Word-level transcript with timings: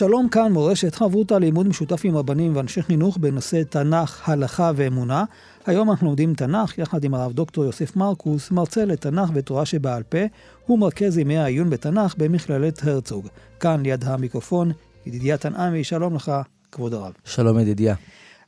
שלום 0.00 0.28
כאן 0.28 0.52
מורשת 0.52 0.94
חברותא 0.94 1.34
לימוד 1.34 1.68
משותף 1.68 2.00
עם 2.04 2.16
רבנים 2.16 2.56
ואנשי 2.56 2.82
חינוך 2.82 3.18
בנושא 3.18 3.62
תנ"ך, 3.62 4.28
הלכה 4.28 4.70
ואמונה. 4.76 5.24
היום 5.66 5.90
אנחנו 5.90 6.06
לומדים 6.06 6.34
תנ"ך 6.34 6.78
יחד 6.78 7.04
עם 7.04 7.14
הרב 7.14 7.32
דוקטור 7.32 7.64
יוסף 7.64 7.96
מרקוס, 7.96 8.50
מרצה 8.50 8.84
לתנ"ך 8.84 9.30
ותורה 9.34 9.66
שבעל 9.66 10.02
פה, 10.02 10.18
הוא 10.66 10.78
מרכז 10.78 11.18
ימי 11.18 11.38
העיון 11.38 11.70
בתנ"ך 11.70 12.14
במכללת 12.18 12.82
הרצוג. 12.82 13.28
כאן 13.60 13.82
ליד 13.82 14.04
המיקרופון, 14.04 14.72
ידידיה 15.06 15.36
תנעמי, 15.36 15.84
שלום 15.84 16.14
לך, 16.14 16.32
כבוד 16.72 16.94
הרב. 16.94 17.12
שלום 17.24 17.58
ידידיה. 17.58 17.94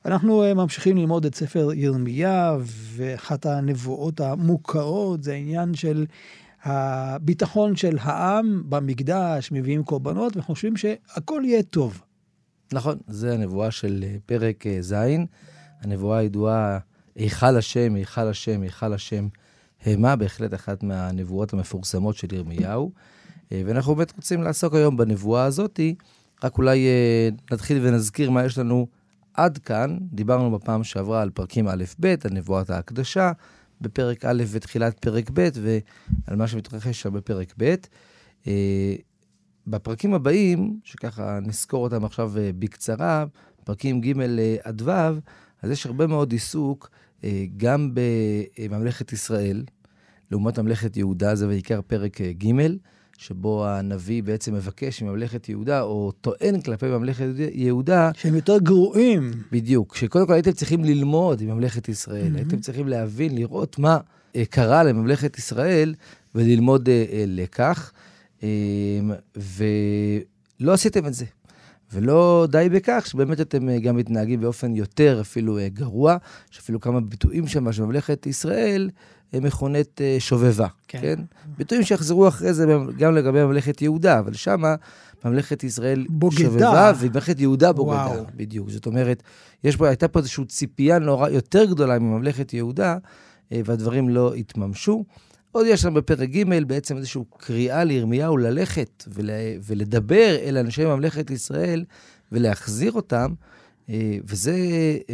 אנחנו 0.07 0.45
uh, 0.45 0.55
ממשיכים 0.55 0.97
ללמוד 0.97 1.25
את 1.25 1.35
ספר 1.35 1.71
ירמיה, 1.75 2.57
ואחת 2.97 3.47
הנבואות 3.47 4.21
המוכרות 4.21 5.23
זה 5.23 5.33
העניין 5.33 5.75
של 5.75 6.07
הביטחון 6.65 7.77
של 7.77 7.97
העם 8.01 8.63
במקדש, 8.69 9.53
מביאים 9.53 9.85
קורבנות, 9.85 10.37
וחושבים 10.37 10.77
שהכל 10.77 11.43
יהיה 11.45 11.63
טוב. 11.63 12.03
נכון, 12.73 12.99
זה 13.09 13.35
הנבואה 13.35 13.71
של 13.71 14.05
אה, 14.07 14.17
פרק 14.27 14.67
אה, 14.67 14.79
ז', 14.81 14.95
הנבואה 15.81 16.19
הידועה, 16.19 16.79
היכל 17.15 17.57
השם, 17.57 17.95
היכל 17.95 18.29
השם, 18.29 18.63
היכל 18.63 18.93
השם, 18.93 19.29
המה, 19.87 20.17
בהחלט 20.17 20.55
אחת 20.55 20.83
מהנבואות 20.83 21.53
המפורסמות 21.53 22.17
של 22.17 22.35
ירמיהו. 22.35 22.93
אה, 23.53 23.63
ואנחנו 23.67 23.95
באמת 23.95 24.13
רוצים 24.17 24.43
לעסוק 24.43 24.75
היום 24.75 24.97
בנבואה 24.97 25.45
הזאתי, 25.45 25.95
רק 26.45 26.59
אולי 26.59 26.87
נתחיל 27.53 27.87
ונזכיר 27.87 28.31
מה 28.31 28.45
יש 28.45 28.59
לנו 28.59 28.87
עד 29.35 29.59
כאן. 29.59 29.99
דיברנו 30.13 30.59
בפעם 30.59 30.85
שעברה 30.85 31.23
על 31.23 31.31
פרקים 31.31 31.69
א'-ב', 31.69 32.07
על 32.25 32.31
נבואת 32.33 32.71
ההקדשה. 32.71 33.33
בפרק 33.83 34.25
א' 34.25 34.43
ותחילת 34.51 34.99
פרק 34.99 35.31
ב', 35.35 35.49
ועל 35.63 36.37
מה 36.37 36.49
שמתרחש 36.49 37.03
שם 37.03 37.13
בפרק 37.13 37.55
ב'. 37.59 37.75
אה, 38.47 38.95
בפרקים 39.67 40.15
הבאים, 40.15 40.81
שככה 40.85 41.39
נזכור 41.43 41.85
אותם 41.85 42.05
עכשיו 42.05 42.39
אה, 42.39 42.51
בקצרה, 42.59 43.25
פרקים 43.65 44.01
ג' 44.01 44.21
אה, 44.21 44.57
עד 44.63 44.83
ו', 44.83 44.91
אז 45.63 45.71
יש 45.71 45.87
הרבה 45.87 46.07
מאוד 46.07 46.33
עיסוק 46.33 46.91
גם 47.57 47.95
בממלכת 47.95 49.13
ישראל, 49.13 49.65
לעומת 50.31 50.59
ממלכת 50.59 50.97
יהודה, 50.97 51.35
זה 51.35 51.47
בעיקר 51.47 51.81
פרק 51.83 52.21
ג', 52.21 52.53
שבו 53.23 53.67
הנביא 53.67 54.23
בעצם 54.23 54.55
מבקש 54.55 55.03
מממלכת 55.03 55.49
יהודה, 55.49 55.83
או 55.83 56.13
טוען 56.21 56.61
כלפי 56.61 56.87
ממלכת 56.87 57.27
יהודה... 57.53 58.11
שהם 58.15 58.35
יותר 58.35 58.59
גרועים. 58.59 59.33
בדיוק. 59.53 59.97
שקודם 59.97 60.27
כל 60.27 60.33
הייתם 60.33 60.53
צריכים 60.53 60.85
ללמוד 60.85 61.43
מממלכת 61.43 61.89
ישראל, 61.89 62.35
mm-hmm. 62.35 62.39
הייתם 62.39 62.59
צריכים 62.59 62.89
להבין, 62.89 63.35
לראות 63.35 63.79
מה 63.79 63.99
אה, 64.37 64.43
קרה 64.51 64.83
לממלכת 64.83 65.39
ישראל, 65.39 65.95
וללמוד 66.35 66.89
אה, 66.89 67.05
אה, 67.13 67.25
לקח. 67.27 67.93
אה, 68.43 68.49
ולא 69.37 70.73
עשיתם 70.73 71.07
את 71.07 71.15
זה. 71.15 71.25
ולא 71.93 72.47
די 72.51 72.69
בכך, 72.73 73.07
שבאמת 73.07 73.41
אתם 73.41 73.79
גם 73.79 73.97
מתנהגים 73.97 74.41
באופן 74.41 74.75
יותר 74.77 75.19
אפילו 75.21 75.59
גרוע, 75.73 76.17
שאפילו 76.51 76.81
כמה 76.81 77.01
ביטויים 77.01 77.47
שם 77.47 77.73
של 77.73 77.83
ממלכת 77.83 78.27
ישראל 78.27 78.91
מכונת 79.41 80.01
אה, 80.01 80.17
שובבה, 80.19 80.67
כן? 80.89 81.01
כן? 81.01 81.21
ביטויים 81.59 81.85
שיחזרו 81.85 82.29
אחרי 82.29 82.55
זה 82.55 82.67
גם 82.99 83.15
לגבי 83.15 83.45
ממלכת 83.45 83.83
יהודה, 83.83 84.19
אבל 84.19 84.33
שמה 84.33 84.75
ממלכת 85.25 85.65
ישראל 85.65 86.07
בוגדה. 86.09 86.39
שובבה, 86.39 86.93
וממלכת 87.01 87.41
יהודה 87.41 87.73
בוגדה, 87.73 88.07
וואו. 88.07 88.25
בדיוק. 88.37 88.71
זאת 88.71 88.87
אומרת, 88.87 89.23
יש 89.65 89.77
פה, 89.77 89.89
הייתה 89.89 90.09
פה 90.09 90.19
איזושהי 90.19 90.45
ציפייה 90.45 90.99
נורא 90.99 91.29
יותר 91.29 91.65
גדולה 91.65 91.99
מממלכת 91.99 92.55
יהודה, 92.55 92.97
והדברים 93.51 94.09
לא 94.09 94.35
התממשו. 94.35 95.05
עוד 95.53 95.67
יש 95.67 95.85
לנו 95.85 95.95
בפרק 95.95 96.29
ג' 96.29 96.65
בעצם 96.67 96.97
איזושהי 96.97 97.23
קריאה 97.39 97.85
לירמיהו 97.85 98.37
ללכת 98.37 99.05
ול, 99.09 99.31
ולדבר 99.65 100.37
אל 100.43 100.59
אנשי 100.59 100.85
ממלכת 100.85 101.31
ישראל 101.31 101.85
ולהחזיר 102.33 102.93
אותם, 102.93 103.31
אה, 103.31 103.35
וזה 104.25 104.57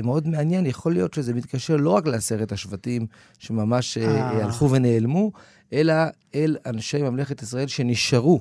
מאוד 0.03 0.29
מעניין, 0.29 0.67
יכול 0.67 0.93
להיות 0.93 1.15
שזה 1.15 1.35
מתקשר 1.35 1.77
לא 1.77 1.91
רק 1.91 2.07
לעשרת 2.07 2.53
השבטים 2.53 3.07
שממש 3.39 3.99
אה, 3.99 4.07
אה. 4.07 4.45
הלכו 4.45 4.71
ונעלמו, 4.71 5.33
אלא 5.73 5.95
אל 6.35 6.57
אנשי 6.67 7.03
ממלכת 7.03 7.43
ישראל 7.43 7.67
שנשארו 7.67 8.41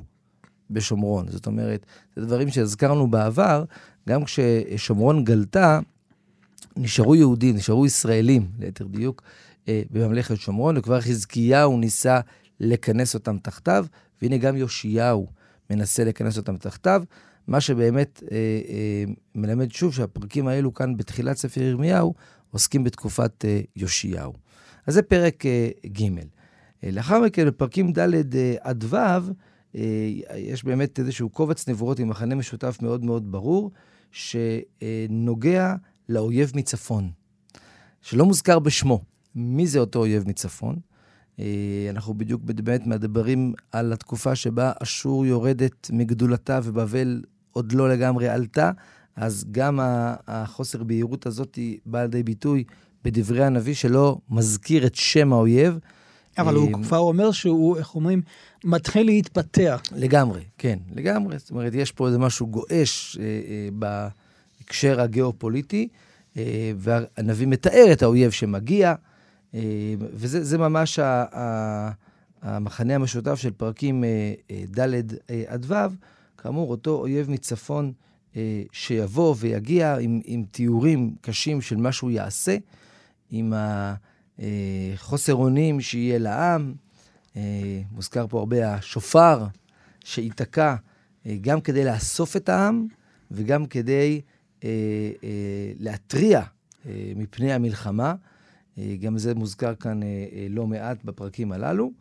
בשומרון. 0.69 1.25
זאת 1.29 1.45
אומרת, 1.47 1.85
זה 2.15 2.25
דברים 2.25 2.49
שהזכרנו 2.49 3.07
בעבר, 3.07 3.63
גם 4.09 4.23
כששומרון 4.23 5.23
גלתה, 5.23 5.79
נשארו 6.77 7.15
יהודים, 7.15 7.55
נשארו 7.55 7.85
ישראלים, 7.85 8.47
ליתר 8.59 8.87
דיוק, 8.87 9.21
אה, 9.67 9.81
בממלכת 9.91 10.37
שומרון, 10.37 10.77
וכבר 10.77 11.01
חזקיהו 11.01 11.77
ניסה 11.77 12.19
לכנס 12.59 13.13
אותם 13.13 13.37
תחתיו, 13.37 13.85
והנה 14.21 14.37
גם 14.37 14.57
יאשיהו 14.57 15.27
מנסה 15.69 16.03
לכנס 16.03 16.37
אותם 16.37 16.57
תחתיו, 16.57 17.03
מה 17.47 17.61
שבאמת 17.61 18.23
אה, 18.31 18.37
אה, 18.69 19.03
מלמד 19.35 19.71
שוב 19.71 19.93
שהפרקים 19.93 20.47
האלו 20.47 20.73
כאן 20.73 20.97
בתחילת 20.97 21.37
ספר 21.37 21.61
ירמיהו 21.61 22.13
עוסקים 22.51 22.83
בתקופת 22.83 23.45
אה, 23.45 23.61
יאשיהו. 23.75 24.33
אז 24.87 24.93
זה 24.93 25.01
פרק 25.01 25.45
אה, 25.45 25.69
ג'. 25.85 26.01
אה, 26.83 26.91
לאחר 26.91 27.21
מכן, 27.21 27.47
בפרקים 27.47 27.91
ד' 27.91 28.35
אה, 28.35 28.55
עד 28.61 28.83
ו', 28.83 28.95
אה, 29.75 29.81
יש 30.35 30.63
באמת 30.63 30.99
איזשהו 30.99 31.29
קובץ 31.29 31.69
נבואות 31.69 31.99
עם 31.99 32.07
מחנה 32.07 32.35
משותף 32.35 32.77
מאוד 32.81 33.03
מאוד 33.03 33.31
ברור, 33.31 33.71
שנוגע 34.11 35.75
לאויב 36.09 36.51
מצפון, 36.55 37.09
שלא 38.01 38.25
מוזכר 38.25 38.59
בשמו. 38.59 39.03
מי 39.35 39.67
זה 39.67 39.79
אותו 39.79 39.99
אויב 39.99 40.27
מצפון. 40.27 40.75
אה, 41.39 41.87
אנחנו 41.89 42.13
בדיוק 42.13 42.41
באמת 42.43 42.87
מדברים 42.87 43.53
על 43.71 43.93
התקופה 43.93 44.35
שבה 44.35 44.71
אשור 44.83 45.25
יורדת 45.25 45.89
מגדולתה 45.93 46.59
ובבל 46.63 47.21
עוד 47.57 47.71
לא 47.71 47.89
לגמרי 47.89 48.27
עלתה, 48.27 48.71
אז 49.15 49.45
גם 49.51 49.79
החוסר 50.27 50.83
בהירות 50.83 51.25
הזאת 51.25 51.59
באה 51.85 52.01
לידי 52.01 52.23
ביטוי 52.23 52.63
בדברי 53.03 53.45
הנביא 53.45 53.73
שלא 53.73 54.17
מזכיר 54.29 54.85
את 54.85 54.95
שם 54.95 55.33
האויב. 55.33 55.79
אבל 56.37 56.55
הוא 56.55 56.67
אה, 56.67 56.83
כבר 56.83 56.97
אומר 56.97 57.31
שהוא, 57.31 57.77
איך 57.77 57.95
אומרים, 57.95 58.21
מתחיל 58.63 59.05
להתפתח. 59.05 59.81
לגמרי, 59.91 60.43
כן, 60.57 60.79
לגמרי. 60.95 61.37
זאת 61.39 61.51
אומרת, 61.51 61.73
יש 61.73 61.91
פה 61.91 62.07
איזה 62.07 62.17
משהו 62.17 62.47
גועש 62.47 63.17
אה, 63.19 63.23
אה, 63.23 63.69
בהקשר 64.61 65.01
הגיאופוליטי, 65.01 65.87
אה, 66.37 66.71
והנביא 66.77 67.47
מתאר 67.47 67.89
את 67.91 68.03
האויב 68.03 68.31
שמגיע, 68.31 68.93
אה, 69.53 69.59
וזה 69.99 70.57
ממש 70.57 70.99
ה, 70.99 71.25
ה, 71.37 71.91
המחנה 72.41 72.95
המשותף 72.95 73.35
של 73.35 73.51
פרקים 73.51 74.03
אה, 74.03 74.33
אה, 74.51 74.63
ד' 74.79 75.13
עד 75.47 75.65
ו', 75.67 75.75
כאמור, 76.37 76.71
אותו 76.71 76.91
אויב 76.99 77.31
מצפון 77.31 77.93
שיבוא 78.71 79.35
ויגיע 79.37 79.97
עם, 79.97 80.21
עם 80.25 80.43
תיאורים 80.51 81.15
קשים 81.21 81.61
של 81.61 81.77
מה 81.77 81.91
שהוא 81.91 82.11
יעשה, 82.11 82.57
עם 83.31 83.53
החוסר 84.39 85.35
אונים 85.35 85.81
שיהיה 85.81 86.17
לעם. 86.17 86.73
מוזכר 87.91 88.27
פה 88.27 88.39
הרבה 88.39 88.73
השופר 88.73 89.45
שייתקע 90.03 90.75
גם 91.41 91.61
כדי 91.61 91.85
לאסוף 91.85 92.35
את 92.35 92.49
העם 92.49 92.87
וגם 93.31 93.65
כדי 93.65 94.21
להתריע 95.79 96.41
מפני 97.15 97.53
המלחמה. 97.53 98.15
אה, 98.77 98.95
גם 98.99 99.17
זה 99.17 99.35
מוזכר 99.35 99.75
כאן 99.75 100.03
אה, 100.03 100.07
אה, 100.07 100.47
לא 100.49 100.67
מעט 100.67 101.03
בפרקים 101.03 101.51
הללו. 101.51 101.91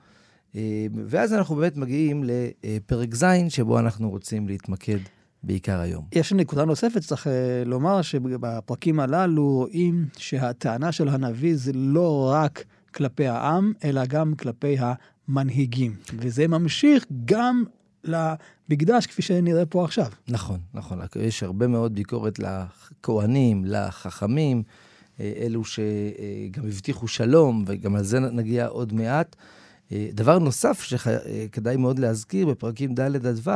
ואז 1.06 1.32
אנחנו 1.32 1.56
באמת 1.56 1.76
מגיעים 1.76 2.25
לפרק 2.25 3.14
ז', 3.14 3.25
שבו 3.49 3.79
אנחנו 3.79 4.11
רוצים 4.11 4.49
להתמקד 4.49 4.99
בעיקר 5.43 5.81
היום. 5.81 6.05
יש 6.12 6.32
נקודה 6.32 6.64
נוספת, 6.64 7.00
צריך 7.00 7.26
לומר 7.67 8.03
שבפרקים 8.03 9.00
הללו 9.00 9.49
רואים 9.49 10.06
שהטענה 10.17 10.93
של 10.93 11.08
הנביא 11.08 11.56
זה 11.56 11.73
לא 11.75 12.31
רק 12.32 12.64
כלפי 12.94 13.26
העם, 13.26 13.73
אלא 13.85 14.06
גם 14.06 14.35
כלפי 14.35 14.76
המנהיגים. 14.79 15.94
וזה 16.19 16.49
ממשיך 16.49 17.05
גם 17.25 17.64
למקדש, 18.05 19.06
כפי 19.06 19.23
שנראה 19.23 19.67
פה 19.67 19.85
עכשיו. 19.85 20.06
נכון, 20.29 20.58
נכון. 20.75 20.99
יש 21.20 21.43
הרבה 21.43 21.67
מאוד 21.67 21.94
ביקורת 21.94 22.38
לכהנים, 22.38 23.64
לחכמים. 23.64 24.62
אה, 25.20 25.32
אלו 25.37 25.64
שגם 25.64 26.67
הבטיחו 26.69 27.08
שלום, 27.08 27.64
וגם 27.67 27.97
על 27.97 28.05
זה 28.05 28.20
נגיע 28.20 28.67
עוד 28.67 28.93
מעט. 28.93 29.37
אה, 29.93 30.09
דבר 30.12 30.38
נוסף 30.38 30.83
שכדאי 30.83 31.77
מאוד 31.77 31.99
להזכיר 31.99 32.47
בפרקים 32.47 32.94
ד' 32.94 33.27
עד 33.27 33.49
ו', 33.49 33.50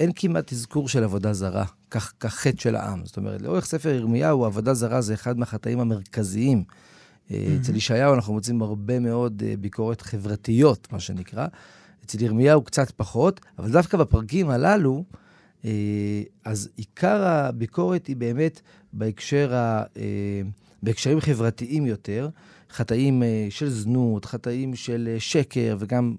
אין 0.00 0.10
כמעט 0.16 0.52
אזכור 0.52 0.88
של 0.88 1.04
עבודה 1.04 1.32
זרה, 1.32 1.64
כך 1.90 2.12
כחטא 2.20 2.60
של 2.60 2.76
העם. 2.76 3.06
זאת 3.06 3.16
אומרת, 3.16 3.42
לאורך 3.42 3.64
ספר 3.64 3.88
ירמיהו, 3.88 4.44
עבודה 4.44 4.74
זרה 4.74 5.00
זה 5.00 5.14
אחד 5.14 5.38
מהחטאים 5.38 5.80
המרכזיים. 5.80 6.64
Mm-hmm. 6.64 7.34
אצל 7.60 7.76
ישעיהו 7.76 8.14
אנחנו 8.14 8.32
מוצאים 8.32 8.62
הרבה 8.62 8.98
מאוד 8.98 9.42
אה, 9.46 9.54
ביקורת 9.60 10.00
חברתיות, 10.00 10.92
מה 10.92 11.00
שנקרא. 11.00 11.46
אצל 12.04 12.22
ירמיהו 12.22 12.62
קצת 12.62 12.90
פחות, 12.90 13.40
אבל 13.58 13.72
דווקא 13.72 13.98
בפרקים 13.98 14.50
הללו, 14.50 15.04
אה, 15.64 16.22
אז 16.44 16.68
עיקר 16.76 17.26
הביקורת 17.26 18.06
היא 18.06 18.16
באמת 18.16 18.60
בהקשר 18.92 19.54
ה... 19.54 19.84
בהקשרים 20.82 21.20
חברתיים 21.20 21.86
יותר, 21.86 22.28
חטאים 22.70 23.22
של 23.50 23.68
זנות, 23.68 24.24
חטאים 24.24 24.74
של 24.74 25.16
שקר 25.18 25.76
וגם 25.78 26.14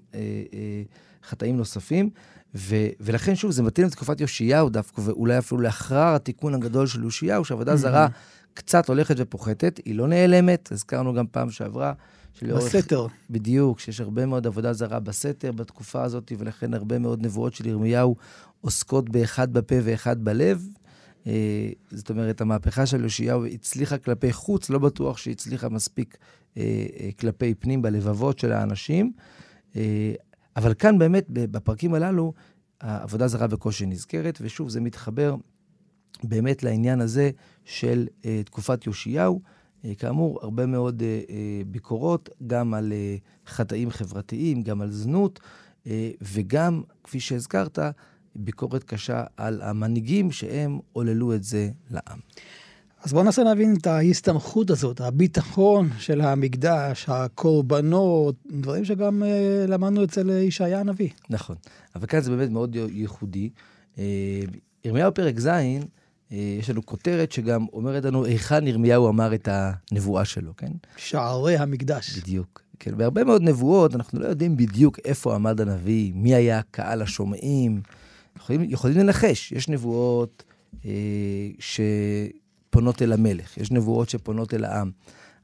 חטאים 1.24 1.56
נוספים. 1.56 2.10
ו- 2.54 2.88
ולכן, 3.00 3.34
שוב, 3.34 3.50
זה 3.50 3.62
מתאים 3.62 3.86
לתקופת 3.86 4.20
יאשיהו 4.20 4.68
דווקא, 4.68 5.00
ואולי 5.00 5.38
אפילו 5.38 5.60
לאחר 5.60 6.14
התיקון 6.14 6.54
הגדול 6.54 6.86
של 6.86 7.04
יאשיהו, 7.04 7.44
שעבודה 7.44 7.72
mm-hmm. 7.72 7.76
זרה 7.76 8.08
קצת 8.54 8.88
הולכת 8.88 9.14
ופוחתת, 9.18 9.80
היא 9.84 9.94
לא 9.94 10.08
נעלמת, 10.08 10.72
הזכרנו 10.72 11.14
גם 11.14 11.26
פעם 11.26 11.50
שעברה. 11.50 11.92
שלאורך, 12.32 12.74
בסתר. 12.74 13.06
בדיוק, 13.30 13.80
שיש 13.80 14.00
הרבה 14.00 14.26
מאוד 14.26 14.46
עבודה 14.46 14.72
זרה 14.72 15.00
בסתר 15.00 15.52
בתקופה 15.52 16.02
הזאת, 16.02 16.32
ולכן 16.38 16.74
הרבה 16.74 16.98
מאוד 16.98 17.22
נבואות 17.22 17.54
של 17.54 17.66
ירמיהו 17.66 18.16
עוסקות 18.60 19.08
באחד 19.08 19.52
בפה 19.52 19.74
ואחד 19.82 20.24
בלב. 20.24 20.68
אה, 21.28 21.70
זאת 21.90 22.10
אומרת, 22.10 22.40
המהפכה 22.40 22.86
של 22.86 23.04
יאשיהו 23.04 23.46
הצליחה 23.46 23.98
כלפי 23.98 24.32
חוץ, 24.32 24.70
לא 24.70 24.78
בטוח 24.78 25.18
שהיא 25.18 25.32
הצליחה 25.32 25.68
מספיק 25.68 26.16
אה, 26.56 26.86
אה, 27.00 27.08
כלפי 27.20 27.54
פנים 27.54 27.82
בלבבות 27.82 28.38
של 28.38 28.52
האנשים. 28.52 29.12
אבל 30.56 30.74
כאן 30.74 30.98
באמת, 30.98 31.26
בפרקים 31.28 31.94
הללו, 31.94 32.32
העבודה 32.80 33.28
זרה 33.28 33.46
בקושי 33.46 33.86
נזכרת, 33.86 34.38
ושוב, 34.42 34.68
זה 34.68 34.80
מתחבר 34.80 35.34
באמת 36.24 36.62
לעניין 36.62 37.00
הזה 37.00 37.30
של 37.64 38.06
תקופת 38.44 38.86
יאשיהו. 38.86 39.40
כאמור, 39.98 40.38
הרבה 40.42 40.66
מאוד 40.66 41.02
ביקורות, 41.66 42.28
גם 42.46 42.74
על 42.74 42.92
חטאים 43.46 43.90
חברתיים, 43.90 44.62
גם 44.62 44.80
על 44.80 44.90
זנות, 44.90 45.40
וגם, 46.22 46.82
כפי 47.04 47.20
שהזכרת, 47.20 47.78
ביקורת 48.38 48.84
קשה 48.84 49.24
על 49.36 49.62
המנהיגים 49.62 50.32
שהם 50.32 50.78
עוללו 50.92 51.34
את 51.34 51.44
זה 51.44 51.70
לעם. 51.90 52.18
אז 53.02 53.12
בואו 53.12 53.24
ננסה 53.24 53.42
להבין 53.42 53.76
את 53.80 53.86
ההסתמכות 53.86 54.70
הזאת, 54.70 55.00
הביטחון 55.00 55.90
של 55.98 56.20
המקדש, 56.20 57.04
הקורבנות, 57.08 58.34
דברים 58.50 58.84
שגם 58.84 59.22
uh, 59.22 59.70
למדנו 59.70 60.04
אצל 60.04 60.30
ישעיה 60.30 60.80
הנביא. 60.80 61.08
נכון, 61.30 61.56
אבל 61.96 62.06
כאן 62.06 62.20
זה 62.20 62.30
באמת 62.30 62.50
מאוד 62.50 62.76
ייחודי. 62.90 63.50
Uh, 63.94 63.98
ירמיהו 64.84 65.14
פרק 65.14 65.38
ז', 65.38 65.46
uh, 65.46 66.34
יש 66.60 66.70
לנו 66.70 66.86
כותרת 66.86 67.32
שגם 67.32 67.66
אומרת 67.72 68.04
לנו 68.04 68.24
היכן 68.24 68.66
ירמיהו 68.66 69.08
אמר 69.08 69.34
את 69.34 69.48
הנבואה 69.52 70.24
שלו, 70.24 70.56
כן? 70.56 70.72
שערי 70.96 71.56
המקדש. 71.56 72.18
בדיוק. 72.18 72.62
כן, 72.78 72.96
בהרבה 72.96 73.24
מאוד 73.24 73.42
נבואות 73.42 73.94
אנחנו 73.94 74.20
לא 74.20 74.26
יודעים 74.26 74.56
בדיוק 74.56 74.98
איפה 75.04 75.34
עמד 75.34 75.60
הנביא, 75.60 76.12
מי 76.14 76.34
היה 76.34 76.60
קהל 76.70 77.02
השומעים. 77.02 77.80
יכולים, 78.38 78.70
יכולים 78.70 78.98
לנחש, 78.98 79.52
יש 79.52 79.68
נבואות 79.68 80.42
אה, 80.84 80.90
ש... 81.58 81.80
פונות 82.70 83.02
אל 83.02 83.12
המלך, 83.12 83.58
יש 83.58 83.70
נבואות 83.70 84.08
שפונות 84.08 84.54
אל 84.54 84.64
העם. 84.64 84.90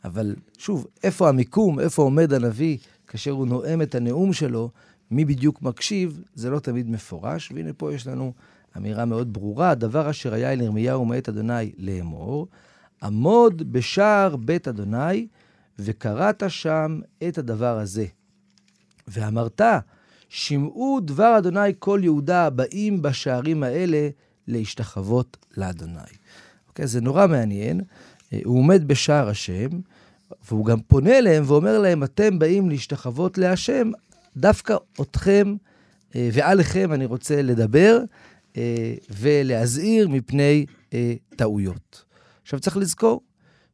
אבל 0.05 0.35
שוב, 0.59 0.87
איפה 1.05 1.29
המיקום, 1.29 1.81
איפה 1.81 2.03
עומד 2.03 2.33
הנביא 2.33 2.79
כאשר 3.07 3.31
הוא 3.31 3.47
נואם 3.47 3.83
את 3.83 3.95
הנאום 3.95 4.33
שלו, 4.33 4.71
מי 5.11 5.25
בדיוק 5.25 5.63
מקשיב, 5.63 6.23
זה 6.35 6.51
לא 6.51 6.59
תמיד 6.59 6.91
מפורש. 6.91 7.53
והנה 7.53 7.73
פה 7.73 7.95
יש 7.95 8.07
לנו 8.07 8.33
אמירה 8.77 9.05
מאוד 9.05 9.33
ברורה, 9.33 9.71
הדבר 9.71 10.11
אשר 10.11 10.35
היה 10.35 10.53
אל 10.53 10.61
ירמיהו 10.61 11.05
מאת 11.05 11.29
אדוני 11.29 11.73
לאמור, 11.79 12.49
עמוד 13.03 13.73
בשער 13.73 14.37
בית 14.37 14.69
אדוני, 14.69 15.27
וקראת 15.79 16.43
שם 16.49 17.01
את 17.29 17.39
הדבר 17.39 17.79
הזה. 17.79 18.07
ואמרת, 19.09 19.61
שמעו 20.29 21.01
דבר 21.03 21.39
אדוני 21.39 21.73
כל 21.79 22.01
יהודה 22.03 22.47
הבאים 22.47 23.03
בשערים 23.03 23.63
האלה 23.63 24.09
להשתחוות 24.49 25.37
לאדוני. 25.57 26.01
אוקיי? 26.69 26.87
זה 26.87 27.01
נורא 27.01 27.27
מעניין. 27.27 27.81
אה, 28.33 28.41
הוא 28.45 28.59
עומד 28.59 28.89
בשער 28.89 29.29
השם, 29.29 29.69
והוא 30.49 30.67
גם 30.67 30.81
פונה 30.81 31.19
אליהם 31.19 31.45
ואומר 31.47 31.79
להם, 31.79 32.05
אתם 32.05 32.39
באים 32.39 32.71
להשתחוות 32.71 33.39
להשם, 33.39 33.91
דווקא 34.37 34.77
אתכם 35.01 35.55
אה, 36.17 36.29
ועליכם 36.33 36.93
אני 36.93 37.05
רוצה 37.05 37.43
לדבר 37.43 37.99
אה, 38.57 38.95
ולהזהיר 39.11 40.09
מפני 40.09 40.67
טעויות. 41.37 42.05
עכשיו 42.43 42.61
צריך 42.61 42.77
לזכור 42.77 43.21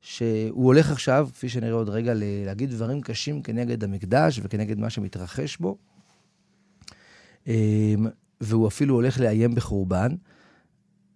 שהוא 0.01 0.67
הולך 0.67 0.91
עכשיו, 0.91 1.29
כפי 1.35 1.49
שנראה 1.49 1.73
עוד 1.73 1.89
רגע, 1.89 2.13
להגיד 2.17 2.71
דברים 2.71 3.01
קשים 3.01 3.43
כנגד 3.43 3.85
המקדש 3.85 4.41
וכנגד 4.43 4.79
מה 4.79 4.91
שמתרחש 4.91 5.57
בו. 5.57 5.77
והוא 8.41 8.69
אפילו 8.69 8.95
הולך 8.95 9.21
לאיים 9.21 9.55
בחורבן, 9.55 10.15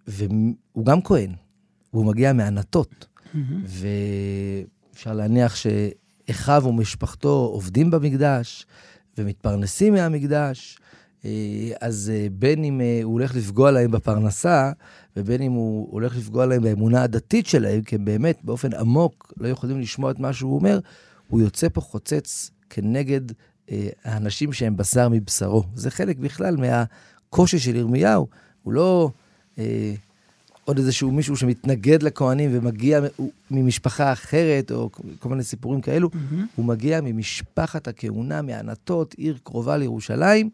והוא 0.06 0.84
גם 0.84 1.02
כהן. 1.02 1.30
והוא 1.92 2.06
מגיע 2.06 2.32
מענתות. 2.32 3.06
ואפשר 4.92 5.12
להניח 5.12 5.54
שאחיו 5.56 6.62
ומשפחתו 6.66 7.50
עובדים 7.52 7.90
במקדש 7.90 8.66
ומתפרנסים 9.18 9.92
מהמקדש. 9.92 10.78
אה, 11.24 11.70
אז 11.80 12.12
אה, 12.14 12.26
בין 12.32 12.64
אם 12.64 12.80
אה, 12.80 13.00
הוא 13.02 13.12
הולך 13.12 13.36
לפגוע 13.36 13.70
להם 13.70 13.90
בפרנסה, 13.90 14.72
ובין 15.16 15.42
אם 15.42 15.52
הוא 15.52 15.88
הולך 15.90 16.16
לפגוע 16.16 16.46
להם 16.46 16.62
באמונה 16.62 17.02
הדתית 17.02 17.46
שלהם, 17.46 17.82
כי 17.82 17.94
הם 17.94 18.04
באמת 18.04 18.38
באופן 18.44 18.74
עמוק 18.74 19.32
לא 19.36 19.48
יכולים 19.48 19.80
לשמוע 19.80 20.10
את 20.10 20.18
מה 20.18 20.32
שהוא 20.32 20.54
אומר, 20.54 20.80
הוא 21.28 21.40
יוצא 21.40 21.68
פה 21.72 21.80
חוצץ 21.80 22.50
כנגד 22.70 23.20
האנשים 24.04 24.52
שהם 24.52 24.76
בשר 24.76 25.08
מבשרו. 25.08 25.62
זה 25.74 25.90
חלק 25.90 26.16
בכלל 26.16 26.56
מהקושי 26.56 27.58
של 27.58 27.76
ירמיהו. 27.76 28.26
הוא 28.62 28.72
לא 28.72 29.10
עוד 30.64 30.78
איזשהו 30.78 31.10
מישהו 31.10 31.36
שמתנגד 31.36 32.02
לכהנים 32.02 32.50
ומגיע 32.52 33.00
ממשפחה 33.50 34.12
אחרת, 34.12 34.70
או 34.70 34.90
כל 35.18 35.28
מיני 35.28 35.42
סיפורים 35.42 35.80
כאלו, 35.80 36.08
mm-hmm. 36.08 36.36
הוא 36.56 36.64
מגיע 36.64 37.00
ממשפחת 37.00 37.88
הכהונה, 37.88 38.42
מענתות, 38.42 39.14
עיר 39.14 39.38
קרובה 39.42 39.76
לירושלים, 39.76 40.50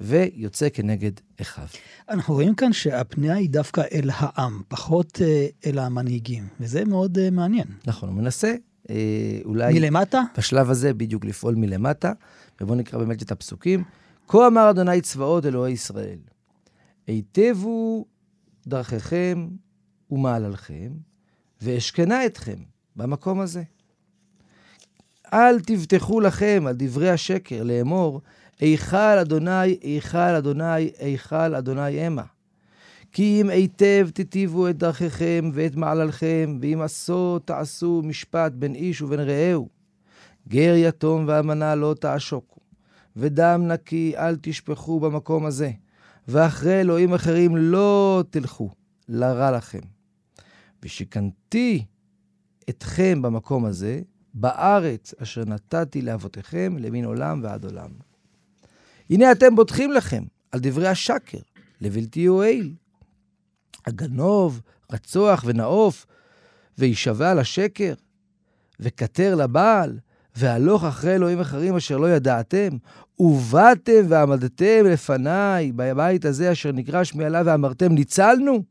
ויוצא 0.00 0.68
כנגד 0.72 1.10
אחיו. 1.40 1.64
אנחנו 2.08 2.34
רואים 2.34 2.54
כאן 2.54 2.72
שהפנייה 2.72 3.34
היא 3.34 3.50
דווקא 3.50 3.82
אל 3.92 4.10
העם, 4.14 4.62
פחות 4.68 5.22
אה, 5.22 5.46
אל 5.66 5.78
המנהיגים, 5.78 6.46
וזה 6.60 6.84
מאוד 6.84 7.18
אה, 7.18 7.30
מעניין. 7.30 7.66
נכון, 7.86 8.08
הוא 8.08 8.18
מנסה 8.18 8.54
אה, 8.90 8.96
אולי... 9.44 9.74
מלמטה? 9.74 10.22
בשלב 10.38 10.70
הזה 10.70 10.94
בדיוק 10.94 11.24
לפעול 11.24 11.54
מלמטה, 11.54 12.12
ובואו 12.60 12.78
נקרא 12.78 12.98
באמת 12.98 13.22
את 13.22 13.30
הפסוקים. 13.30 13.84
כה 14.28 14.46
אמר 14.46 14.70
אדוני 14.70 15.00
צבאות 15.00 15.46
אלוהי 15.46 15.72
ישראל, 15.72 16.18
היטבו 17.06 18.04
דרכיכם 18.66 19.48
ומעללכם, 20.10 20.92
ואשכנה 21.62 22.26
אתכם 22.26 22.56
במקום 22.96 23.40
הזה. 23.40 23.62
אל 25.32 25.60
תבטחו 25.60 26.20
לכם 26.20 26.64
על 26.68 26.74
דברי 26.78 27.10
השקר 27.10 27.62
לאמור, 27.62 28.20
היכל 28.60 28.96
אדוני, 28.96 29.78
היכל 29.82 30.18
אדוני, 30.18 30.90
היכל 30.98 31.54
אדוני 31.54 32.00
המה. 32.00 32.22
כי 33.12 33.40
אם 33.40 33.50
היטב 33.50 34.08
תיטיבו 34.14 34.68
את 34.68 34.76
דרכיכם 34.76 35.50
ואת 35.54 35.76
מעללכם, 35.76 36.58
ואם 36.60 36.80
עשו 36.80 37.38
תעשו 37.38 38.02
משפט 38.04 38.52
בין 38.52 38.74
איש 38.74 39.02
ובין 39.02 39.20
רעהו. 39.20 39.77
גר 40.48 40.74
יתום 40.76 41.24
ואלמנה 41.28 41.74
לא 41.74 41.94
תעשוקו, 42.00 42.60
ודם 43.16 43.64
נקי 43.68 44.12
אל 44.16 44.36
תשפכו 44.40 45.00
במקום 45.00 45.46
הזה. 45.46 45.70
ואחרי 46.28 46.80
אלוהים 46.80 47.14
אחרים 47.14 47.56
לא 47.56 48.24
תלכו, 48.30 48.70
לרע 49.08 49.50
לכם. 49.50 49.80
ושכנתי 50.82 51.84
אתכם 52.68 53.22
במקום 53.22 53.64
הזה, 53.64 54.00
בארץ 54.34 55.14
אשר 55.22 55.44
נתתי 55.44 56.02
לאבותיכם 56.02 56.76
למין 56.78 57.04
עולם 57.04 57.40
ועד 57.42 57.64
עולם. 57.64 57.90
הנה 59.10 59.32
אתם 59.32 59.56
בוטחים 59.56 59.92
לכם 59.92 60.22
על 60.52 60.60
דברי 60.60 60.88
השקר, 60.88 61.38
לבלתי 61.80 62.20
יועיל. 62.20 62.74
הגנוב, 63.86 64.60
רצוח 64.92 65.44
ונאוף, 65.46 66.06
וישבע 66.78 67.34
לשקר, 67.34 67.94
וכתר 68.80 69.34
לבעל, 69.34 69.98
והלוך 70.38 70.84
אחרי 70.84 71.14
אלוהים 71.14 71.40
אחרים 71.40 71.76
אשר 71.76 71.96
לא 71.96 72.10
ידעתם, 72.10 72.68
ובאתם 73.18 74.06
ועמדתם 74.08 74.84
לפניי 74.84 75.72
בבית 75.72 76.24
הזה 76.24 76.52
אשר 76.52 76.72
נקרא 76.72 77.04
שמי 77.04 77.24
עליו 77.24 77.42
ואמרתם, 77.46 77.92
ניצלנו? 77.92 78.62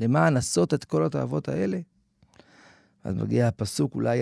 למען 0.00 0.36
עשות 0.36 0.74
את 0.74 0.84
כל 0.84 1.04
התאוות 1.04 1.48
האלה? 1.48 1.78
אז 3.04 3.14
מגיע 3.14 3.48
הפסוק 3.48 3.94
אולי 3.94 4.20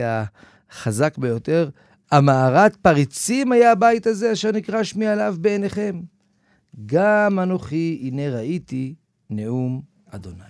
החזק 0.71 1.19
ביותר, 1.19 1.69
המערת 2.11 2.77
פריצים 2.77 3.53
היה 3.53 3.73
הבית 3.73 4.07
הזה 4.07 4.33
אשר 4.33 4.53
נקרא 4.53 4.83
שמי 4.83 5.07
עליו 5.07 5.35
בעיניכם. 5.41 6.01
גם 6.87 7.39
אנוכי, 7.43 8.01
הנה 8.03 8.37
ראיתי 8.37 8.95
נאום 9.31 9.83
אדוני. 10.11 10.45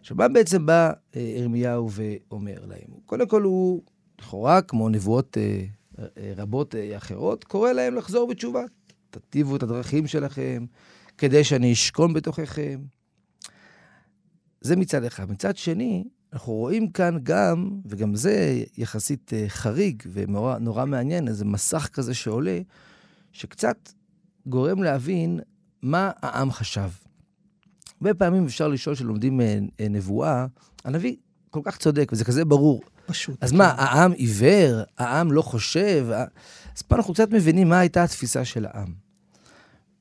עכשיו, 0.00 0.16
מה 0.16 0.28
בעצם 0.28 0.66
בא 0.66 0.92
אה, 1.16 1.20
ירמיהו 1.20 1.90
ואומר 1.90 2.58
להם? 2.66 2.88
קודם 3.06 3.28
כל, 3.28 3.42
הוא 3.42 3.82
לכאורה, 4.20 4.62
כמו 4.62 4.88
נבואות 4.88 5.38
אה, 5.38 5.64
אה, 5.98 6.32
רבות 6.36 6.74
אה, 6.74 6.96
אחרות, 6.96 7.44
קורא 7.44 7.72
להם 7.72 7.94
לחזור 7.94 8.28
בתשובה. 8.28 8.62
תטיבו 9.10 9.56
את 9.56 9.62
הדרכים 9.62 10.06
שלכם, 10.06 10.64
כדי 11.18 11.44
שאני 11.44 11.72
אשכון 11.72 12.12
בתוככם. 12.12 12.80
זה 14.60 14.76
מצד 14.76 15.04
אחד. 15.04 15.30
מצד 15.30 15.56
שני, 15.56 16.04
אנחנו 16.32 16.52
רואים 16.52 16.90
כאן 16.90 17.18
גם, 17.22 17.70
וגם 17.86 18.14
זה 18.14 18.64
יחסית 18.78 19.32
אה, 19.32 19.44
חריג 19.48 20.02
ונורא 20.12 20.84
מעניין, 20.84 21.28
איזה 21.28 21.44
מסך 21.44 21.88
כזה 21.92 22.14
שעולה, 22.14 22.60
שקצת 23.32 23.90
גורם 24.46 24.82
להבין 24.82 25.40
מה 25.82 26.10
העם 26.22 26.50
חשב. 26.50 26.88
הרבה 28.00 28.14
פעמים 28.14 28.44
אפשר 28.44 28.68
לשאול 28.68 28.94
כשלומדים 28.94 29.40
אה, 29.40 29.58
אה, 29.80 29.88
נבואה, 29.88 30.46
הנביא 30.84 31.16
כל 31.50 31.60
כך 31.64 31.78
צודק, 31.78 32.08
וזה 32.12 32.24
כזה 32.24 32.44
ברור. 32.44 32.82
פשוט. 33.06 33.44
אז 33.44 33.52
מה, 33.52 33.74
העם 33.76 34.12
עיוור? 34.12 34.82
העם 34.98 35.32
לא 35.32 35.42
חושב? 35.42 36.06
אז 36.76 36.82
פה 36.82 36.96
אנחנו 36.96 37.14
קצת 37.14 37.30
מבינים 37.30 37.68
מה 37.68 37.78
הייתה 37.78 38.04
התפיסה 38.04 38.44
של 38.44 38.66
העם. 38.66 38.94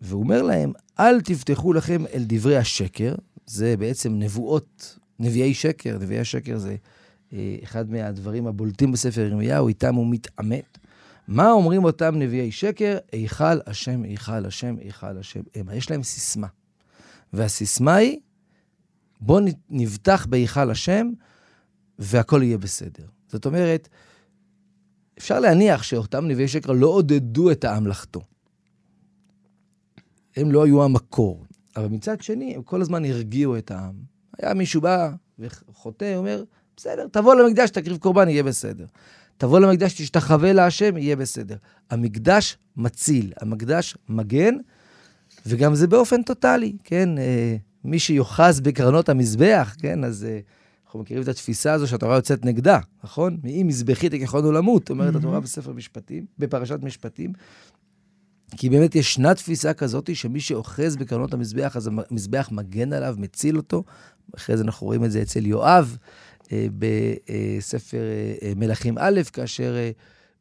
והוא 0.01 0.23
אומר 0.23 0.41
להם, 0.41 0.71
אל 0.99 1.21
תפתחו 1.21 1.73
לכם 1.73 2.03
אל 2.13 2.23
דברי 2.27 2.57
השקר, 2.57 3.15
זה 3.45 3.77
בעצם 3.77 4.13
נבואות, 4.19 4.99
נביאי 5.19 5.53
שקר, 5.53 5.97
נביאי 6.01 6.19
השקר 6.19 6.57
זה 6.57 6.75
אה, 7.33 7.55
אחד 7.63 7.91
מהדברים 7.91 8.47
הבולטים 8.47 8.91
בספר 8.91 9.21
ירמיהו, 9.21 9.67
איתם 9.67 9.95
הוא 9.95 10.07
מתעמת. 10.09 10.77
מה 11.27 11.51
אומרים 11.51 11.83
אותם 11.83 12.15
נביאי 12.15 12.51
שקר? 12.51 12.97
היכל 13.11 13.59
השם, 13.67 14.03
היכל 14.03 14.45
השם, 14.45 14.75
היכל 14.79 15.17
השם. 15.17 15.41
המה. 15.55 15.75
יש 15.75 15.91
להם 15.91 16.03
סיסמה. 16.03 16.47
והסיסמה 17.33 17.95
היא, 17.95 18.19
בואו 19.21 19.45
נבטח 19.69 20.25
בהיכל 20.25 20.71
השם 20.71 21.09
והכל 21.99 22.43
יהיה 22.43 22.57
בסדר. 22.57 23.03
זאת 23.27 23.45
אומרת, 23.45 23.89
אפשר 25.17 25.39
להניח 25.39 25.83
שאותם 25.83 26.27
נביאי 26.27 26.47
שקר 26.47 26.71
לא 26.71 26.87
עודדו 26.87 27.51
את 27.51 27.63
העם 27.63 27.87
לחטוא. 27.87 28.21
הם 30.35 30.51
לא 30.51 30.65
היו 30.65 30.83
המקור. 30.83 31.45
אבל 31.75 31.87
מצד 31.87 32.21
שני, 32.21 32.55
הם 32.55 32.61
כל 32.61 32.81
הזמן 32.81 33.05
הרגיעו 33.05 33.57
את 33.57 33.71
העם. 33.71 33.93
היה 34.39 34.53
מישהו 34.53 34.81
בא 34.81 35.11
וחוטא, 35.39 36.15
אומר, 36.15 36.43
בסדר, 36.77 37.07
תבוא 37.11 37.35
למקדש, 37.35 37.69
תקריב 37.69 37.97
קורבן, 37.97 38.29
יהיה 38.29 38.43
בסדר. 38.43 38.85
תבוא 39.37 39.59
למקדש, 39.59 39.93
תשתחווה 39.93 40.53
להשם, 40.53 40.97
יהיה 40.97 41.15
בסדר. 41.15 41.55
המקדש 41.89 42.57
מציל, 42.77 43.33
המקדש 43.41 43.97
מגן, 44.09 44.55
וגם 45.45 45.75
זה 45.75 45.87
באופן 45.87 46.23
טוטאלי, 46.23 46.77
כן? 46.83 47.17
אה, 47.17 47.55
מי 47.83 47.99
שיוחז 47.99 48.61
בקרנות 48.61 49.09
המזבח, 49.09 49.75
כן? 49.79 50.03
אז 50.03 50.25
אה, 50.25 50.39
אנחנו 50.93 51.03
מכירים 51.03 51.23
את 51.23 51.27
התפיסה 51.27 51.73
הזו 51.73 51.87
שהתורה 51.87 52.15
יוצאת 52.15 52.45
נגדה, 52.45 52.79
נכון? 53.03 53.37
מאם 53.43 53.67
מזבחית 53.67 54.13
יכולנו 54.13 54.51
למות, 54.51 54.89
אומרת 54.89 55.15
התורה 55.15 55.39
בספר 55.39 55.73
משפטים, 55.73 56.25
בפרשת 56.39 56.79
משפטים. 56.83 57.33
כי 58.57 58.69
באמת 58.69 58.95
ישנה 58.95 59.33
תפיסה 59.33 59.73
כזאת 59.73 60.15
שמי 60.15 60.39
שאוחז 60.39 60.95
בקרנות 60.95 61.33
המזבח, 61.33 61.77
אז 61.77 61.89
המזבח 62.09 62.49
מגן 62.51 62.93
עליו, 62.93 63.15
מציל 63.17 63.57
אותו. 63.57 63.83
אחרי 64.35 64.57
זה 64.57 64.63
אנחנו 64.63 64.87
רואים 64.87 65.05
את 65.05 65.11
זה 65.11 65.21
אצל 65.21 65.45
יואב 65.45 65.97
אה, 66.51 66.67
בספר 66.77 68.01
אה, 68.41 68.53
מלכים 68.55 68.95
א', 68.99 69.21
כאשר 69.33 69.75
אה, 69.75 69.91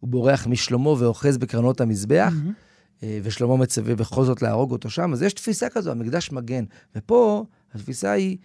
הוא 0.00 0.10
בורח 0.10 0.46
משלמה 0.46 0.90
ואוחז 0.90 1.38
בקרנות 1.38 1.80
המזבח, 1.80 2.32
mm-hmm. 2.32 3.02
אה, 3.02 3.18
ושלמה 3.22 3.56
מצווה 3.56 3.94
בכל 3.94 4.24
זאת 4.24 4.42
להרוג 4.42 4.72
אותו 4.72 4.90
שם. 4.90 5.12
אז 5.12 5.22
יש 5.22 5.32
תפיסה 5.32 5.68
כזו, 5.68 5.90
המקדש 5.90 6.32
מגן. 6.32 6.64
ופה 6.96 7.44
התפיסה 7.74 8.10
היא 8.10 8.36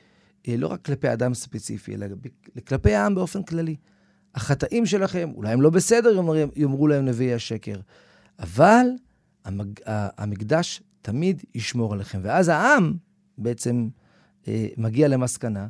לא 0.58 0.68
רק 0.68 0.86
כלפי 0.86 1.14
אדם 1.14 1.34
ספציפי, 1.34 1.96
אלא 1.96 2.06
כלפי 2.68 2.96
העם 2.96 3.16
באופן 3.16 3.44
כללי. 3.44 3.76
החטאים 4.36 4.86
שלכם, 4.86 5.32
אולי 5.36 5.52
הם 5.52 5.62
לא 5.62 5.70
בסדר, 5.70 6.16
יאמרו, 6.16 6.36
יאמרו 6.56 6.88
להם 6.88 7.06
נביאי 7.06 7.34
השקר, 7.34 7.80
אבל 8.40 8.86
המג... 9.46 9.80
המקדש 10.18 10.82
תמיד 11.02 11.44
ישמור 11.56 11.94
עליכם. 11.94 12.20
ואז 12.24 12.50
העם 12.50 12.94
בעצם 13.38 13.88
אה, 14.48 14.68
מגיע 14.78 15.08
למסקנה 15.08 15.68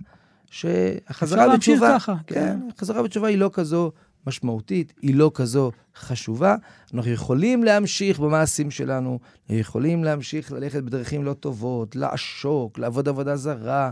שהחזרה 0.51 1.55
בתשובה... 1.55 1.95
ככה, 1.99 2.15
כן. 2.27 2.35
כן. 2.35 2.59
החזרה 2.75 3.03
בתשובה 3.03 3.27
היא 3.27 3.37
לא 3.37 3.49
כזו 3.53 3.91
משמעותית, 4.27 4.93
היא 5.01 5.15
לא 5.15 5.31
כזו 5.33 5.71
חשובה. 5.95 6.55
אנחנו 6.93 7.11
יכולים 7.11 7.63
להמשיך 7.63 8.19
במעשים 8.19 8.71
שלנו, 8.71 9.19
יכולים 9.49 10.03
להמשיך 10.03 10.51
ללכת 10.51 10.83
בדרכים 10.83 11.23
לא 11.23 11.33
טובות, 11.33 11.95
לעשוק, 11.95 12.79
לעבוד 12.79 13.09
עבודה 13.09 13.35
זרה, 13.35 13.91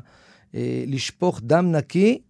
אה, 0.56 0.84
לשפוך 0.88 1.42
דם 1.44 1.72
נקי, 1.72 2.22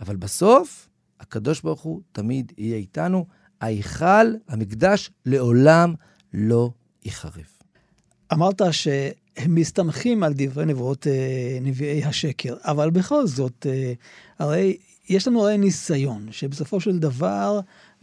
אבל 0.00 0.16
בסוף, 0.16 0.88
הקדוש 1.20 1.60
ברוך 1.60 1.80
הוא 1.80 2.00
תמיד 2.12 2.52
יהיה 2.58 2.76
איתנו. 2.76 3.26
ההיכל, 3.60 4.34
המקדש, 4.48 5.10
לעולם 5.26 5.94
לא 6.34 6.70
ייחרב. 7.04 7.44
אמרת 8.32 8.62
שהם 8.70 9.54
מסתמכים 9.54 10.22
על 10.22 10.32
דברי 10.36 10.66
נבואות 10.66 11.06
אה, 11.06 11.58
נביאי 11.60 12.04
השקר, 12.04 12.56
אבל 12.64 12.90
בכל 12.90 13.26
זאת, 13.26 13.66
אה, 13.70 13.92
הרי 14.38 14.76
יש 15.08 15.28
לנו 15.28 15.42
הרי 15.42 15.58
ניסיון 15.58 16.28
שבסופו 16.30 16.80
של 16.80 16.98
דבר 16.98 17.60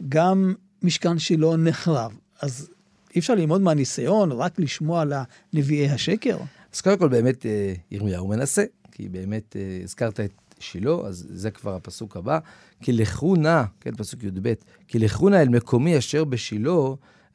גם 0.08 0.54
משכן 0.82 1.18
שילה 1.18 1.56
נחרב. 1.56 2.12
אז 2.40 2.70
אי 3.14 3.20
אפשר 3.20 3.34
ללמוד 3.34 3.60
מהניסיון, 3.60 4.32
רק 4.32 4.58
לשמוע 4.58 5.00
על 5.00 5.12
נביאי 5.52 5.90
השקר? 5.90 6.38
אז 6.74 6.80
קודם 6.80 6.98
כל 6.98 7.08
באמת 7.08 7.46
אה, 7.46 7.74
ירמיהו 7.90 8.28
מנסה, 8.28 8.64
כי 8.94 9.08
באמת 9.08 9.56
הזכרת 9.84 10.20
את 10.20 10.32
שילה, 10.58 10.92
אז 11.06 11.26
זה 11.30 11.50
כבר 11.50 11.74
הפסוק 11.74 12.16
הבא. 12.16 12.38
כי 12.80 12.92
לכו 12.92 13.36
נא, 13.36 13.62
כן, 13.80 13.96
פסוק 13.96 14.24
י"ב, 14.24 14.52
כי 14.88 14.98
לכו 14.98 15.28
נא 15.28 15.36
אל 15.36 15.48
מקומי 15.48 15.98
אשר 15.98 16.24
בשילה, 16.24 16.80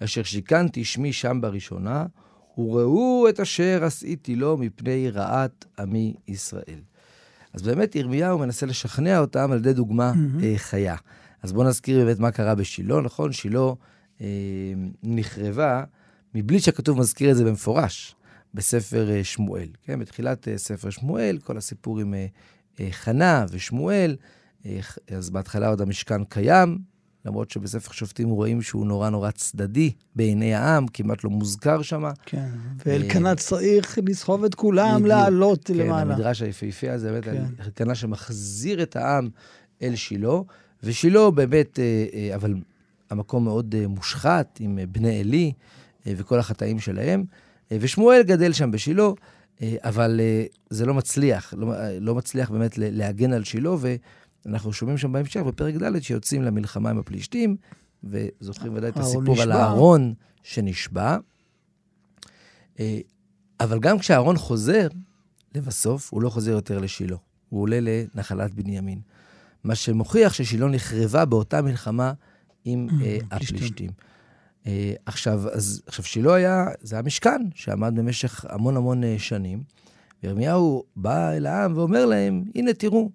אשר 0.04 0.24
שיכנתי 0.24 0.84
שמי 0.84 1.14
שם 1.14 1.42
בראשונה, 1.42 2.06
וראו 2.58 3.30
את 3.30 3.40
אשר 3.40 3.84
עשיתי 3.84 4.36
לו 4.36 4.58
מפני 4.58 5.10
רעת 5.10 5.66
עמי 5.80 6.14
ישראל. 6.28 6.80
אז 7.54 7.62
באמת 7.62 7.96
ירמיהו 7.96 8.40
מנסה 8.40 8.66
לשכנע 8.66 9.20
אותם 9.20 9.52
על 9.52 9.58
ידי 9.58 9.74
דוגמה 9.74 10.14
mm-hmm. 10.14 10.44
אה, 10.44 10.54
חיה. 10.58 10.96
אז 11.44 11.54
בואו 11.54 11.68
נזכיר 11.68 12.06
באמת 12.06 12.20
מה 12.20 12.32
קרה 12.32 12.56
בשילה, 12.56 13.02
נכון? 13.02 13.32
שילה 13.32 13.72
אה, 14.22 14.28
נחרבה 15.04 15.84
מבלי 16.36 16.60
שהכתוב 16.60 17.00
מזכיר 17.00 17.32
את 17.32 17.36
זה 17.36 17.46
במפורש 17.46 18.16
בספר 18.54 19.10
אה, 19.12 19.24
שמואל. 19.24 19.68
כן, 19.84 20.00
בתחילת 20.00 20.48
אה, 20.48 20.58
ספר 20.58 20.90
שמואל, 20.90 21.38
כל 21.44 21.58
הסיפור 21.58 22.00
עם 22.00 22.14
אה, 22.80 22.88
חנה 22.92 23.46
ושמואל, 23.52 24.16
אז 25.18 25.30
בהתחלה 25.30 25.68
עוד 25.68 25.82
המשכן 25.82 26.24
קיים, 26.24 26.78
למרות 27.26 27.52
שבספר 27.52 27.92
שופטים 27.92 28.30
רואים 28.30 28.62
שהוא 28.62 28.86
נורא 28.86 29.10
נורא 29.10 29.32
צדדי 29.32 29.92
בעיני 30.16 30.54
העם, 30.54 30.88
כמעט 30.88 31.24
לא 31.24 31.30
מוזכר 31.30 31.82
שם. 31.82 32.04
כן, 32.26 32.50
ואלקנה 32.86 33.36
צריך 33.36 34.00
לסחוב 34.08 34.44
את 34.44 34.56
כולם 34.56 35.06
לעלות 35.06 35.70
למעלה. 35.70 36.06
כן, 36.06 36.12
המדרש 36.12 36.42
היפהפה 36.42 36.92
הזה, 36.92 37.12
באמת, 37.12 37.24
כן. 37.24 37.64
אלקנה 37.66 37.96
שמחזיר 37.96 38.84
את 38.84 38.96
העם 38.96 39.30
אל 39.82 39.96
שילה, 39.96 40.38
ושילה 40.84 41.32
באמת, 41.32 41.80
אבל 42.36 42.54
המקום 43.10 43.44
מאוד 43.44 43.76
מושחת 43.88 44.58
עם 44.60 44.80
בני 44.92 45.20
עלי 45.20 45.52
וכל 46.06 46.40
החטאים 46.40 46.80
שלהם, 46.80 47.24
ושמואל 47.74 48.24
גדל 48.24 48.54
שם 48.54 48.72
בשילה. 48.72 49.10
אבל 49.78 50.20
זה 50.70 50.86
לא 50.86 50.94
מצליח, 50.94 51.54
לא, 51.58 51.74
לא 52.02 52.16
מצליח 52.16 52.52
באמת 52.52 52.78
להגן 52.78 53.34
על 53.34 53.44
שילה, 53.44 53.70
אנחנו 54.46 54.74
שומעים 54.74 54.98
שם 54.98 55.12
בהמשך, 55.12 55.42
בפרק 55.42 55.76
ד', 55.76 56.00
שיוצאים 56.02 56.44
למלחמה 56.44 56.90
עם 56.90 56.98
הפלישתים, 56.98 57.56
וזוכרים 58.04 58.74
ודאי 58.76 58.90
את 58.90 58.98
הסיפור 58.98 59.34
נשבע. 59.34 59.44
על 59.44 59.52
הארון 59.52 60.14
שנשבע. 60.44 61.18
אה, 62.80 63.00
אבל 63.60 63.80
גם 63.80 64.00
כשאהרון 64.00 64.38
חוזר, 64.38 64.88
לבסוף, 65.56 66.14
הוא 66.14 66.22
לא 66.22 66.30
חוזר 66.30 66.52
יותר 66.52 66.80
לשילה. 66.80 67.16
הוא 67.50 67.62
עולה 67.62 67.80
לנחלת 67.82 68.54
בנימין. 68.54 69.00
מה 69.64 69.76
שמוכיח 69.76 70.34
ששילה 70.34 70.68
נחרבה 70.68 71.26
באותה 71.26 71.62
מלחמה 71.62 72.14
עם 72.66 72.88
הפלישתים. 73.32 73.90
Uh, 74.64 74.68
עכשיו, 75.06 75.50
אז, 75.50 75.82
עכשיו, 75.88 76.06
שילה 76.06 76.36
היה, 76.36 76.66
זה 76.82 77.00
המשכן 77.00 77.42
שעמד 77.56 77.96
במשך 77.96 78.46
המון 78.50 78.78
המון 78.78 79.04
uh, 79.04 79.06
שנים. 79.18 79.64
וירמיהו 80.24 80.84
בא 80.96 81.32
אל 81.32 81.46
העם 81.46 81.78
ואומר 81.78 82.06
להם, 82.06 82.44
הנה 82.56 82.74
תראו, 82.74 83.10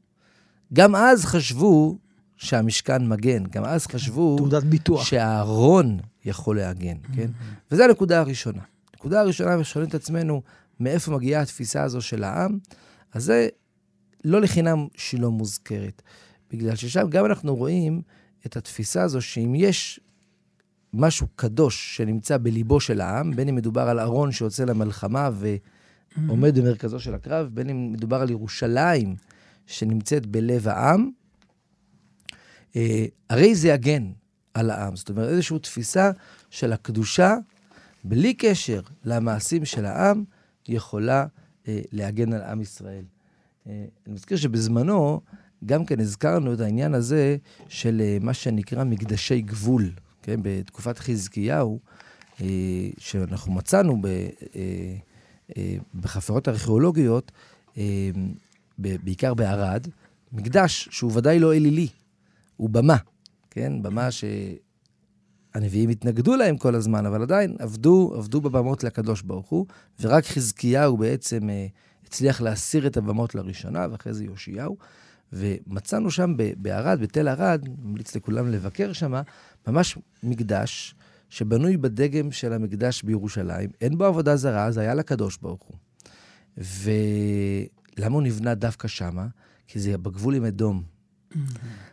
גם 0.73 0.95
אז 0.95 1.25
חשבו 1.25 1.99
שהמשכן 2.37 3.09
מגן, 3.09 3.45
גם 3.45 3.65
אז 3.65 3.87
חשבו... 3.87 4.37
תעודת 4.37 4.65
ביטוח. 4.65 5.05
שהארון 5.05 5.99
יכול 6.25 6.57
להגן, 6.57 6.97
כן? 7.15 7.31
וזו 7.71 7.85
הנקודה 7.85 8.21
הראשונה. 8.21 8.63
הנקודה 8.93 9.21
הראשונה, 9.21 9.59
ושואלים 9.59 9.89
את 9.89 9.95
עצמנו, 9.95 10.43
מאיפה 10.81 11.13
מגיעה 11.13 11.43
התפיסה 11.43 11.83
הזו 11.83 12.01
של 12.01 12.25
העם? 12.25 12.59
אז 13.13 13.25
זה 13.25 13.49
לא 14.25 14.41
לחינם 14.41 14.87
שהיא 14.97 15.21
לא 15.21 15.31
מוזכרת. 15.31 16.03
בגלל 16.53 16.77
ששם 16.77 17.11
גם 17.11 17.25
אנחנו 17.25 17.57
רואים 17.57 18.03
את 18.47 18.57
התפיסה 18.57 19.03
הזו 19.03 19.23
שאם 19.23 19.55
יש 19.55 20.01
משהו 20.95 21.27
קדוש 21.37 21.97
שנמצא 21.97 22.39
בליבו 22.39 22.81
של 22.81 23.01
העם, 23.01 23.37
בין 23.37 23.49
אם 23.49 23.55
מדובר 23.55 23.89
על 23.89 24.01
ארון 24.01 24.33
שיוצא 24.33 24.65
למלחמה 24.65 25.31
ועומד 26.27 26.59
במרכזו 26.59 27.01
של 27.01 27.15
הקרב, 27.15 27.49
בין 27.55 27.71
אם 27.71 27.93
מדובר 27.93 28.21
על 28.21 28.31
ירושלים 28.31 29.15
שנמצאת 29.67 30.27
בלב 30.27 30.69
העם, 30.69 31.11
אה, 32.77 33.07
הרי 33.31 33.55
זה 33.55 33.69
יגן 33.69 34.13
על 34.55 34.71
העם. 34.71 34.97
זאת 34.97 35.11
אומרת, 35.11 35.29
איזושהי 35.29 35.59
תפיסה 35.59 36.11
של 36.51 36.73
הקדושה, 36.73 37.35
בלי 38.05 38.35
קשר 38.35 38.81
למעשים 39.05 39.65
של 39.65 39.85
העם, 39.85 40.25
יכולה 40.69 41.27
אה, 41.69 41.81
להגן 41.93 42.33
על 42.33 42.43
עם 42.43 42.61
ישראל. 42.61 43.05
אה, 43.67 43.85
אני 44.07 44.15
מזכיר 44.15 44.37
שבזמנו, 44.37 45.21
גם 45.67 45.85
כן 45.85 46.01
הזכרנו 46.01 46.53
את 46.53 46.61
העניין 46.61 46.95
הזה 46.95 47.37
של 47.69 48.01
אה, 48.05 48.19
מה 48.21 48.35
שנקרא 48.35 48.85
מקדשי 48.85 49.41
גבול, 49.41 49.91
כן? 50.25 50.41
בתקופת 50.43 50.99
חזקיהו, 50.99 51.81
אה, 52.41 52.47
שאנחנו 52.99 53.53
מצאנו 53.53 54.03
ב, 54.03 54.09
בחפירות 55.95 56.49
ארכיאולוגיות, 56.49 57.33
בעיקר 58.79 59.35
בערד, 59.35 59.87
מקדש 60.33 60.89
שהוא 60.91 61.13
ודאי 61.15 61.39
לא 61.39 61.55
אלילי, 61.55 61.89
הוא 62.57 62.71
במה, 62.71 62.97
כן? 63.51 63.83
במה 63.83 64.09
שהנביאים 64.11 65.89
התנגדו 65.89 66.37
להם 66.37 66.57
כל 66.57 66.75
הזמן, 66.75 67.07
אבל 67.07 67.23
עדיין 67.23 67.57
עבדו, 67.59 68.15
עבדו 68.17 68.41
בבמות 68.41 68.85
לקדוש 68.85 69.23
ברוך 69.23 69.49
הוא, 69.49 69.67
ורק 70.01 70.25
חזקיהו 70.25 70.97
בעצם 70.97 71.49
הצליח 72.07 72.41
להסיר 72.41 72.87
את 72.87 72.97
הבמות 72.97 73.35
לראשונה, 73.35 73.87
ואחרי 73.91 74.15
זה 74.15 74.25
יאשיהו. 74.25 74.77
ומצאנו 75.35 76.11
שם 76.11 76.35
בערד, 76.57 77.01
בתל 77.01 77.29
ערד, 77.29 77.69
ממליץ 77.79 78.17
לכולם 78.17 78.51
לבקר 78.51 78.93
שם, 78.93 79.15
ממש 79.67 79.99
מקדש 80.23 80.95
שבנוי 81.31 81.77
בדגם 81.77 82.33
של 82.33 82.53
המקדש 82.53 83.03
בירושלים. 83.03 83.71
אין 83.81 83.99
בו 83.99 84.05
עבודה 84.05 84.37
זרה, 84.37 84.71
זה 84.71 84.81
היה 84.81 84.95
לקדוש 84.95 85.39
ברוך 85.43 85.63
הוא. 85.63 85.77
ולמה 86.57 88.15
הוא 88.15 88.23
נבנה 88.23 88.55
דווקא 88.55 88.89
שמה? 88.89 89.27
כי 89.67 89.81
זה 89.81 89.99
בגבול 89.99 90.35
עם 90.35 90.45
אדום. 90.45 90.83
Mm-hmm. 90.83 91.37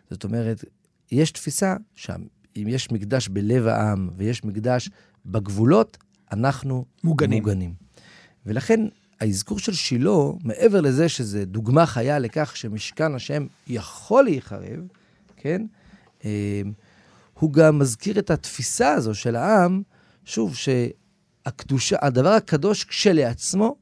זאת 0.09 0.23
אומרת, 0.23 0.65
יש 1.11 1.31
תפיסה 1.31 1.75
שם, 1.95 2.21
אם 2.55 2.65
יש 2.67 2.91
מקדש 2.91 3.27
בלב 3.27 3.67
העם 3.67 4.09
ויש 4.17 4.45
מקדש 4.45 4.89
בגבולות, 5.25 5.97
אנחנו 6.31 6.85
מוגנים. 7.03 7.43
מוגנים. 7.43 7.73
ולכן 8.45 8.79
האזכור 9.21 9.59
של 9.59 9.73
שילה, 9.73 10.11
מעבר 10.43 10.81
לזה 10.81 11.09
שזה 11.09 11.45
דוגמה 11.45 11.85
חיה 11.85 12.19
לכך 12.19 12.57
שמשכן 12.57 13.15
השם 13.15 13.45
יכול 13.67 14.23
להיחרב, 14.23 14.79
כן? 15.37 15.65
אה, 16.25 16.61
הוא 17.33 17.53
גם 17.53 17.79
מזכיר 17.79 18.19
את 18.19 18.29
התפיסה 18.29 18.93
הזו 18.93 19.15
של 19.15 19.35
העם, 19.35 19.81
שוב, 20.25 20.55
שהקדושה, 20.55 21.97
הדבר 22.01 22.29
הקדוש 22.29 22.83
כשלעצמו 22.83 23.75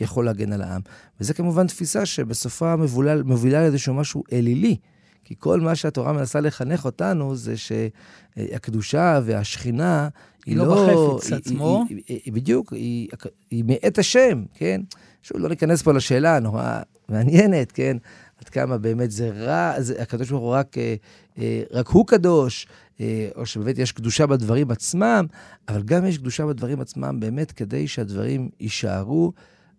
יכול 0.00 0.24
להגן 0.24 0.52
על 0.52 0.62
העם. 0.62 0.80
וזה 1.20 1.34
כמובן 1.34 1.66
תפיסה 1.66 2.06
שבסופה 2.06 2.76
מובילה, 2.76 3.22
מובילה 3.22 3.60
לאיזשהו 3.60 3.94
משהו 3.94 4.24
אלילי. 4.32 4.76
כי 5.24 5.34
כל 5.38 5.60
מה 5.60 5.74
שהתורה 5.74 6.12
מנסה 6.12 6.40
לחנך 6.40 6.84
אותנו 6.84 7.36
זה 7.36 7.54
שהקדושה 7.56 9.20
והשכינה 9.24 10.08
היא 10.46 10.56
לא... 10.56 10.66
לא 10.66 11.16
בחפץ 11.16 11.32
היא, 11.32 11.36
עצמו. 11.38 11.84
היא, 11.88 12.02
היא, 12.06 12.20
היא, 12.24 12.32
בדיוק, 12.32 12.72
היא, 12.72 13.08
היא 13.50 13.64
מאת 13.66 13.98
השם, 13.98 14.44
כן? 14.54 14.80
שוב, 15.22 15.38
לא 15.38 15.48
ניכנס 15.48 15.82
פה 15.82 15.92
לשאלה 15.92 16.36
הנורא 16.36 16.80
מעניינת, 17.08 17.72
כן? 17.72 17.96
עד 18.40 18.48
כמה 18.48 18.78
באמת 18.78 19.10
זה 19.10 19.30
רע, 19.30 19.80
זה, 19.80 20.02
הקדוש 20.02 20.30
ברוך 20.30 20.42
הוא 20.42 20.50
רק, 20.50 20.78
אה, 20.78 20.94
אה, 21.38 21.62
רק 21.70 21.88
הוא 21.88 22.06
קדוש, 22.06 22.66
אה, 23.00 23.28
או 23.36 23.46
שבאמת 23.46 23.78
יש 23.78 23.92
קדושה 23.92 24.26
בדברים 24.26 24.70
עצמם, 24.70 25.26
אבל 25.68 25.82
גם 25.82 26.06
יש 26.06 26.18
קדושה 26.18 26.46
בדברים 26.46 26.80
עצמם 26.80 27.20
באמת 27.20 27.52
כדי 27.52 27.88
שהדברים 27.88 28.48
יישארו. 28.60 29.32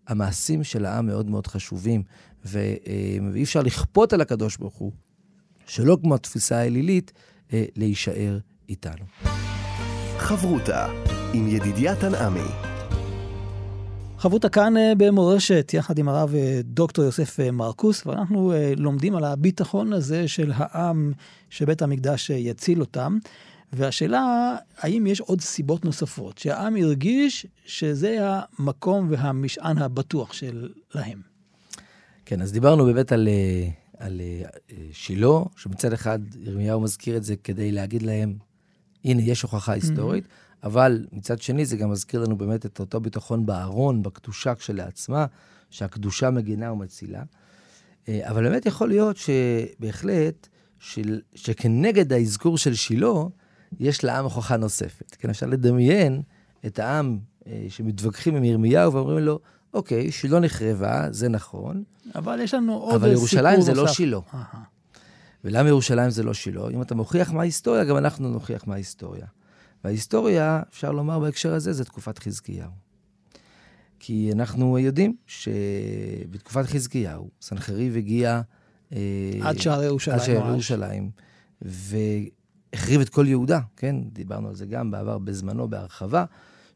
המעשים 0.07 0.63
של 0.63 0.85
העם 0.85 1.05
מאוד 1.05 1.29
מאוד 1.29 1.47
חשובים, 1.47 2.03
ו, 2.45 2.59
ואי 3.31 3.43
אפשר 3.43 3.61
לכפות 3.61 4.13
על 4.13 4.21
הקדוש 4.21 4.57
ברוך 4.57 4.75
הוא, 4.75 4.91
שלא 5.67 5.97
כמו 6.01 6.15
התפיסה 6.15 6.57
האלילית, 6.57 7.11
להישאר 7.51 8.37
איתנו. 8.69 9.05
חברותה 10.17 10.87
עם 11.33 11.47
ידידיה 11.47 11.95
תנעמי. 11.95 12.49
חברותה 14.17 14.49
כאן 14.49 14.77
אה, 14.77 14.93
במורשת, 14.97 15.71
יחד 15.73 15.97
עם 15.97 16.09
הרב 16.09 16.35
אה, 16.35 16.59
דוקטור 16.63 17.05
יוסף 17.05 17.39
אה, 17.39 17.51
מרקוס, 17.51 18.05
ואנחנו 18.05 18.53
לומדים 18.77 19.15
על 19.15 19.23
הביטחון 19.23 19.93
הזה 19.93 20.27
של 20.27 20.51
העם 20.55 21.13
שבית 21.49 21.81
המקדש 21.81 22.29
יציל 22.29 22.79
אותם. 22.79 23.17
והשאלה, 23.73 24.55
האם 24.77 25.07
יש 25.07 25.19
עוד 25.19 25.41
סיבות 25.41 25.85
נוספות, 25.85 26.37
שהעם 26.37 26.75
הרגיש 26.75 27.45
שזה 27.65 28.17
המקום 28.19 29.07
והמשען 29.09 29.77
הבטוח 29.77 30.33
שלהם? 30.33 31.21
כן, 32.25 32.41
אז 32.41 32.51
דיברנו 32.51 32.85
באמת 32.85 33.11
על, 33.11 33.27
על 33.97 34.21
שילה, 34.91 35.39
שמצד 35.57 35.93
אחד 35.93 36.19
ירמיהו 36.39 36.81
מזכיר 36.81 37.17
את 37.17 37.23
זה 37.23 37.35
כדי 37.35 37.71
להגיד 37.71 38.01
להם, 38.03 38.37
הנה, 39.05 39.21
יש 39.21 39.41
הוכחה 39.41 39.73
היסטורית, 39.73 40.23
mm-hmm. 40.23 40.65
אבל 40.67 41.05
מצד 41.11 41.41
שני 41.41 41.65
זה 41.65 41.77
גם 41.77 41.91
מזכיר 41.91 42.23
לנו 42.23 42.37
באמת 42.37 42.65
את 42.65 42.79
אותו 42.79 42.99
ביטחון 42.99 43.45
בארון, 43.45 44.03
בקדושה 44.03 44.55
כשלעצמה, 44.55 45.25
שהקדושה 45.69 46.29
מגינה 46.29 46.71
ומצילה. 46.71 47.23
אה, 48.07 48.29
אבל 48.29 48.43
באמת 48.43 48.65
יכול 48.65 48.89
להיות 48.89 49.17
שבהחלט, 49.17 50.47
של, 50.79 51.21
שכנגד 51.35 52.13
האזכור 52.13 52.57
של 52.57 52.73
שילה, 52.73 53.13
יש 53.79 54.03
לעם 54.03 54.23
הוכחה 54.23 54.57
נוספת. 54.57 55.15
כן, 55.19 55.29
אפשר 55.29 55.45
לדמיין 55.45 56.21
את 56.65 56.79
העם 56.79 57.19
אה, 57.47 57.65
שמתווכחים 57.69 58.35
עם 58.35 58.43
ירמיהו 58.43 58.93
ואומרים 58.93 59.19
לו, 59.19 59.39
אוקיי, 59.73 60.11
שילה 60.11 60.39
נחרבה, 60.39 61.07
זה 61.11 61.29
נכון. 61.29 61.83
אבל 62.15 62.39
יש 62.39 62.53
לנו 62.53 62.73
עוד 62.73 62.83
סיפור 62.83 62.93
נוסף. 62.93 63.05
אבל 63.05 63.11
ירושלים 63.11 63.61
זה 63.61 63.73
לא 63.73 63.87
שילה. 63.87 64.19
ולמה 65.45 65.69
ירושלים 65.69 66.09
זה 66.09 66.23
לא 66.23 66.33
שילה? 66.33 66.69
אם 66.69 66.81
אתה 66.81 66.95
מוכיח 66.95 67.31
מההיסטוריה, 67.31 67.83
גם 67.83 67.97
אנחנו 67.97 68.29
נוכיח 68.29 68.67
מההיסטוריה. 68.67 69.25
וההיסטוריה, 69.83 70.61
אפשר 70.69 70.91
לומר 70.91 71.19
בהקשר 71.19 71.53
הזה, 71.53 71.73
זה 71.73 71.85
תקופת 71.85 72.19
חזקיהו. 72.19 72.71
כי 73.99 74.29
אנחנו 74.33 74.79
יודעים 74.79 75.15
שבתקופת 75.27 76.65
חזקיהו, 76.65 77.29
סנחריב 77.41 77.95
הגיע... 77.95 78.41
אה, 78.93 78.99
עד 79.41 79.59
שערי 79.59 79.85
ירושלים. 79.85 80.19
עד 80.19 80.25
שערי 80.25 80.49
ירושלים, 80.49 81.09
והחריב 81.61 83.01
את 83.01 83.09
כל 83.09 83.27
יהודה, 83.27 83.59
כן? 83.77 83.95
דיברנו 84.13 84.49
על 84.49 84.55
זה 84.55 84.65
גם 84.65 84.91
בעבר, 84.91 85.17
בזמנו, 85.17 85.67
בהרחבה, 85.67 86.25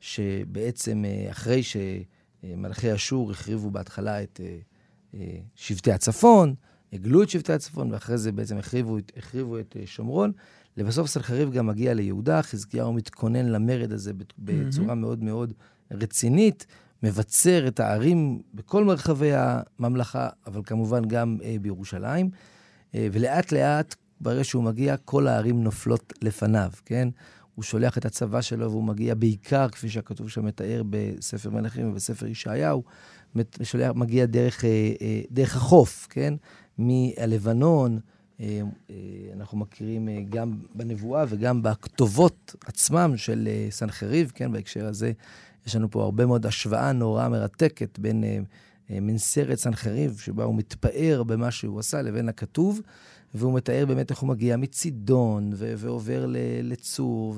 שבעצם 0.02 1.06
אה, 1.06 1.32
אחרי 1.32 1.62
שמלכי 1.64 2.96
אשור 2.96 3.32
החריבו 3.32 3.72
בהתחלה 3.72 4.24
את 4.24 4.42
אה, 5.14 5.20
שבטי 5.56 5.92
הצפון, 5.92 6.56
הגלו 6.93 7.23
את 7.23 7.30
שבטי 7.30 7.54
הצפון, 7.54 7.91
ואחרי 7.91 8.17
זה 8.17 8.32
בעצם 8.32 8.58
החריבו, 8.58 8.97
החריבו 9.17 9.60
את 9.60 9.75
אה, 9.80 9.84
שומרון. 9.86 10.32
לבסוף 10.78 11.08
סנחריב 11.08 11.52
גם 11.52 11.67
מגיע 11.67 11.93
ליהודה, 11.93 12.41
חזקיהו 12.41 12.93
מתכונן 12.93 13.45
למרד 13.45 13.91
הזה 13.91 14.12
בצורה 14.39 14.91
mm-hmm. 14.91 14.95
מאוד 14.95 15.23
מאוד 15.23 15.54
רצינית, 15.91 16.65
מבצר 17.04 17.67
את 17.67 17.80
הערים 17.80 18.41
בכל 18.54 18.84
מרחבי 18.84 19.32
הממלכה, 19.34 20.30
אבל 20.47 20.62
כמובן 20.65 21.06
גם 21.06 21.38
אה, 21.43 21.56
בירושלים. 21.62 22.30
אה, 22.95 23.08
ולאט 23.12 23.52
לאט, 23.52 23.95
ברגע 24.21 24.43
שהוא 24.43 24.63
מגיע, 24.63 24.97
כל 24.97 25.28
הערים 25.28 25.63
נופלות 25.63 26.13
לפניו, 26.21 26.71
כן? 26.86 27.10
הוא 27.56 27.63
שולח 27.63 27.97
את 27.97 28.06
הצבא 28.06 28.41
שלו 28.41 28.71
והוא 28.71 28.84
מגיע 28.84 29.15
בעיקר, 29.15 29.69
כפי 29.69 29.89
שהכתוב 29.89 30.30
שם 30.30 30.45
מתאר 30.45 30.82
בספר 30.89 31.49
מלכים 31.49 31.91
ובספר 31.91 32.28
ישעיהו, 32.28 32.84
שולח, 33.63 33.91
מגיע 33.95 34.25
דרך, 34.25 34.65
אה, 34.65 34.69
אה, 35.02 35.21
דרך 35.32 35.56
החוף, 35.56 36.08
כן? 36.10 36.34
מהלבנון, 36.80 38.00
אה, 38.39 38.62
אה, 38.89 38.96
אנחנו 39.34 39.58
מכירים 39.58 40.10
אה, 40.10 40.20
גם 40.30 40.60
בנבואה 40.76 41.26
וגם 41.30 41.63
בכתובות 41.63 42.56
עצמם 42.65 43.13
של 43.18 43.50
סנחריב, 43.70 44.32
כן, 44.36 44.52
בהקשר 44.52 44.86
הזה 44.86 45.12
יש 45.68 45.76
לנו 45.76 45.92
פה 45.92 46.04
הרבה 46.04 46.26
מאוד 46.26 46.46
השוואה 46.46 46.92
נורא 46.92 47.28
מרתקת 47.28 48.00
בין 48.00 48.24
מנסרת 48.89 49.58
סנחריב, 49.58 50.20
שבה 50.20 50.44
הוא 50.44 50.56
מתפאר 50.56 51.24
במה 51.24 51.52
שהוא 51.52 51.80
עשה, 51.80 52.02
לבין 52.02 52.30
הכתוב, 52.30 52.82
והוא 53.34 53.54
מתאר 53.54 53.86
באמת 53.88 54.12
איך 54.12 54.20
הוא 54.20 54.30
מגיע 54.30 54.58
מצידון 54.58 55.52
ו- 55.56 55.74
ועובר 55.78 56.26
לצור, 56.63 57.36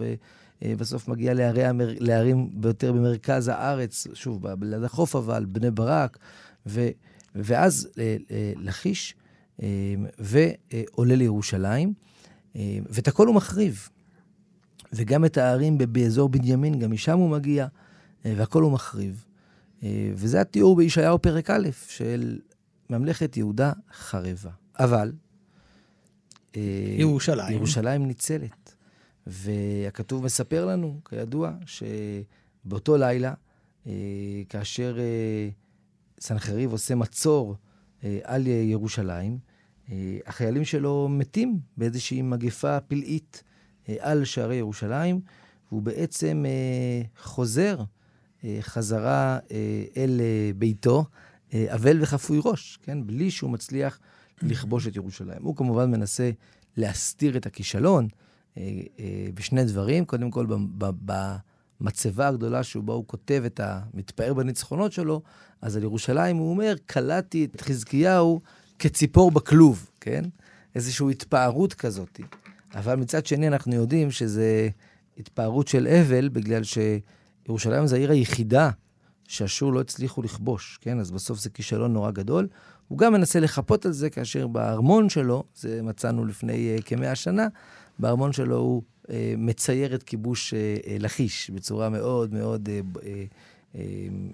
ובסוף 0.62 1.08
מגיע 1.08 1.34
לערי 1.34 1.66
המר... 1.66 1.94
לערים 2.00 2.50
ביותר 2.54 2.94
במרכז 2.94 3.48
הארץ, 3.48 4.08
שוב, 4.14 4.48
ליד 4.62 4.84
החוף 4.84 5.16
אבל, 5.16 5.46
בני 5.46 5.72
ברק, 5.72 6.18
ו... 6.66 6.90
ואז 7.36 7.88
לכיש. 8.56 9.16
אמ, 9.62 9.68
ועולה 10.20 11.16
לירושלים, 11.16 11.94
אמ, 12.56 12.84
ואת 12.90 13.08
הכל 13.08 13.28
הוא 13.28 13.36
מחריב. 13.36 13.90
וגם 14.94 15.26
את 15.26 15.38
הערים 15.38 15.78
באזור 15.78 16.30
בנימין, 16.30 16.80
גם 16.80 16.92
משם 16.92 17.18
הוא 17.18 17.30
מגיע, 17.30 17.68
אה, 18.26 18.34
והכל 18.38 18.64
הוא 18.64 18.72
מחריב. 18.72 19.26
אה, 19.84 20.12
וזה 20.14 20.42
התיאור 20.42 20.76
בישעיהו 20.76 21.22
פרק 21.22 21.50
א' 21.50 21.70
של 21.88 22.40
ממלכת 22.90 23.38
יהודה 23.38 23.72
חרבה. 23.94 24.52
אבל... 24.80 25.12
אה, 26.56 26.96
ירושלים. 26.98 27.54
ירושלים 27.56 28.06
ניצלת. 28.06 28.76
והכתוב 29.28 30.24
מספר 30.24 30.66
לנו, 30.66 31.00
כידוע, 31.10 31.52
שבאותו 31.66 32.98
לילה, 32.98 33.34
כאשר 34.50 34.98
סנחריב 36.20 36.72
עושה 36.72 36.96
מצור 36.96 37.56
על 38.24 38.48
ירושלים, 38.48 39.38
החיילים 40.26 40.66
שלו 40.66 41.08
מתים 41.10 41.60
באיזושהי 41.78 42.22
מגפה 42.22 42.80
פלאית 42.80 43.44
אה, 43.90 43.96
על 44.00 44.26
שערי 44.26 44.56
ירושלים, 44.56 45.22
והוא 45.72 45.82
בעצם 45.82 46.46
אה, 46.48 47.02
חוזר 47.18 47.84
אה, 48.44 48.58
חזרה 48.62 49.40
אה, 49.52 49.84
אל 49.98 50.22
אה, 50.22 50.52
ביתו, 50.58 51.06
אה, 51.54 51.66
אבל 51.74 52.02
וחפוי 52.02 52.40
ראש, 52.44 52.80
כן? 52.84 53.08
בלי 53.08 53.32
שהוא 53.32 53.50
מצליח 53.50 54.00
לכבוש 54.42 54.88
את 54.88 54.96
ירושלים. 54.96 55.44
הוא 55.44 55.56
כמובן 55.56 55.92
מנסה 55.92 56.32
להסתיר 56.78 57.38
את 57.38 57.46
הכישלון 57.46 58.08
אה, 58.58 58.64
אה, 59.00 59.28
בשני 59.34 59.64
דברים. 59.64 60.06
קודם 60.06 60.32
כל, 60.32 60.46
במצבה 61.80 62.28
הגדולה 62.28 62.64
שבו 62.64 62.94
הוא 62.94 63.04
כותב 63.08 63.44
את 63.46 63.60
המתפאר 63.64 64.34
בניצחונות 64.34 64.92
שלו, 64.92 65.22
אז 65.62 65.78
על 65.78 65.84
ירושלים 65.84 66.38
הוא 66.38 66.50
אומר, 66.50 66.76
קלטתי 66.86 67.46
את 67.46 67.62
חזקיהו 67.62 68.42
כציפור 68.82 69.32
בכלוב, 69.32 69.90
כן? 70.00 70.24
איזושהי 70.76 71.12
התפארות 71.12 71.74
כזאת. 71.74 72.20
אבל 72.74 72.96
מצד 72.96 73.26
שני, 73.26 73.48
אנחנו 73.48 73.76
יודעים 73.76 74.12
שזה 74.12 74.70
התפארות 75.18 75.68
של 75.68 75.88
אבל, 75.88 76.30
בגלל 76.30 76.62
שירושלים 76.64 77.88
זו 77.88 77.96
העיר 77.96 78.12
היחידה 78.12 78.70
שאשור 79.28 79.74
לא 79.74 79.82
הצליחו 79.82 80.22
לכבוש, 80.22 80.80
כן? 80.82 81.00
אז 81.00 81.12
בסוף 81.12 81.40
זה 81.40 81.50
כישלון 81.50 81.94
נורא 81.94 82.12
גדול. 82.12 82.48
הוא 82.88 82.98
גם 82.98 83.14
מנסה 83.14 83.40
לחפות 83.40 83.86
על 83.86 83.92
זה, 83.92 84.10
כאשר 84.10 84.48
בארמון 84.48 85.10
שלו, 85.10 85.44
זה 85.56 85.82
מצאנו 85.84 86.26
לפני 86.26 86.78
uh, 86.78 86.82
כמאה 86.82 87.16
שנה, 87.16 87.48
בארמון 88.00 88.34
שלו 88.34 88.58
הוא 88.58 88.82
uh, 89.04 89.10
מצייר 89.38 89.96
את 89.96 90.04
כיבוש 90.04 90.54
uh, 90.54 90.86
uh, 90.86 90.90
לכיש 91.00 91.50
בצורה 91.50 91.90
מאוד 91.90 92.34
מאוד 92.34 92.70
uh, 92.70 92.98
uh, 92.98 93.00
uh, 93.74 93.78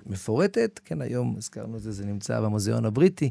מפורטת. 0.05 0.79
כן, 0.85 1.01
היום 1.01 1.35
הזכרנו 1.37 1.77
את 1.77 1.81
זה, 1.81 1.91
זה 1.91 2.05
נמצא 2.05 2.41
במוזיאון 2.41 2.85
הבריטי, 2.85 3.29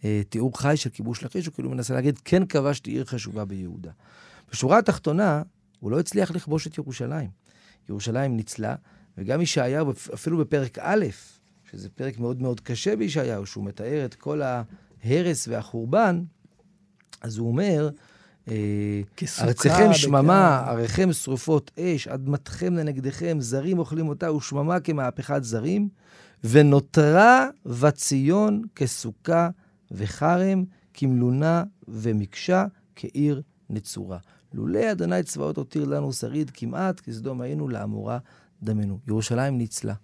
uh, 0.00 0.04
תיאור 0.28 0.58
חי 0.58 0.76
של 0.76 0.90
כיבוש 0.90 1.24
לכיש, 1.24 1.46
הוא 1.46 1.54
כאילו 1.54 1.70
מנסה 1.70 1.94
להגיד, 1.94 2.18
כן 2.24 2.46
כבשתי 2.46 2.90
עיר 2.90 3.04
חשובה 3.04 3.44
ביהודה. 3.44 3.90
בשורה 4.52 4.78
התחתונה, 4.78 5.42
הוא 5.80 5.90
לא 5.90 6.00
הצליח 6.00 6.30
לכבוש 6.30 6.66
את 6.66 6.78
ירושלים. 6.78 7.30
ירושלים 7.88 8.36
ניצלה, 8.36 8.74
וגם 9.18 9.40
ישעיהו, 9.40 9.92
אפילו 10.14 10.38
בפרק 10.38 10.78
א', 10.80 11.06
שזה 11.70 11.88
פרק 11.88 12.18
מאוד 12.18 12.42
מאוד 12.42 12.60
קשה 12.60 12.96
בישעיהו, 12.96 13.46
שהוא 13.46 13.64
מתאר 13.64 14.04
את 14.04 14.14
כל 14.14 14.42
ההרס 14.42 15.48
והחורבן, 15.48 16.22
אז 17.20 17.38
הוא 17.38 17.48
אומר, 17.48 17.90
אה, 18.48 19.02
ארציכם 19.40 19.92
שממה, 19.92 20.64
עריכם 20.66 21.12
שרופות 21.12 21.70
אש, 21.78 22.08
אדמתכם 22.08 22.74
לנגדכם, 22.74 23.36
זרים 23.40 23.78
אוכלים 23.78 24.08
אותה, 24.08 24.32
ושממה 24.32 24.80
כמהפכת 24.80 25.44
זרים, 25.44 25.88
ונותרה 26.44 27.46
בציון 27.66 28.62
כסוכה 28.76 29.48
וחרם, 29.90 30.64
כמלונה 30.94 31.64
ומקשה, 31.88 32.66
כעיר 32.96 33.42
נצורה. 33.70 34.18
לולא 34.54 34.92
אדוני 34.92 35.22
צבאות 35.22 35.56
הותיר 35.56 35.84
לנו 35.84 36.12
שריד 36.12 36.50
כמעט, 36.54 37.00
כסדום 37.00 37.40
היינו 37.40 37.68
לעמורה 37.68 38.18
דמנו. 38.62 38.98
ירושלים 39.08 39.58
ניצלה. 39.58 39.94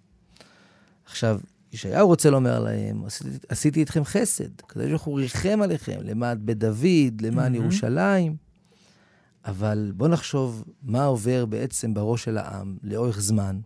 עכשיו, 1.05 1.39
ישעיהו 1.73 2.07
רוצה 2.07 2.29
לומר 2.29 2.59
להם, 2.59 3.05
עשיתי, 3.05 3.37
עשיתי 3.49 3.79
איתכם 3.79 4.03
חסד, 4.03 4.61
כדי 4.67 4.91
הוא 5.03 5.19
ריחם 5.19 5.59
עליכם, 5.63 5.97
למען 6.01 6.37
בית 6.41 6.57
דוד, 6.57 7.21
למען 7.21 7.53
mm-hmm. 7.53 7.57
ירושלים. 7.57 8.35
אבל 9.45 9.91
בואו 9.95 10.09
נחשוב 10.09 10.63
מה 10.83 11.05
עובר 11.05 11.45
בעצם 11.45 11.93
בראש 11.93 12.23
של 12.23 12.37
העם 12.37 12.77
לאורך 12.83 13.19
זמן. 13.19 13.59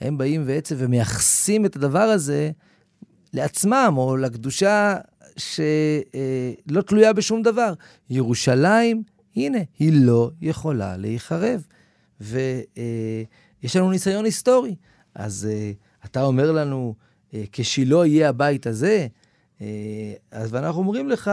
הם 0.00 0.18
באים 0.18 0.46
בעצם 0.46 0.76
ומייחסים 0.78 1.66
את 1.66 1.76
הדבר 1.76 1.98
הזה 1.98 2.50
לעצמם, 3.32 3.94
או 3.96 4.16
לקדושה 4.16 4.96
שלא 5.38 6.82
תלויה 6.86 7.12
בשום 7.12 7.42
דבר. 7.42 7.72
ירושלים, 8.10 9.02
הנה, 9.36 9.58
היא 9.78 9.92
לא 9.94 10.30
יכולה 10.40 10.96
להיחרב. 10.96 11.66
ויש 12.20 13.76
לנו 13.76 13.90
ניסיון 13.90 14.24
היסטורי. 14.24 14.74
אז 15.14 15.48
אתה 16.04 16.22
אומר 16.22 16.52
לנו, 16.52 16.94
אה, 17.34 17.44
כשלא 17.52 18.06
יהיה 18.06 18.28
הבית 18.28 18.66
הזה, 18.66 19.06
אה, 19.60 20.12
אז 20.30 20.54
ואנחנו 20.54 20.80
אומרים 20.80 21.08
לך, 21.08 21.30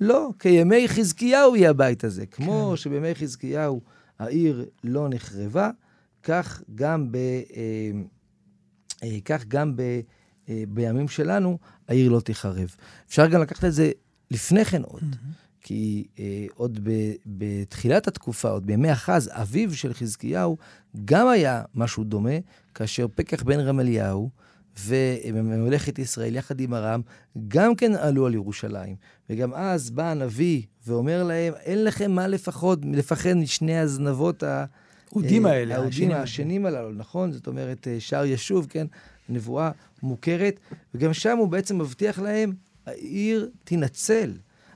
לא, 0.00 0.30
כימי 0.38 0.88
חזקיהו 0.88 1.56
יהיה 1.56 1.70
הבית 1.70 2.04
הזה. 2.04 2.26
כמו 2.26 2.68
כן. 2.70 2.76
שבימי 2.76 3.14
חזקיהו 3.14 3.80
העיר 4.18 4.66
לא 4.84 5.08
נחרבה, 5.08 5.70
כך 6.22 6.62
גם, 6.74 7.12
ב, 7.12 7.16
אה, 9.02 9.20
כך 9.24 9.44
גם 9.48 9.76
ב, 9.76 9.82
בימים 10.48 11.08
שלנו 11.08 11.58
העיר 11.88 12.10
לא 12.10 12.20
תיחרב. 12.20 12.74
אפשר 13.08 13.26
גם 13.26 13.40
לקחת 13.42 13.64
את 13.64 13.72
זה 13.72 13.90
לפני 14.30 14.64
כן 14.64 14.82
עוד. 14.82 15.02
Mm-hmm. 15.02 15.44
כי 15.64 16.04
אה, 16.18 16.46
עוד 16.54 16.80
ב, 16.82 16.90
בתחילת 17.26 18.08
התקופה, 18.08 18.48
עוד 18.48 18.66
בימי 18.66 18.92
אחז, 18.92 19.30
אביו 19.32 19.74
של 19.74 19.94
חזקיהו, 19.94 20.56
גם 21.04 21.28
היה 21.28 21.62
משהו 21.74 22.04
דומה, 22.04 22.38
כאשר 22.74 23.06
פקח 23.14 23.42
בן 23.42 23.60
רמליהו 23.60 24.30
וממלכת 24.84 25.98
ישראל 25.98 26.36
יחד 26.36 26.60
עם 26.60 26.74
ארם, 26.74 27.00
גם 27.48 27.74
כן 27.74 27.94
עלו 27.94 28.26
על 28.26 28.34
ירושלים. 28.34 28.96
וגם 29.30 29.54
אז 29.54 29.90
בא 29.90 30.10
הנביא 30.10 30.62
ואומר 30.86 31.22
להם, 31.22 31.54
אין 31.54 31.84
לכם 31.84 32.12
מה 32.12 32.26
לפחות, 32.26 32.78
לפחד 32.92 33.34
משני 33.34 33.78
הזנבות 33.78 34.42
ה... 34.42 34.64
האודים 35.12 35.46
האלה. 35.46 35.76
האודים 35.76 36.10
השנים 36.10 36.66
הללו, 36.66 36.92
נכון? 36.92 37.32
זאת 37.32 37.46
אומרת, 37.46 37.88
אה, 37.88 37.96
שער 38.00 38.24
ישוב, 38.24 38.66
כן? 38.70 38.86
נבואה 39.28 39.70
מוכרת. 40.02 40.60
וגם 40.94 41.14
שם 41.14 41.38
הוא 41.38 41.48
בעצם 41.48 41.78
מבטיח 41.78 42.18
להם, 42.18 42.52
העיר 42.86 43.50
תינצל. 43.64 44.32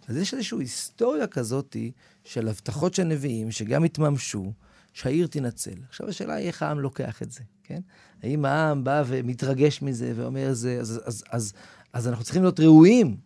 אז 0.09 0.17
יש 0.17 0.35
איזושהי 0.35 0.59
היסטוריה 0.59 1.27
כזאת 1.27 1.77
של 2.25 2.49
הבטחות 2.49 2.95
של 2.95 3.05
נביאים, 3.05 3.51
שגם 3.51 3.85
התממשו, 3.85 4.53
שהעיר 4.93 5.27
תינצל. 5.27 5.75
עכשיו 5.89 6.09
השאלה 6.09 6.35
היא 6.35 6.47
איך 6.47 6.63
העם 6.63 6.81
לוקח 6.81 7.23
את 7.23 7.33
זה, 7.33 7.41
כן? 7.63 7.81
האם 8.23 8.45
העם 8.45 8.85
בא 8.85 9.03
ומתרגש 9.07 9.83
מזה 9.83 10.13
ואומר 10.17 10.53
זה, 10.53 10.79
אז, 10.81 10.91
אז, 10.91 11.03
אז, 11.05 11.25
אז 11.31 11.53
אז 11.93 12.09
אנחנו 12.09 12.25
צריכים 12.25 12.43
להיות 12.43 12.61
ראויים 12.61 13.17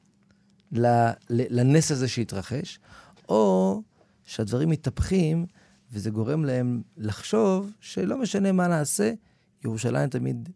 לנס 1.31 1.91
הזה 1.91 2.09
שהתרחש, 2.09 2.79
או 3.29 3.83
שהדברים 4.25 4.69
מתהפכים 4.71 5.47
וזה 5.93 6.11
גורם 6.11 6.45
להם 6.45 6.83
לחשוב 6.97 7.73
שלא 7.81 8.19
משנה 8.19 8.53
מה 8.53 8.69
נעשה, 8.69 9.13
ירושלים 9.65 10.09
תמיד 10.09 10.49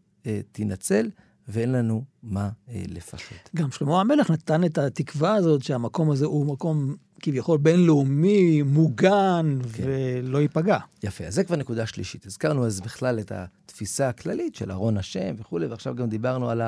תינצל, 0.52 1.10
ואין 1.48 1.72
לנו 1.72 2.04
מה 2.22 2.48
אה, 2.70 2.82
לפחד. 2.88 3.36
גם 3.56 3.70
שלמה 3.70 4.00
המלך 4.00 4.30
נתן 4.30 4.64
את 4.64 4.78
התקווה 4.78 5.34
הזאת 5.34 5.62
שהמקום 5.62 6.10
הזה 6.10 6.26
הוא 6.26 6.46
מקום 6.46 6.96
כביכול 7.20 7.58
בינלאומי, 7.58 8.62
מוגן, 8.62 9.58
כן. 9.72 9.84
ולא 9.86 10.38
ייפגע. 10.38 10.78
יפה, 11.02 11.24
אז 11.24 11.34
זה 11.34 11.44
כבר 11.44 11.56
נקודה 11.56 11.86
שלישית. 11.86 12.26
הזכרנו 12.26 12.66
אז 12.66 12.80
בכלל 12.80 13.20
את 13.20 13.32
התפיסה 13.32 14.08
הכללית 14.08 14.54
של 14.54 14.70
ארון 14.72 14.96
השם 14.98 15.34
וכולי, 15.38 15.66
ועכשיו 15.66 15.94
גם 15.94 16.08
דיברנו 16.08 16.50
על 16.50 16.62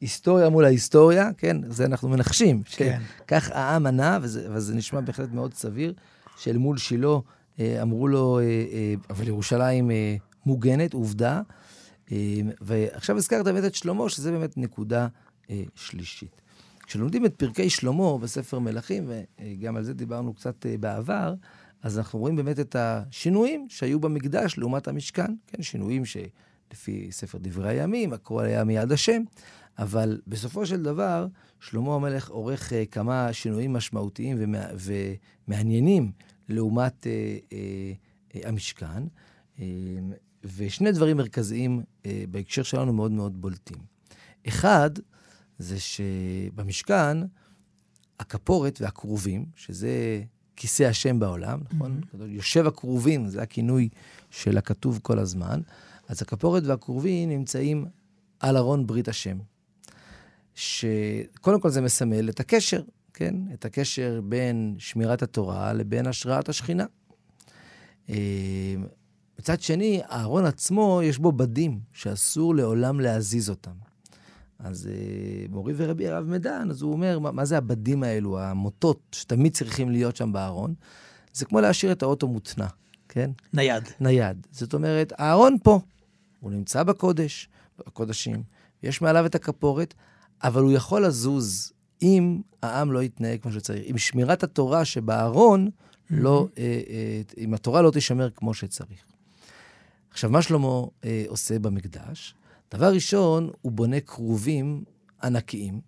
ההיסטוריה 0.00 0.48
מול 0.48 0.64
ההיסטוריה, 0.64 1.30
כן? 1.38 1.56
זה 1.68 1.84
אנחנו 1.84 2.08
מנחשים. 2.08 2.62
כן. 2.66 3.00
כך 3.28 3.50
העם 3.50 3.86
ענה, 3.86 4.18
וזה, 4.22 4.48
וזה 4.52 4.74
נשמע 4.74 5.00
בהחלט 5.00 5.32
מאוד 5.32 5.54
סביר, 5.54 5.92
שאל 6.36 6.56
מול 6.56 6.78
שילה 6.78 7.16
אה, 7.60 7.82
אמרו 7.82 8.08
לו, 8.08 8.38
אה, 8.38 8.44
אה, 8.44 8.94
אבל 9.10 9.28
ירושלים 9.28 9.90
אה, 9.90 10.16
מוגנת, 10.46 10.94
עובדה. 10.94 11.40
אמ, 12.12 12.50
ועכשיו 12.60 13.16
הזכרת 13.16 13.44
באמת 13.44 13.64
את 13.64 13.74
שלמה, 13.74 14.08
שזה 14.08 14.30
באמת 14.30 14.56
נקודה 14.58 15.08
אה, 15.50 15.62
שלישית. 15.74 16.42
כשלומדים 16.86 17.26
את 17.26 17.34
פרקי 17.36 17.70
שלמה 17.70 18.18
בספר 18.18 18.58
מלכים, 18.58 19.10
וגם 19.38 19.76
על 19.76 19.84
זה 19.84 19.94
דיברנו 19.94 20.34
קצת 20.34 20.66
אה, 20.66 20.78
בעבר, 20.78 21.34
אז 21.82 21.98
אנחנו 21.98 22.18
רואים 22.18 22.36
באמת 22.36 22.60
את 22.60 22.76
השינויים 22.78 23.66
שהיו 23.68 24.00
במקדש 24.00 24.58
לעומת 24.58 24.88
המשכן. 24.88 25.34
כן, 25.46 25.62
שינויים 25.62 26.02
שלפי 26.04 27.12
ספר 27.12 27.38
דברי 27.40 27.68
הימים, 27.68 28.12
הכל 28.12 28.44
היה 28.44 28.64
מיד 28.64 28.92
השם, 28.92 29.22
אבל 29.78 30.20
בסופו 30.26 30.66
של 30.66 30.82
דבר, 30.82 31.26
שלמה 31.60 31.94
המלך 31.94 32.30
עורך 32.30 32.72
כמה 32.90 33.32
שינויים 33.32 33.72
משמעותיים 33.72 34.54
ומעניינים 35.48 36.12
לעומת 36.48 37.06
המשכן. 38.44 39.02
Uh, 39.56 39.60
ושני 40.56 40.92
דברים 40.92 41.16
מרכזיים 41.16 41.82
אה, 42.06 42.24
בהקשר 42.30 42.62
שלנו 42.62 42.92
מאוד 42.92 43.12
מאוד 43.12 43.40
בולטים. 43.40 43.78
אחד, 44.48 44.90
זה 45.58 45.76
שבמשכן, 45.80 47.16
הכפורת 48.20 48.80
והכרובים, 48.80 49.46
שזה 49.56 50.22
כיסא 50.56 50.82
השם 50.82 51.18
בעולם, 51.18 51.60
נכון? 51.72 52.00
Mm-hmm. 52.00 52.24
יושב 52.26 52.66
הכרובים, 52.66 53.28
זה 53.28 53.42
הכינוי 53.42 53.88
של 54.30 54.58
הכתוב 54.58 54.98
כל 55.02 55.18
הזמן. 55.18 55.60
אז 56.08 56.22
הכפורת 56.22 56.62
והכרובים 56.66 57.28
נמצאים 57.28 57.86
על 58.40 58.56
ארון 58.56 58.86
ברית 58.86 59.08
השם. 59.08 59.38
שקודם 60.54 61.60
כל 61.60 61.70
זה 61.70 61.80
מסמל 61.80 62.28
את 62.28 62.40
הקשר, 62.40 62.82
כן? 63.14 63.34
את 63.54 63.64
הקשר 63.64 64.20
בין 64.24 64.74
שמירת 64.78 65.22
התורה 65.22 65.72
לבין 65.72 66.06
השראת 66.06 66.48
השכינה. 66.48 66.86
מצד 69.38 69.60
שני, 69.60 70.00
הארון 70.08 70.44
עצמו, 70.44 71.00
יש 71.04 71.18
בו 71.18 71.32
בדים 71.32 71.80
שאסור 71.92 72.54
לעולם 72.54 73.00
להזיז 73.00 73.50
אותם. 73.50 73.70
אז 74.58 74.86
אה, 74.86 75.46
מורי 75.50 75.72
ורבי 75.76 76.08
הרב 76.08 76.24
מדן, 76.24 76.70
אז 76.70 76.82
הוא 76.82 76.92
אומר, 76.92 77.18
מה, 77.18 77.30
מה 77.30 77.44
זה 77.44 77.58
הבדים 77.58 78.02
האלו, 78.02 78.40
המוטות 78.40 79.00
שתמיד 79.12 79.54
צריכים 79.54 79.90
להיות 79.90 80.16
שם 80.16 80.32
בארון? 80.32 80.74
זה 81.32 81.44
כמו 81.44 81.60
להשאיר 81.60 81.92
את 81.92 82.02
האוטו 82.02 82.28
מותנע, 82.28 82.66
כן? 83.08 83.30
נייד. 83.52 83.84
נייד. 84.00 84.46
זאת 84.50 84.74
אומרת, 84.74 85.12
הארון 85.18 85.56
פה, 85.62 85.80
הוא 86.40 86.50
נמצא 86.50 86.82
בקודש, 86.82 87.48
בקודשים, 87.78 88.42
יש 88.82 89.02
מעליו 89.02 89.26
את 89.26 89.34
הכפורת, 89.34 89.94
אבל 90.42 90.62
הוא 90.62 90.72
יכול 90.72 91.06
לזוז 91.06 91.72
אם 92.02 92.40
העם 92.62 92.92
לא 92.92 93.02
יתנהג 93.02 93.40
כמו 93.40 93.52
שצריך. 93.52 93.90
אם 93.90 93.98
שמירת 93.98 94.42
התורה 94.42 94.84
שבארון, 94.84 95.70
לא, 96.10 96.48
אה, 96.58 96.80
אה, 96.88 97.22
אם 97.38 97.54
התורה 97.54 97.82
לא 97.82 97.90
תישמר 97.90 98.30
כמו 98.30 98.54
שצריך. 98.54 99.13
עכשיו, 100.14 100.30
מה 100.30 100.42
שלמה 100.42 100.82
אה, 101.04 101.24
עושה 101.28 101.58
במקדש? 101.58 102.34
דבר 102.74 102.92
ראשון, 102.92 103.50
הוא 103.62 103.72
בונה 103.72 104.00
כרובים 104.00 104.84
ענקיים, 105.22 105.80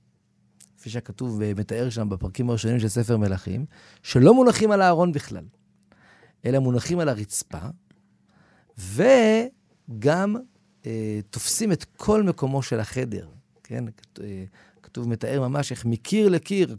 כפי 0.78 0.90
שהכתוב 0.90 1.36
ומתאר 1.40 1.90
שם 1.90 2.08
בפרקים 2.08 2.50
הראשונים 2.50 2.80
של 2.80 2.88
ספר 2.88 3.16
מלכים, 3.16 3.66
שלא 4.02 4.34
מונחים 4.34 4.70
על 4.70 4.82
הארון 4.82 5.12
בכלל, 5.12 5.44
אלא 6.44 6.58
מונחים 6.58 6.98
על 6.98 7.08
הרצפה, 7.08 7.58
וגם 8.78 10.36
אה, 10.86 11.20
תופסים 11.30 11.72
את 11.72 11.84
כל 11.84 12.22
מקומו 12.22 12.62
של 12.62 12.80
החדר, 12.80 13.28
כן? 13.62 13.84
אה, 14.20 14.44
כתוב, 14.82 15.08
מתאר 15.08 15.48
ממש 15.48 15.72
איך 15.72 15.84
מקיר 15.84 16.28
לקיר 16.28 16.76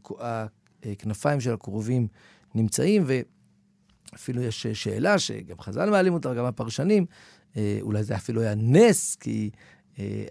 הכנפיים 0.83 1.41
של 1.41 1.53
הכרובים 1.53 2.07
נמצאים, 2.55 3.03
ואפילו 4.13 4.41
יש 4.41 4.67
שאלה 4.67 5.19
שגם 5.19 5.59
חז"ל 5.59 5.89
מעלים 5.89 6.13
אותה, 6.13 6.33
גם 6.33 6.45
הפרשנים, 6.45 7.05
אה, 7.09 7.36
אולי 7.81 8.03
זה 8.03 8.15
אפילו 8.15 8.41
היה 8.41 8.55
נס, 8.55 9.15
כי 9.15 9.49
אה, 9.99 10.25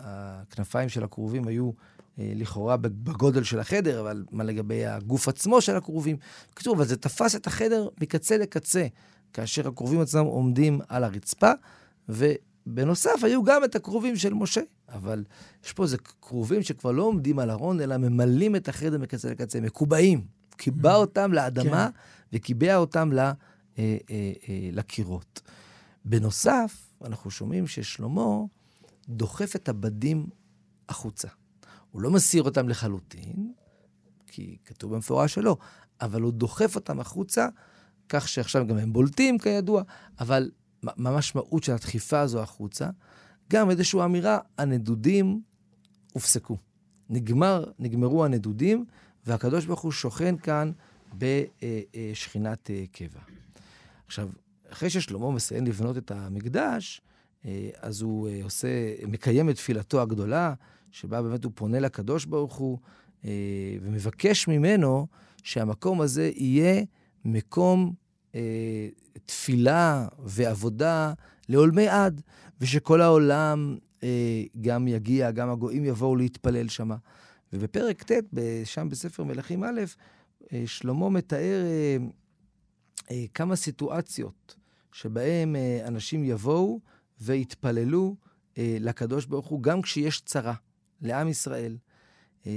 הכנפיים 0.00 0.88
של 0.88 1.04
הכרובים 1.04 1.48
היו 1.48 1.70
אה, 2.18 2.32
לכאורה 2.34 2.76
בגודל 2.76 3.42
של 3.42 3.60
החדר, 3.60 4.00
אבל 4.00 4.24
מה 4.30 4.44
לגבי 4.44 4.86
הגוף 4.86 5.28
עצמו 5.28 5.60
של 5.60 5.76
הכרובים? 5.76 6.16
כתוב, 6.56 6.76
אבל 6.76 6.88
זה 6.88 6.96
תפס 6.96 7.36
את 7.36 7.46
החדר 7.46 7.88
מקצה 8.00 8.36
לקצה, 8.36 8.86
כאשר 9.32 9.68
הכרובים 9.68 10.00
עצמם 10.00 10.24
עומדים 10.24 10.80
על 10.88 11.04
הרצפה, 11.04 11.52
ובנוסף 12.08 13.24
היו 13.24 13.42
גם 13.44 13.64
את 13.64 13.74
הכרובים 13.74 14.16
של 14.16 14.34
משה. 14.34 14.60
אבל 14.88 15.24
יש 15.64 15.72
פה 15.72 15.82
איזה 15.82 15.96
כרובים 15.98 16.62
שכבר 16.62 16.92
לא 16.92 17.02
עומדים 17.02 17.38
על 17.38 17.50
ארון, 17.50 17.80
אלא 17.80 17.96
ממלאים 17.96 18.56
את 18.56 18.68
החדר 18.68 18.98
מקצה 18.98 19.30
לקצה, 19.30 19.60
מקובעים. 19.60 20.24
קיבע 20.56 20.92
mm. 20.92 20.96
אותם 20.96 21.32
לאדמה 21.32 21.88
כן. 21.92 22.36
וקיבע 22.36 22.76
אותם 22.76 23.12
ל, 23.12 23.18
אה, 23.18 23.34
אה, 23.78 23.96
אה, 24.48 24.68
לקירות. 24.72 25.40
בנוסף, 26.04 26.92
אנחנו 27.04 27.30
שומעים 27.30 27.66
ששלמה 27.66 28.36
דוחף 29.08 29.56
את 29.56 29.68
הבדים 29.68 30.26
החוצה. 30.88 31.28
הוא 31.90 32.02
לא 32.02 32.10
מסיר 32.10 32.42
אותם 32.42 32.68
לחלוטין, 32.68 33.52
כי 34.26 34.56
כתוב 34.64 34.94
במפורש 34.94 35.34
שלא, 35.34 35.56
אבל 36.00 36.22
הוא 36.22 36.32
דוחף 36.32 36.76
אותם 36.76 37.00
החוצה, 37.00 37.48
כך 38.08 38.28
שעכשיו 38.28 38.66
גם 38.66 38.78
הם 38.78 38.92
בולטים, 38.92 39.38
כידוע, 39.38 39.82
אבל 40.20 40.50
מה 40.82 41.10
המשמעות 41.10 41.64
של 41.64 41.72
הדחיפה 41.72 42.20
הזו 42.20 42.42
החוצה? 42.42 42.90
גם 43.52 43.70
איזושהי 43.70 44.04
אמירה, 44.04 44.38
הנדודים 44.58 45.42
הופסקו. 46.12 46.56
נגמר, 47.10 47.64
נגמרו 47.78 48.24
הנדודים, 48.24 48.84
והקדוש 49.26 49.66
ברוך 49.66 49.80
הוא 49.80 49.92
שוכן 49.92 50.36
כאן 50.36 50.72
בשכינת 51.18 52.70
אה, 52.70 52.84
קבע. 52.92 53.20
עכשיו, 54.06 54.28
אחרי 54.72 54.90
ששלמה 54.90 55.30
מסיים 55.30 55.66
לבנות 55.66 55.96
את 55.96 56.10
המקדש, 56.10 57.00
אה, 57.44 57.70
אז 57.80 58.02
הוא 58.02 58.28
אה, 58.28 58.40
עושה, 58.44 58.68
מקיים 59.06 59.50
את 59.50 59.54
תפילתו 59.54 60.02
הגדולה, 60.02 60.54
שבה 60.90 61.22
באמת 61.22 61.44
הוא 61.44 61.52
פונה 61.54 61.80
לקדוש 61.80 62.24
ברוך 62.24 62.54
הוא 62.54 62.78
ומבקש 63.82 64.48
ממנו 64.48 65.06
שהמקום 65.42 66.00
הזה 66.00 66.30
יהיה 66.34 66.82
מקום 67.24 67.94
תפילה 69.26 70.08
ועבודה 70.18 71.12
לעולמי 71.48 71.88
עד. 71.88 72.22
ושכל 72.60 73.00
העולם 73.00 73.76
אה, 74.02 74.42
גם 74.60 74.88
יגיע, 74.88 75.30
גם 75.30 75.50
הגויים 75.50 75.84
יבואו 75.84 76.16
להתפלל 76.16 76.68
שם. 76.68 76.90
ובפרק 77.52 78.02
ט', 78.02 78.12
שם 78.64 78.88
בספר 78.88 79.24
מלכים 79.24 79.64
א', 79.64 79.80
אה, 80.52 80.62
שלמה 80.66 81.08
מתאר 81.08 81.64
אה, 81.64 81.96
אה, 83.10 83.24
כמה 83.34 83.56
סיטואציות 83.56 84.56
שבהם 84.92 85.56
אה, 85.56 85.86
אנשים 85.86 86.24
יבואו 86.24 86.80
ויתפללו 87.20 88.16
אה, 88.58 88.76
לקדוש 88.80 89.26
ברוך 89.26 89.46
הוא, 89.46 89.62
גם 89.62 89.82
כשיש 89.82 90.20
צרה 90.20 90.54
לעם 91.00 91.28
ישראל. 91.28 91.76
אה, 92.46 92.52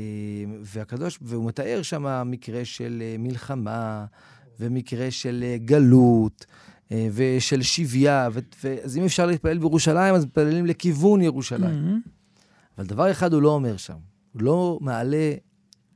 והקדוש, 0.62 1.20
והוא 1.22 1.46
מתאר 1.46 1.82
שם 1.82 2.24
מקרה 2.26 2.66
של 2.66 3.04
מלחמה, 3.20 4.06
ומקרה 4.60 5.12
של 5.12 5.56
גלות, 5.66 6.46
ושל 6.92 7.62
שבייה, 7.62 8.30
אז 8.84 8.98
אם 8.98 9.04
אפשר 9.04 9.26
להתפלל 9.26 9.58
בירושלים, 9.58 10.16
אז 10.16 10.26
מתפללים 10.26 10.66
לכיוון 10.66 11.22
ירושלים. 11.22 12.04
Mm-hmm. 12.04 12.10
אבל 12.78 12.86
דבר 12.86 13.12
אחד 13.12 13.34
הוא 13.34 13.42
לא 13.42 13.50
אומר 13.50 13.78
שם, 13.78 13.98
הוא 14.34 14.42
לא 14.42 14.78
מעלה 14.82 15.34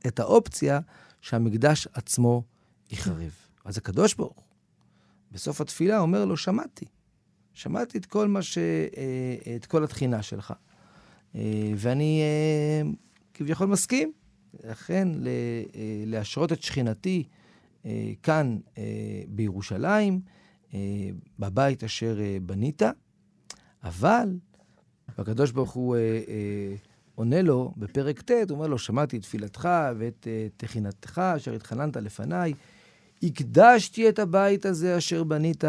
את 0.06 0.20
האופציה 0.20 0.80
שהמקדש 1.20 1.88
עצמו 1.92 2.42
ייחרב. 2.90 3.32
אז 3.64 3.78
הקדוש 3.78 4.14
ברוך 4.14 4.36
הוא, 4.36 4.44
בסוף 5.32 5.60
התפילה 5.60 5.98
אומר 5.98 6.24
לו, 6.24 6.36
שמעתי. 6.36 6.84
שמעתי 7.54 7.98
את 7.98 8.06
כל 8.06 8.28
מה 8.28 8.42
ש... 8.42 8.58
אה, 8.58 9.56
את 9.56 9.66
כל 9.66 9.84
התחינה 9.84 10.22
שלך. 10.22 10.54
אה, 11.34 11.72
ואני 11.76 12.22
כביכול 13.34 13.66
מסכים, 13.66 14.12
לכן 14.64 15.08
להשרות 16.06 16.52
את 16.52 16.62
שכינתי 16.62 17.24
כאן 18.22 18.58
בירושלים, 19.28 20.20
אה, 20.74 21.10
בבית 21.38 21.84
אשר 21.84 22.20
אה, 22.20 22.36
בנית, 22.42 22.82
אבל 23.84 24.36
הקדוש 25.18 25.50
ברוך 25.50 25.70
הוא 25.70 25.96
אה, 25.96 26.00
עונה 27.14 27.42
לו 27.42 27.72
בפרק 27.76 28.20
ט', 28.22 28.30
הוא 28.30 28.40
אומר 28.50 28.66
לו, 28.66 28.78
שמעתי 28.78 29.16
את 29.16 29.22
תפילתך 29.22 29.68
ואת 29.98 30.26
תחינתך 30.56 31.18
אשר 31.36 31.54
התחננת 31.54 31.96
לפניי, 31.96 32.52
הקדשתי 33.22 34.08
את 34.08 34.18
הבית 34.18 34.66
הזה 34.66 34.98
אשר 34.98 35.24
בנית 35.24 35.64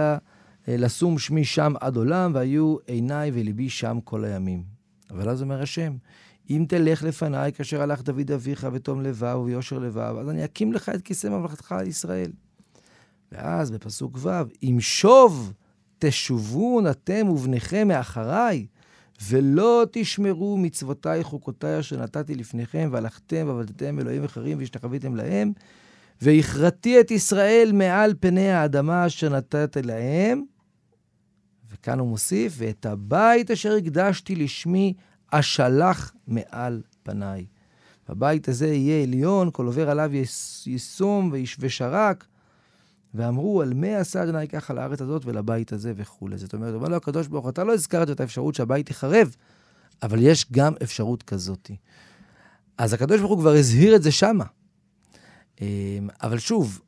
לשום 0.67 1.19
שמי 1.19 1.45
שם 1.45 1.73
עד 1.81 1.95
עולם, 1.95 2.31
והיו 2.35 2.75
עיניי 2.87 3.31
וליבי 3.33 3.69
שם 3.69 3.99
כל 4.03 4.25
הימים. 4.25 4.63
אבל 5.09 5.29
אז 5.29 5.41
אומר 5.41 5.61
השם, 5.61 5.93
אם 6.49 6.65
תלך 6.67 7.03
לפניי 7.03 7.53
כאשר 7.53 7.81
הלך 7.81 8.01
דוד 8.01 8.31
אביך 8.31 8.63
בתום 8.63 9.01
לבב 9.01 9.37
וביושר 9.41 9.79
לבב, 9.79 10.15
אז 10.19 10.29
אני 10.29 10.45
אקים 10.45 10.73
לך 10.73 10.89
את 10.89 11.01
כיסא 11.01 11.27
ממלכתך 11.27 11.71
על 11.71 11.87
ישראל. 11.87 12.31
ואז 13.31 13.71
בפסוק 13.71 14.17
ו', 14.17 14.29
אם 14.63 14.77
שוב 14.79 15.53
תשובון 15.99 16.87
אתם 16.87 17.29
ובניכם 17.29 17.87
מאחריי, 17.87 18.65
ולא 19.29 19.85
תשמרו 19.91 20.57
מצוותיי 20.57 21.23
חוקותיי 21.23 21.79
אשר 21.79 22.03
נתתי 22.03 22.35
לפניכם, 22.35 22.89
והלכתם 22.91 23.43
ועבדתם 23.47 23.99
אלוהים 23.99 24.23
אחרים 24.23 24.57
והשתחוויתם 24.57 25.15
להם, 25.15 25.53
והכרתי 26.21 26.99
את 26.99 27.11
ישראל 27.11 27.71
מעל 27.73 28.13
פני 28.19 28.51
האדמה 28.51 29.07
אשר 29.07 29.29
נתת 29.29 29.77
להם. 29.83 30.43
וכאן 31.71 31.99
הוא 31.99 32.07
מוסיף, 32.07 32.53
ואת 32.57 32.85
הבית 32.85 33.51
אשר 33.51 33.75
הקדשתי 33.75 34.35
לשמי 34.35 34.93
אשלח 35.31 36.13
מעל 36.27 36.81
פניי. 37.03 37.45
הבית 38.07 38.47
הזה 38.47 38.67
יהיה 38.67 39.03
עליון, 39.03 39.49
כל 39.53 39.65
עובר 39.65 39.89
עליו 39.89 40.11
יישום 40.65 41.33
ושרק, 41.59 42.25
ואמרו, 43.13 43.61
על 43.61 43.73
מה 43.73 43.97
עשה 43.97 44.23
אדוני 44.23 44.47
ככה 44.47 44.73
לארץ 44.73 45.01
הזאת 45.01 45.25
ולבית 45.25 45.73
הזה 45.73 45.93
וכולי. 45.95 46.37
זאת 46.37 46.53
אומרת, 46.53 46.73
אומר 46.73 46.87
לו 46.87 46.95
הקדוש 46.95 47.27
ברוך 47.27 47.49
אתה 47.49 47.63
לא 47.63 47.73
הזכרת 47.73 48.09
את 48.09 48.19
האפשרות 48.19 48.55
שהבית 48.55 48.89
ייחרב, 48.89 49.35
אבל 50.03 50.19
יש 50.21 50.51
גם 50.51 50.73
אפשרות 50.83 51.23
כזאת. 51.23 51.71
אז 52.77 52.93
הקדוש 52.93 53.19
ברוך 53.19 53.31
הוא 53.31 53.39
כבר 53.39 53.53
הזהיר 53.53 53.95
את 53.95 54.03
זה 54.03 54.11
שמה. 54.11 54.45
אמ, 55.61 56.09
אבל 56.23 56.39
שוב, 56.39 56.81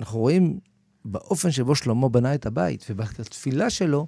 אנחנו 0.00 0.18
רואים 0.18 0.58
באופן 1.04 1.50
שבו 1.50 1.74
שלמה 1.74 2.08
בנה 2.08 2.34
את 2.34 2.46
הבית, 2.46 2.86
ובתפילה 2.90 3.70
שלו, 3.70 4.06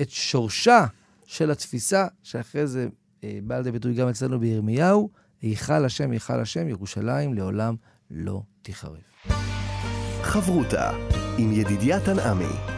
את 0.00 0.10
שורשה 0.10 0.86
של 1.26 1.50
התפיסה, 1.50 2.06
שאחרי 2.22 2.66
זה 2.66 2.88
אה, 3.24 3.38
בא 3.42 3.56
לידי 3.56 3.70
ביטוי 3.72 3.94
גם 3.94 4.08
אצלנו 4.08 4.40
בירמיהו, 4.40 5.10
היכל 5.42 5.84
השם, 5.84 6.10
היכל 6.10 6.40
השם, 6.40 6.68
ירושלים 6.68 7.34
לעולם 7.34 7.74
לא 8.10 8.42
תיחרב. 8.62 8.96
חברותה 10.22 10.90
עם 11.38 11.52
ידידיה 11.52 12.00
תנעמי. 12.00 12.71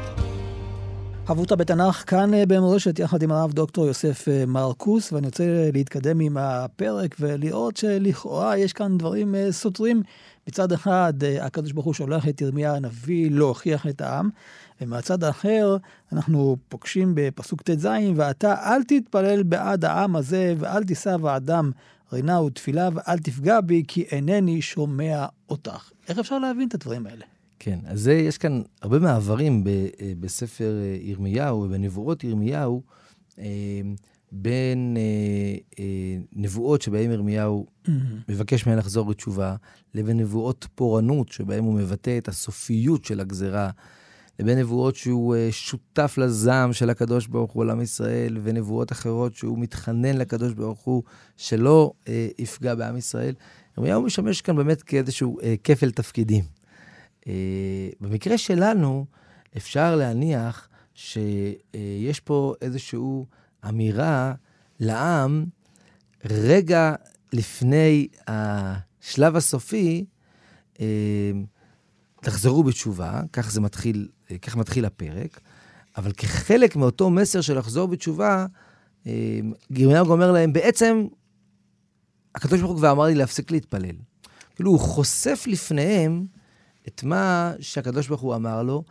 חברותא 1.26 1.54
בתנ"ך 1.54 2.04
כאן 2.06 2.34
אה, 2.34 2.46
במורשת, 2.46 2.98
יחד 2.98 3.22
עם 3.22 3.32
הרב 3.32 3.52
דוקטור 3.52 3.86
יוסף 3.86 4.28
אה, 4.28 4.46
מרקוס, 4.46 5.12
ואני 5.12 5.26
רוצה 5.26 5.70
להתקדם 5.72 6.20
עם 6.20 6.36
הפרק 6.36 7.16
ולראות 7.20 7.76
שלכאורה 7.76 8.58
יש 8.58 8.72
כאן 8.72 8.98
דברים 8.98 9.34
אה, 9.34 9.52
סותרים. 9.52 10.02
מצד 10.48 10.72
אחד, 10.72 11.12
הקדוש 11.40 11.72
ברוך 11.72 11.86
הוא 11.86 11.94
שולח 11.94 12.28
את 12.28 12.40
ירמיה 12.40 12.74
הנביא 12.74 13.30
להוכיח 13.30 13.86
את 13.86 14.00
העם, 14.00 14.28
ומהצד 14.80 15.24
האחר, 15.24 15.76
אנחנו 16.12 16.56
פוגשים 16.68 17.12
בפסוק 17.14 17.62
ט"ז, 17.62 17.88
ואתה 18.16 18.54
אל 18.54 18.82
תתפלל 18.82 19.42
בעד 19.42 19.84
העם 19.84 20.16
הזה, 20.16 20.54
ואל 20.58 20.84
תישא 20.84 21.16
בעדם 21.16 21.70
רינה 22.12 22.40
ותפילה, 22.40 22.88
ואל 22.94 23.18
תפגע 23.18 23.60
בי, 23.60 23.82
כי 23.88 24.02
אינני 24.02 24.62
שומע 24.62 25.26
אותך. 25.48 25.90
איך 26.08 26.18
אפשר 26.18 26.38
להבין 26.38 26.68
את 26.68 26.74
הדברים 26.74 27.06
האלה? 27.06 27.33
כן, 27.58 27.78
אז 27.86 28.00
זה, 28.00 28.14
יש 28.14 28.38
כאן 28.38 28.62
הרבה 28.82 28.98
מעברים 28.98 29.64
ב, 29.64 29.68
אה, 29.68 30.12
בספר 30.20 30.78
אה, 30.82 30.96
ירמיהו 31.00 31.60
ובנבואות 31.60 32.24
ירמיהו, 32.24 32.82
אה, 33.38 33.80
בין 34.32 34.96
נבואות 36.32 36.82
שבהן 36.82 37.10
ירמיהו 37.10 37.66
mm-hmm. 37.66 37.90
מבקש 38.28 38.66
ממנה 38.66 38.78
לחזור 38.78 39.06
בתשובה, 39.06 39.56
לבין 39.94 40.20
נבואות 40.20 40.66
פורענות 40.74 41.28
שבהן 41.28 41.64
הוא 41.64 41.74
מבטא 41.74 42.18
את 42.18 42.28
הסופיות 42.28 43.04
של 43.04 43.20
הגזרה, 43.20 43.70
לבין 44.38 44.58
נבואות 44.58 44.96
שהוא 44.96 45.36
שותף 45.50 46.14
לזעם 46.18 46.72
של 46.72 46.90
הקדוש 46.90 47.26
ברוך 47.26 47.52
הוא 47.52 47.64
לעם 47.64 47.80
ישראל, 47.80 48.38
ונבואות 48.42 48.92
אחרות 48.92 49.34
שהוא 49.34 49.58
מתחנן 49.58 50.16
לקדוש 50.16 50.52
ברוך 50.52 50.80
הוא 50.80 51.02
שלא 51.36 51.92
יפגע 52.38 52.74
בעם 52.74 52.96
ישראל. 52.96 53.34
ירמיהו 53.78 54.02
משמש 54.02 54.40
כאן 54.40 54.56
באמת 54.56 54.82
כאיזשהו 54.82 55.38
כפל 55.64 55.90
תפקידים. 55.90 56.44
אה, 57.28 57.88
במקרה 58.00 58.38
שלנו, 58.38 59.06
אפשר 59.56 59.96
להניח 59.96 60.68
שיש 60.94 62.20
פה 62.24 62.54
איזושהי 62.62 62.98
אמירה 63.68 64.34
לעם, 64.80 65.44
רגע 66.24 66.94
לפני 67.32 68.08
השלב 68.26 69.36
הסופי, 69.36 70.04
אה, 70.80 70.86
תחזרו 72.20 72.62
בתשובה, 72.62 73.22
כך 73.32 73.50
זה 73.50 73.60
מתחיל, 73.60 74.08
כך 74.42 74.56
מתחיל 74.56 74.84
הפרק, 74.84 75.40
אבל 75.96 76.12
כחלק 76.12 76.76
מאותו 76.76 77.10
מסר 77.10 77.40
של 77.40 77.58
לחזור 77.58 77.88
בתשובה, 77.88 78.46
אה, 79.06 79.40
ירמיהו 79.70 80.10
אומר 80.10 80.32
להם, 80.32 80.52
בעצם, 80.52 81.06
הקדוש 82.34 82.60
ברוך 82.60 82.72
הוא 82.72 82.78
כבר 82.78 82.90
אמר 82.90 83.04
לי 83.04 83.14
להפסיק 83.14 83.50
להתפלל. 83.50 83.96
כאילו, 84.54 84.70
הוא 84.70 84.80
חושף 84.80 85.44
לפניהם 85.46 86.26
את 86.88 87.04
מה 87.04 87.52
שהקדוש 87.60 88.08
ברוך 88.08 88.20
הוא 88.20 88.34
אמר 88.34 88.62
לו, 88.62 88.84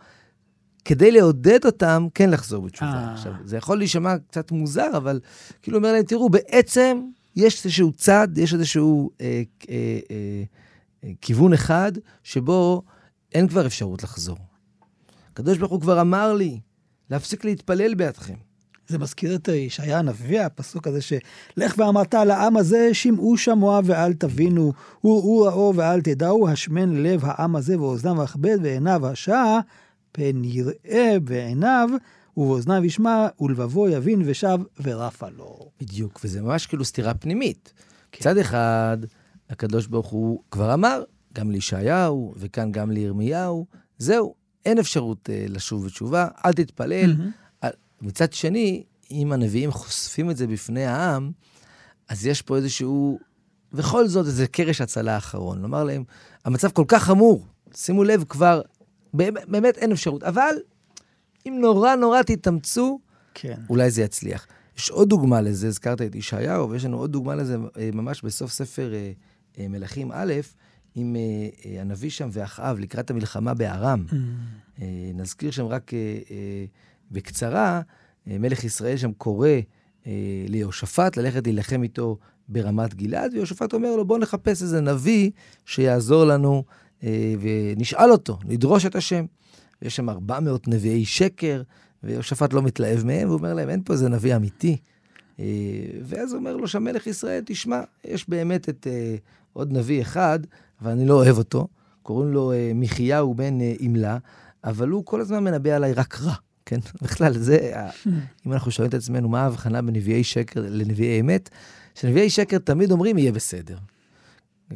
כדי 0.84 1.10
לעודד 1.10 1.64
אותם 1.64 2.06
כן 2.14 2.30
לחזור 2.30 2.62
בתשובה. 2.62 2.90
אה. 2.90 3.14
עכשיו, 3.14 3.32
זה 3.44 3.56
יכול 3.56 3.78
להישמע 3.78 4.18
קצת 4.18 4.50
מוזר, 4.50 4.96
אבל 4.96 5.20
כאילו 5.62 5.76
אומר 5.76 5.92
להם, 5.92 6.02
תראו, 6.02 6.28
בעצם 6.28 7.00
יש 7.36 7.64
איזשהו 7.64 7.92
צד, 7.92 8.28
יש 8.36 8.54
איזשהו 8.54 9.10
אה, 9.20 9.42
אה, 9.70 9.98
אה, 10.10 10.42
אה, 11.04 11.10
כיוון 11.20 11.52
אחד 11.52 11.92
שבו 12.22 12.82
אין 13.32 13.48
כבר 13.48 13.66
אפשרות 13.66 14.02
לחזור. 14.02 14.38
הקדוש 15.32 15.58
ברוך 15.58 15.72
הוא 15.72 15.80
כבר 15.80 16.00
אמר 16.00 16.34
לי, 16.34 16.60
להפסיק 17.10 17.44
להתפלל 17.44 17.94
בעדכם. 17.94 18.34
זה 18.88 18.98
מזכיר 18.98 19.34
את 19.34 19.48
ישעיה 19.48 19.98
הנביא, 19.98 20.40
הפסוק 20.40 20.86
הזה 20.86 21.00
שלך 21.02 21.74
ואמרת 21.78 22.14
לעם 22.14 22.56
הזה, 22.56 22.94
שמעו 22.94 23.36
שמוע 23.36 23.80
ואל 23.84 24.12
תבינו, 24.12 24.72
וראו 25.04 25.42
ראו 25.42 25.72
ואל 25.76 26.00
תדעו, 26.00 26.48
השמן 26.48 27.02
לב 27.02 27.20
העם 27.24 27.56
הזה 27.56 27.80
ואוזניו 27.80 28.24
אכבד 28.24 28.58
ועיניו 28.62 29.06
השע, 29.06 29.58
פן 30.12 30.44
יראה 30.44 31.16
בעיניו, 31.24 31.88
ובאוזניו 32.36 32.84
ישמע, 32.84 33.26
ולבבו 33.40 33.88
יבין 33.88 34.22
ושב 34.24 34.58
ורפה 34.82 35.28
לו. 35.28 35.70
בדיוק, 35.80 36.20
וזה 36.24 36.42
ממש 36.42 36.66
כאילו 36.66 36.84
סתירה 36.84 37.14
פנימית. 37.14 37.72
כן. 38.12 38.18
מצד 38.20 38.38
אחד, 38.38 38.98
הקדוש 39.50 39.86
ברוך 39.86 40.06
הוא 40.06 40.40
כבר 40.50 40.74
אמר, 40.74 41.02
גם 41.34 41.50
לישעיהו, 41.50 42.34
וכאן 42.36 42.72
גם 42.72 42.90
לירמיהו, 42.90 43.66
זהו, 43.98 44.34
אין 44.66 44.78
אפשרות 44.78 45.28
uh, 45.28 45.52
לשוב 45.52 45.86
בתשובה, 45.86 46.28
אל 46.44 46.52
תתפלל. 46.52 47.12
Mm-hmm. 47.12 47.43
מצד 48.04 48.32
שני, 48.32 48.84
אם 49.10 49.32
הנביאים 49.32 49.70
חושפים 49.70 50.30
את 50.30 50.36
זה 50.36 50.46
בפני 50.46 50.84
העם, 50.84 51.32
אז 52.08 52.26
יש 52.26 52.42
פה 52.42 52.56
איזשהו, 52.56 53.18
בכל 53.72 54.08
זאת, 54.08 54.26
איזה 54.26 54.46
קרש 54.46 54.80
הצלה 54.80 55.16
אחרון. 55.16 55.62
לומר 55.62 55.84
להם, 55.84 56.04
המצב 56.44 56.70
כל 56.70 56.84
כך 56.88 57.02
חמור, 57.02 57.46
שימו 57.74 58.04
לב, 58.04 58.24
כבר, 58.28 58.60
באמת 59.14 59.78
אין 59.78 59.92
אפשרות. 59.92 60.22
אבל 60.22 60.54
אם 61.46 61.58
נורא 61.60 61.94
נורא 61.94 62.22
תתאמצו, 62.22 62.98
כן. 63.34 63.60
אולי 63.70 63.90
זה 63.90 64.02
יצליח. 64.02 64.46
יש 64.78 64.90
עוד 64.90 65.08
דוגמה 65.08 65.40
לזה, 65.40 65.68
הזכרת 65.68 66.02
את 66.02 66.14
ישעיהו, 66.14 66.70
ויש 66.70 66.84
לנו 66.84 66.98
עוד 66.98 67.12
דוגמה 67.12 67.34
לזה 67.34 67.56
אה, 67.78 67.90
ממש 67.92 68.22
בסוף 68.22 68.52
ספר 68.52 68.94
אה, 68.94 69.12
אה, 69.58 69.68
מלכים 69.68 70.10
א', 70.14 70.34
עם 70.94 71.16
הנביא 71.80 72.10
שם 72.10 72.28
ואחאב 72.32 72.78
לקראת 72.78 73.10
המלחמה 73.10 73.54
בארם. 73.54 74.04
Mm. 74.10 74.82
נזכיר 75.14 75.50
שם 75.50 75.66
רק 75.66 75.90
בקצרה, 77.10 77.80
אה, 78.30 78.38
מלך 78.38 78.64
ישראל 78.64 78.96
שם 78.96 79.12
קורא 79.12 79.48
אה, 80.06 80.12
ליהושפט 80.48 81.16
ללכת 81.16 81.46
להילחם 81.46 81.82
איתו 81.82 82.18
ברמת 82.48 82.94
גלעד, 82.94 83.34
ויהושפט 83.34 83.74
אומר 83.74 83.96
לו, 83.96 84.04
בוא 84.04 84.18
נחפש 84.18 84.62
איזה 84.62 84.80
נביא 84.80 85.30
שיעזור 85.66 86.24
לנו, 86.24 86.64
אה, 87.04 87.34
ונשאל 87.40 88.10
אותו, 88.10 88.38
נדרוש 88.44 88.86
את 88.86 88.94
השם. 88.94 89.24
יש 89.82 89.96
שם 89.96 90.08
400 90.08 90.68
נביאי 90.68 91.04
שקר, 91.04 91.62
ויהושפט 92.02 92.52
לא 92.52 92.62
מתלהב 92.62 93.04
מהם, 93.04 93.28
והוא 93.28 93.38
אומר 93.38 93.54
להם, 93.54 93.68
אין 93.68 93.82
פה 93.84 93.92
איזה 93.92 94.08
נביא 94.08 94.36
אמיתי. 94.36 94.76
ואז 96.04 96.34
אומר 96.34 96.56
לו 96.56 96.68
שם 96.68 96.84
מלך 96.84 97.06
ישראל, 97.06 97.42
תשמע, 97.46 97.80
יש 98.04 98.28
באמת 98.28 98.68
את 98.68 98.86
עוד 99.52 99.72
נביא 99.72 100.02
אחד, 100.02 100.38
אבל 100.82 100.90
אני 100.90 101.06
לא 101.06 101.14
אוהב 101.14 101.38
אותו, 101.38 101.68
קוראים 102.02 102.32
לו 102.32 102.52
מחיהו 102.74 103.34
בן 103.34 103.60
אימלה, 103.60 104.18
אבל 104.64 104.88
הוא 104.88 105.04
כל 105.04 105.20
הזמן 105.20 105.44
מנבא 105.44 105.70
עליי 105.70 105.92
רק 105.92 106.20
רע. 106.20 106.34
כן? 106.66 106.78
בכלל, 107.02 107.38
זה, 107.38 107.72
אם 108.46 108.52
אנחנו 108.52 108.70
שואלים 108.70 108.88
את 108.88 108.94
עצמנו 108.94 109.28
מה 109.28 109.42
ההבחנה 109.42 109.82
בין 109.82 109.96
נביאי 109.96 110.24
שקר 110.24 110.60
לנביאי 110.60 111.20
אמת, 111.20 111.50
שנביאי 111.94 112.30
שקר 112.30 112.58
תמיד 112.58 112.90
אומרים, 112.90 113.18
יהיה 113.18 113.32
בסדר. 113.32 113.76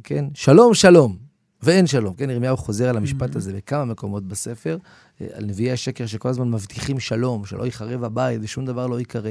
כן? 0.04 0.24
שלום, 0.34 0.74
שלום, 0.74 1.16
ואין 1.62 1.86
שלום. 1.86 2.14
כן, 2.14 2.30
ירמיהו 2.30 2.56
חוזר 2.56 2.88
על 2.88 2.96
המשפט 2.96 3.36
הזה 3.36 3.52
בכמה 3.52 3.84
מקומות 3.84 4.28
בספר, 4.28 4.78
אה, 5.20 5.26
על 5.32 5.44
נביאי 5.44 5.72
השקר 5.72 6.06
שכל 6.06 6.28
הזמן 6.28 6.50
מבטיחים 6.50 7.00
שלום, 7.00 7.46
שלא 7.46 7.64
ייחרב 7.64 8.04
הבית 8.04 8.40
ושום 8.42 8.66
דבר 8.66 8.86
לא 8.86 8.98
ייקרה. 8.98 9.30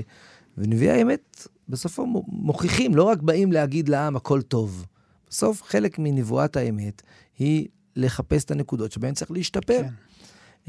ונביאי 0.58 0.92
האמת, 0.92 1.48
בסופו 1.70 2.24
מוכיחים, 2.28 2.96
לא 2.96 3.04
רק 3.04 3.22
באים 3.22 3.52
להגיד 3.52 3.90
לעם 3.90 4.16
הכל 4.16 4.42
טוב. 4.42 4.86
בסוף, 5.30 5.64
חלק 5.64 6.00
מנבואת 6.00 6.58
האמת 6.58 7.02
היא 7.40 7.68
לחפש 7.96 8.44
את 8.44 8.52
הנקודות 8.52 8.92
שבהן 8.92 9.14
צריך 9.14 9.32
להשתפר. 9.32 9.82
כן. 9.82 9.90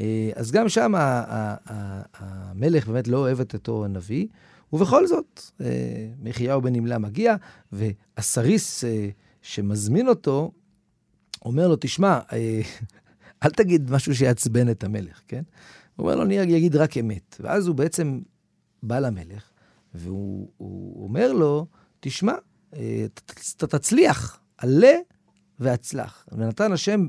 אה, 0.01 0.31
אז 0.35 0.53
גם 0.53 0.69
שם 0.69 0.93
המלך 2.15 2.89
באמת 2.89 3.09
לא 3.09 3.19
אוהב 3.19 3.41
את 3.41 3.55
אותו 3.55 3.85
הנביא, 3.85 4.27
ובכל 4.73 5.07
זאת, 5.07 5.43
אה, 5.61 6.09
מחיהו 6.23 6.63
בן 6.63 6.73
נמלה 6.73 6.99
מגיע, 6.99 7.37
והסריס 7.73 8.85
אה, 8.85 9.09
שמזמין 9.43 10.09
אותו, 10.09 10.53
אומר 11.45 11.69
לו, 11.69 11.77
תשמע, 11.81 12.21
אל 13.43 13.51
תגיד 13.51 13.91
משהו 13.91 14.15
שיעצבן 14.15 14.71
את 14.71 14.85
המלך, 14.85 15.21
כן? 15.29 15.43
הוא 15.97 16.05
אומר 16.05 16.17
לו, 16.17 16.23
אני 16.23 16.57
אגיד 16.57 16.77
רק 16.77 16.97
אמת. 16.97 17.37
ואז 17.41 17.67
הוא 17.67 17.77
בעצם 17.77 18.21
בא 18.83 18.99
למלך, 18.99 19.51
והוא 19.95 21.05
אומר 21.05 21.33
לו, 21.33 21.67
תשמע, 22.01 22.33
אתה 23.57 23.67
תצליח, 23.67 24.41
עלה 24.59 24.95
והצלח. 25.59 26.27
ונתן 26.33 26.73
השם 26.73 27.09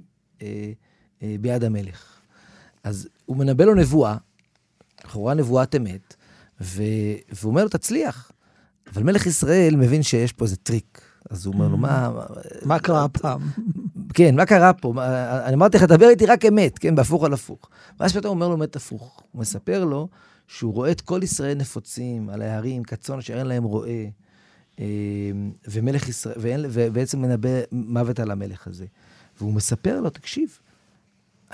ביד 1.21 1.63
המלך. 1.63 2.18
אז 2.83 3.07
הוא 3.25 3.37
מנבא 3.37 3.65
לו 3.65 3.75
נבואה, 3.75 4.17
לכאורה 5.05 5.33
נבואת 5.33 5.75
אמת, 5.75 6.15
ו... 6.61 6.83
והוא 7.31 7.49
אומר 7.49 7.63
לו, 7.63 7.69
תצליח. 7.69 8.31
אבל 8.93 9.03
מלך 9.03 9.25
ישראל 9.25 9.75
מבין 9.75 10.03
שיש 10.03 10.33
פה 10.33 10.45
איזה 10.45 10.55
טריק. 10.55 11.01
אז 11.29 11.45
הוא 11.45 11.53
אומר 11.53 11.67
לו, 11.67 11.77
מה... 11.77 12.11
מה 12.65 12.79
קרה 12.79 13.03
הפעם? 13.03 13.41
כן, 14.13 14.35
מה 14.35 14.45
קרה 14.45 14.73
פה? 14.73 14.93
אני 15.45 15.53
אמרתי 15.53 15.77
לך, 15.77 15.83
דבר 15.83 16.09
איתי 16.09 16.25
רק 16.25 16.45
אמת, 16.45 16.79
כן, 16.79 16.95
בהפוך 16.95 17.23
על 17.23 17.33
הפוך. 17.33 17.69
ואז 17.99 18.11
פתאום 18.11 18.25
הוא 18.25 18.35
אומר 18.35 18.47
לו 18.47 18.55
אמת 18.55 18.75
הפוך. 18.75 19.23
הוא 19.31 19.41
מספר 19.41 19.85
לו 19.85 20.07
שהוא 20.47 20.73
רואה 20.73 20.91
את 20.91 21.01
כל 21.01 21.19
ישראל 21.23 21.57
נפוצים 21.57 22.29
על 22.29 22.41
ההרים, 22.41 22.83
כצאן 22.83 23.21
שאין 23.21 23.47
להם 23.47 23.63
רועה, 23.63 24.05
אה, 24.79 24.85
ומלך 25.67 26.09
ישראל, 26.09 26.65
ובעצם 26.69 27.21
מנבא 27.21 27.49
מוות 27.71 28.19
על 28.19 28.31
המלך 28.31 28.67
הזה. 28.67 28.85
והוא 29.37 29.53
מספר 29.53 30.01
לו, 30.01 30.09
תקשיב, 30.09 30.59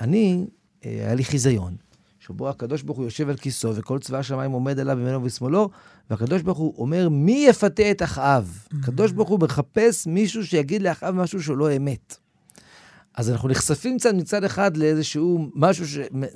אני 0.00 0.46
היה 0.88 1.14
לי 1.14 1.24
חיזיון, 1.24 1.76
שבו 2.20 2.48
הקדוש 2.48 2.82
ברוך 2.82 2.98
הוא 2.98 3.04
יושב 3.04 3.28
על 3.28 3.36
כיסו, 3.36 3.76
וכל 3.76 3.98
צבא 3.98 4.18
השמיים 4.18 4.50
עומד 4.50 4.78
עליו 4.78 4.96
ממנו 4.96 5.24
ושמאלו, 5.24 5.70
והקדוש 6.10 6.42
ברוך 6.42 6.58
הוא 6.58 6.74
אומר, 6.78 7.08
מי 7.08 7.46
יפתה 7.48 7.90
את 7.90 8.02
אחאב? 8.02 8.58
Mm-hmm. 8.58 8.76
הקדוש 8.82 9.12
ברוך 9.12 9.28
הוא 9.28 9.40
מחפש 9.40 10.06
מישהו 10.06 10.46
שיגיד 10.46 10.82
לאחאב 10.82 11.14
משהו 11.14 11.42
שהוא 11.42 11.56
לא 11.56 11.76
אמת. 11.76 12.16
אז 13.14 13.30
אנחנו 13.30 13.48
נחשפים 13.48 13.98
קצת 13.98 14.14
מצד 14.14 14.44
אחד 14.44 14.76
לאיזשהו 14.76 15.50
משהו 15.54 15.84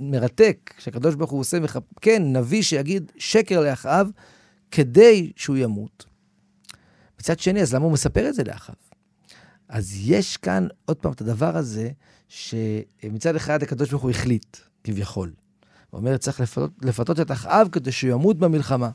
מרתק, 0.00 0.74
שהקדוש 0.78 1.14
ברוך 1.14 1.30
הוא 1.30 1.40
עושה, 1.40 1.58
כן, 2.00 2.22
נביא 2.36 2.62
שיגיד 2.62 3.12
שקר 3.18 3.60
לאחאב 3.60 4.10
כדי 4.70 5.32
שהוא 5.36 5.56
ימות. 5.56 6.04
מצד 7.20 7.38
שני, 7.38 7.62
אז 7.62 7.74
למה 7.74 7.84
הוא 7.84 7.92
מספר 7.92 8.28
את 8.28 8.34
זה 8.34 8.44
לאחאב? 8.44 8.74
אז 9.68 9.92
יש 10.00 10.36
כאן, 10.36 10.66
עוד 10.84 10.96
פעם, 10.96 11.12
את 11.12 11.20
הדבר 11.20 11.56
הזה, 11.56 11.90
שמצד 12.30 13.36
אחד 13.36 13.62
הקדוש 13.62 13.90
ברוך 13.90 14.02
הוא 14.02 14.10
החליט, 14.10 14.56
כביכול. 14.84 15.32
הוא 15.90 15.98
אומר, 15.98 16.16
צריך 16.16 16.40
לפתות, 16.40 16.70
לפתות 16.82 17.20
את 17.20 17.30
אחאב 17.30 17.68
כדי 17.72 17.92
שהוא 17.92 18.10
ימות 18.10 18.38
במלחמה. 18.38 18.90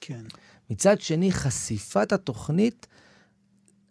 כן. 0.00 0.24
מצד 0.70 1.00
שני, 1.00 1.32
חשיפת 1.32 2.12
התוכנית 2.12 2.86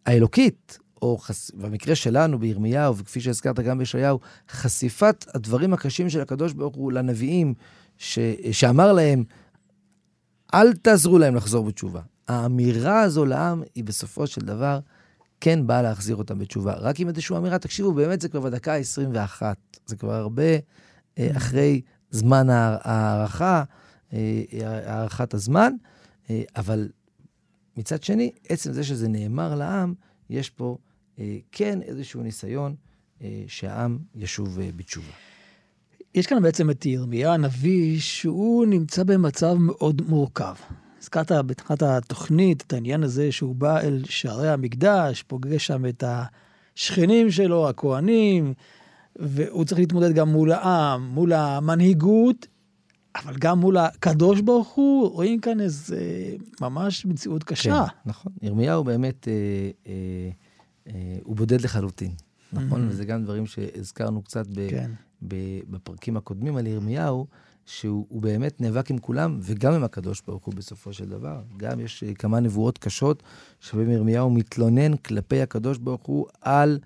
האלוקית, 0.05 0.79
או 1.01 1.17
חס... 1.17 1.51
במקרה 1.51 1.95
שלנו, 1.95 2.39
בירמיהו, 2.39 2.97
וכפי 2.97 3.21
שהזכרת 3.21 3.59
גם 3.59 3.77
בישעיהו, 3.77 4.19
חשיפת 4.49 5.25
הדברים 5.33 5.73
הקשים 5.73 6.09
של 6.09 6.21
הקדוש 6.21 6.53
ברוך 6.53 6.75
הוא 6.75 6.91
לנביאים, 6.91 7.53
ש... 7.97 8.19
שאמר 8.51 8.93
להם, 8.93 9.23
אל 10.53 10.73
תעזרו 10.73 11.17
להם 11.17 11.35
לחזור 11.35 11.65
בתשובה. 11.65 12.01
האמירה 12.27 13.01
הזו 13.01 13.25
לעם 13.25 13.63
היא 13.75 13.83
בסופו 13.83 14.27
של 14.27 14.41
דבר 14.41 14.79
כן 15.41 15.67
באה 15.67 15.81
להחזיר 15.81 16.15
אותם 16.15 16.39
בתשובה. 16.39 16.73
רק 16.73 16.99
עם 16.99 17.07
איזושהי 17.07 17.37
אמירה, 17.37 17.59
תקשיבו, 17.59 17.93
באמת 17.93 18.21
זה 18.21 18.29
כבר 18.29 18.39
בדקה 18.39 18.73
ה-21. 18.73 19.41
זה 19.85 19.95
כבר 19.95 20.13
הרבה 20.13 20.43
אה, 21.19 21.37
אחרי 21.37 21.81
זמן 22.11 22.49
ההערכה, 22.49 23.63
אה, 24.13 24.43
הערכת 24.85 25.33
הזמן, 25.33 25.73
אה, 26.29 26.41
אבל 26.55 26.89
מצד 27.77 28.03
שני, 28.03 28.31
עצם 28.49 28.73
זה 28.73 28.83
שזה 28.83 29.07
נאמר 29.07 29.55
לעם, 29.55 29.93
יש 30.29 30.49
פה 30.49 30.77
אה, 31.19 31.37
כן 31.51 31.81
איזשהו 31.81 32.21
ניסיון 32.21 32.75
אה, 33.21 33.43
שהעם 33.47 33.99
ישוב 34.15 34.59
אה, 34.59 34.69
בתשובה. 34.75 35.11
יש 36.15 36.27
כאן 36.27 36.41
בעצם 36.41 36.69
את 36.69 36.85
ירמיה 36.85 37.33
הנביא, 37.33 37.99
שהוא 37.99 38.65
נמצא 38.65 39.03
במצב 39.03 39.53
מאוד 39.53 40.01
מורכב. 40.07 40.55
הזכרת 41.17 41.45
בתחילת 41.45 41.83
התוכנית 41.83 42.63
את 42.67 42.73
העניין 42.73 43.03
הזה 43.03 43.31
שהוא 43.31 43.55
בא 43.55 43.79
אל 43.79 44.01
שערי 44.05 44.49
המקדש, 44.49 45.23
פוגש 45.23 45.67
שם 45.67 45.85
את 45.85 46.03
השכנים 46.07 47.31
שלו, 47.31 47.69
הכוהנים, 47.69 48.53
והוא 49.15 49.65
צריך 49.65 49.79
להתמודד 49.79 50.13
גם 50.13 50.29
מול 50.29 50.51
העם, 50.51 51.09
מול 51.09 51.33
המנהיגות, 51.33 52.47
אבל 53.15 53.35
גם 53.39 53.59
מול 53.59 53.77
הקדוש 53.77 54.41
ברוך 54.41 54.67
הוא, 54.67 55.09
רואים 55.09 55.39
כאן 55.39 55.59
איזה 55.59 55.99
ממש 56.61 57.05
מציאות 57.05 57.43
קשה. 57.43 57.85
כן, 57.87 58.09
נכון. 58.09 58.31
ירמיהו 58.41 58.83
באמת, 58.83 59.27
אה, 59.27 59.33
אה, 59.87 60.29
אה, 60.87 61.17
הוא 61.23 61.35
בודד 61.35 61.61
לחלוטין, 61.61 62.11
נכון? 62.53 62.81
Mm-hmm. 62.81 62.91
וזה 62.91 63.05
גם 63.05 63.23
דברים 63.23 63.45
שהזכרנו 63.45 64.21
קצת 64.21 64.47
ב, 64.47 64.69
כן. 64.69 64.91
ב, 65.27 65.35
בפרקים 65.69 66.17
הקודמים 66.17 66.57
על 66.57 66.67
ירמיהו, 66.67 67.27
שהוא 67.69 68.21
באמת 68.21 68.61
נאבק 68.61 68.91
עם 68.91 68.97
כולם, 68.97 69.39
וגם 69.41 69.73
עם 69.73 69.83
הקדוש 69.83 70.21
ברוך 70.27 70.45
הוא 70.45 70.53
בסופו 70.53 70.93
של 70.93 71.09
דבר. 71.09 71.41
גם 71.57 71.79
יש 71.79 72.03
אה, 72.03 72.13
כמה 72.13 72.39
נבואות 72.39 72.77
קשות, 72.77 73.23
שבהן 73.59 73.91
ירמיהו 73.91 74.29
מתלונן 74.29 74.97
כלפי 74.97 75.41
הקדוש 75.41 75.77
ברוך 75.77 76.05
הוא 76.05 76.27
על 76.41 76.79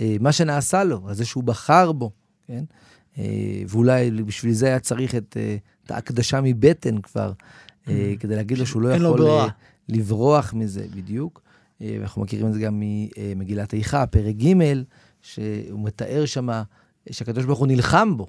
אה, 0.00 0.16
מה 0.20 0.32
שנעשה 0.32 0.84
לו, 0.84 1.08
על 1.08 1.14
זה 1.14 1.24
שהוא 1.24 1.44
בחר 1.44 1.92
בו, 1.92 2.10
כן? 2.46 2.64
אה, 3.18 3.62
ואולי 3.68 4.10
בשביל 4.10 4.52
זה 4.52 4.66
היה 4.66 4.80
צריך 4.80 5.14
את, 5.14 5.36
אה, 5.40 5.56
את 5.84 5.90
ההקדשה 5.90 6.40
מבטן 6.40 7.00
כבר, 7.00 7.32
אה, 7.88 8.12
mm. 8.14 8.20
כדי 8.20 8.36
להגיד 8.36 8.58
לו 8.58 8.66
שהוא 8.66 8.82
לא 8.82 8.88
יכול 8.88 9.20
לברוח 9.88 10.54
מזה, 10.54 10.86
בדיוק. 10.96 11.42
ואנחנו 11.80 12.22
מכירים 12.22 12.46
את 12.46 12.52
זה 12.52 12.60
גם 12.60 12.82
ממגילת 12.82 13.74
איכה, 13.74 14.06
פרק 14.06 14.34
ג', 14.36 14.54
שהוא 15.22 15.84
מתאר 15.84 16.24
שמה 16.24 16.62
שהקדוש 17.10 17.44
ברוך 17.44 17.58
הוא 17.58 17.66
נלחם 17.66 18.16
בו, 18.16 18.26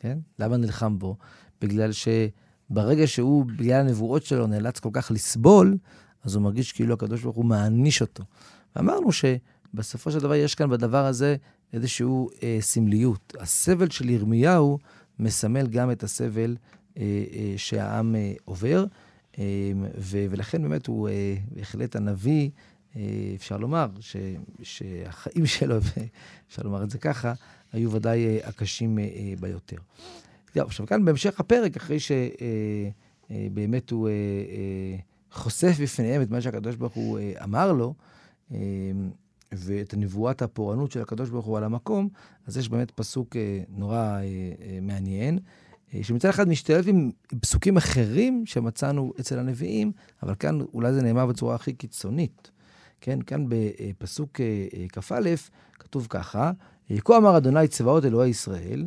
כן? 0.00 0.18
למה 0.38 0.56
נלחם 0.56 0.98
בו? 0.98 1.16
בגלל 1.60 1.90
שברגע 1.92 3.06
שהוא, 3.06 3.44
בגלל 3.44 3.80
הנבואות 3.80 4.24
שלו, 4.24 4.46
נאלץ 4.46 4.78
כל 4.78 4.88
כך 4.92 5.10
לסבול, 5.14 5.76
אז 6.24 6.34
הוא 6.34 6.42
מרגיש 6.42 6.72
כאילו 6.72 6.94
הקדוש 6.94 7.22
ברוך 7.22 7.36
הוא 7.36 7.44
מעניש 7.44 8.00
אותו. 8.00 8.24
ואמרנו 8.76 9.08
שבסופו 9.12 10.10
של 10.10 10.18
דבר 10.18 10.34
יש 10.34 10.54
כאן 10.54 10.70
בדבר 10.70 11.06
הזה 11.06 11.36
איזושהי 11.72 12.06
אה, 12.42 12.58
סמליות. 12.60 13.34
הסבל 13.40 13.90
של 13.90 14.10
ירמיהו 14.10 14.78
מסמל 15.18 15.66
גם 15.66 15.90
את 15.90 16.02
הסבל 16.02 16.56
אה, 16.96 17.02
אה, 17.32 17.54
שהעם 17.56 18.14
אה, 18.16 18.32
עובר, 18.44 18.84
אה, 19.38 19.44
ו- 19.98 20.26
ולכן 20.30 20.62
באמת 20.62 20.86
הוא 20.86 21.08
אה, 21.08 21.34
בהחלט 21.56 21.96
הנביא, 21.96 22.50
אה, 22.96 23.02
אפשר 23.34 23.56
לומר, 23.56 23.86
ש- 24.00 24.16
שהחיים 24.62 25.46
שלו, 25.46 25.76
אפשר 26.48 26.62
לומר 26.62 26.82
את 26.84 26.90
זה 26.90 26.98
ככה, 26.98 27.32
היו 27.72 27.92
ודאי 27.92 28.26
אה, 28.26 28.38
הקשים 28.48 28.98
אה, 28.98 29.04
אה, 29.04 29.34
ביותר. 29.40 29.76
טוב, 30.52 30.66
עכשיו 30.66 30.86
כאן 30.86 31.04
בהמשך 31.04 31.40
הפרק, 31.40 31.76
אחרי 31.76 31.96
שבאמת 33.30 33.90
הוא 33.90 34.08
חושף 35.32 35.76
בפניהם 35.82 36.22
את 36.22 36.30
מה 36.30 36.40
שהקדוש 36.40 36.76
ברוך 36.76 36.94
הוא 36.94 37.18
אמר 37.44 37.72
לו, 37.72 37.94
ואת 39.52 39.94
נבואת 39.96 40.42
הפורענות 40.42 40.92
של 40.92 41.00
הקדוש 41.00 41.30
ברוך 41.30 41.46
הוא 41.46 41.58
על 41.58 41.64
המקום, 41.64 42.08
אז 42.46 42.56
יש 42.56 42.68
באמת 42.68 42.90
פסוק 42.90 43.36
נורא 43.68 44.18
מעניין, 44.82 45.38
שמצד 46.02 46.28
אחד 46.28 46.48
משתלב 46.48 46.88
עם 46.88 47.10
פסוקים 47.40 47.76
אחרים 47.76 48.42
שמצאנו 48.46 49.12
אצל 49.20 49.38
הנביאים, 49.38 49.92
אבל 50.22 50.34
כאן 50.34 50.60
אולי 50.60 50.92
זה 50.92 51.02
נאמר 51.02 51.26
בצורה 51.26 51.54
הכי 51.54 51.72
קיצונית. 51.72 52.50
כן, 53.00 53.22
כאן 53.22 53.44
בפסוק 53.48 54.40
אה, 54.40 54.66
אה, 54.74 54.86
כ"א 54.88 55.34
כתוב 55.78 56.06
ככה, 56.10 56.52
כה 57.04 57.16
אמר 57.16 57.36
אדוני 57.36 57.68
צבאות 57.68 58.04
אלוהי 58.04 58.30
ישראל, 58.30 58.86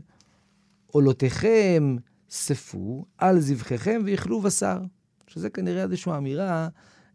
עולותיכם 0.88 1.95
ספו 2.30 3.05
על 3.18 3.39
זבחיכם 3.39 4.01
ויאכלו 4.05 4.41
בשר. 4.41 4.80
שזה 5.28 5.49
כנראה 5.49 5.84
איזושהי 5.84 6.18
אמירה 6.18 6.68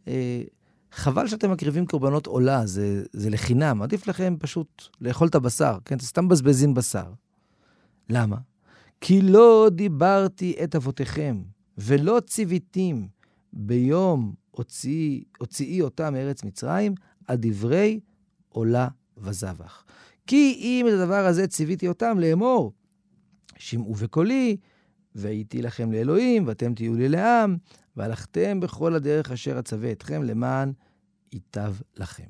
אה, 0.08 0.42
חבל 0.92 1.28
שאתם 1.28 1.50
מקריבים 1.50 1.86
קורבנות 1.86 2.26
עולה, 2.26 2.66
זה, 2.66 3.02
זה 3.12 3.30
לחינם. 3.30 3.82
עדיף 3.82 4.06
לכם 4.06 4.36
פשוט 4.38 4.82
לאכול 5.00 5.28
את 5.28 5.34
הבשר, 5.34 5.78
כן? 5.84 5.98
סתם 5.98 6.24
מבזבזים 6.24 6.74
בשר. 6.74 7.12
למה? 8.10 8.36
כי 9.00 9.22
לא 9.22 9.68
דיברתי 9.72 10.56
את 10.64 10.76
אבותיכם, 10.76 11.42
ולא 11.78 12.20
ציוויתים 12.26 13.08
ביום 13.52 14.34
הוציאי, 14.58 15.24
הוציאי 15.38 15.80
אותם 15.80 16.12
מארץ 16.12 16.44
מצרים, 16.44 16.94
על 17.26 17.36
דברי 17.40 18.00
עולה 18.48 18.88
וזבח. 19.16 19.84
כי 20.26 20.56
אם 20.58 20.86
את 20.88 20.92
הדבר 20.92 21.26
הזה 21.26 21.46
ציוויתי 21.46 21.88
אותם 21.88 22.18
לאמור, 22.18 22.72
שמעו 23.58 23.94
בקולי, 23.94 24.56
והייתי 25.14 25.62
לכם 25.62 25.92
לאלוהים, 25.92 26.46
ואתם 26.46 26.74
תהיו 26.74 26.94
לי 26.94 27.08
לעם, 27.08 27.56
והלכתם 27.96 28.60
בכל 28.60 28.94
הדרך 28.94 29.32
אשר 29.32 29.58
אצווה 29.58 29.92
אתכם 29.92 30.22
למען 30.22 30.72
ייטב 31.32 31.74
לכם. 31.96 32.28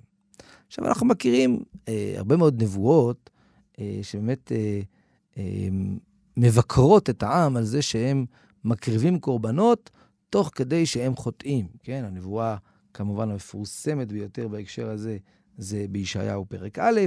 עכשיו, 0.67 0.87
אנחנו 0.87 1.07
מכירים 1.07 1.63
אה, 1.89 2.15
הרבה 2.17 2.37
מאוד 2.37 2.63
נבואות 2.63 3.31
אה, 3.79 3.99
שבאמת 4.03 4.53
אה, 4.53 4.81
אה, 5.39 5.69
מבקרות 6.37 7.11
את 7.11 7.23
העם 7.23 7.57
על 7.57 7.65
זה 7.65 7.83
שהם 7.83 8.27
מקריבים 8.65 9.19
קורבנות 9.21 9.91
תוך 10.31 10.51
כדי 10.55 10.87
שהם 10.87 11.17
חוטאים, 11.17 11.67
כן? 11.83 12.05
הנבואה, 12.07 12.57
כמובן, 12.95 13.31
המפורסמת 13.31 14.13
ביותר 14.13 14.49
בהקשר 14.49 14.91
הזה, 14.91 15.19
זה 15.59 15.87
בישעיהו 15.91 16.47
פרק 16.47 16.79
א', 16.79 17.01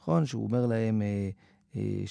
נכון? 0.00 0.26
שהוא 0.26 0.44
אומר 0.44 0.66
להם 0.66 1.02
אה, 1.02 1.30
אה, 1.76 2.02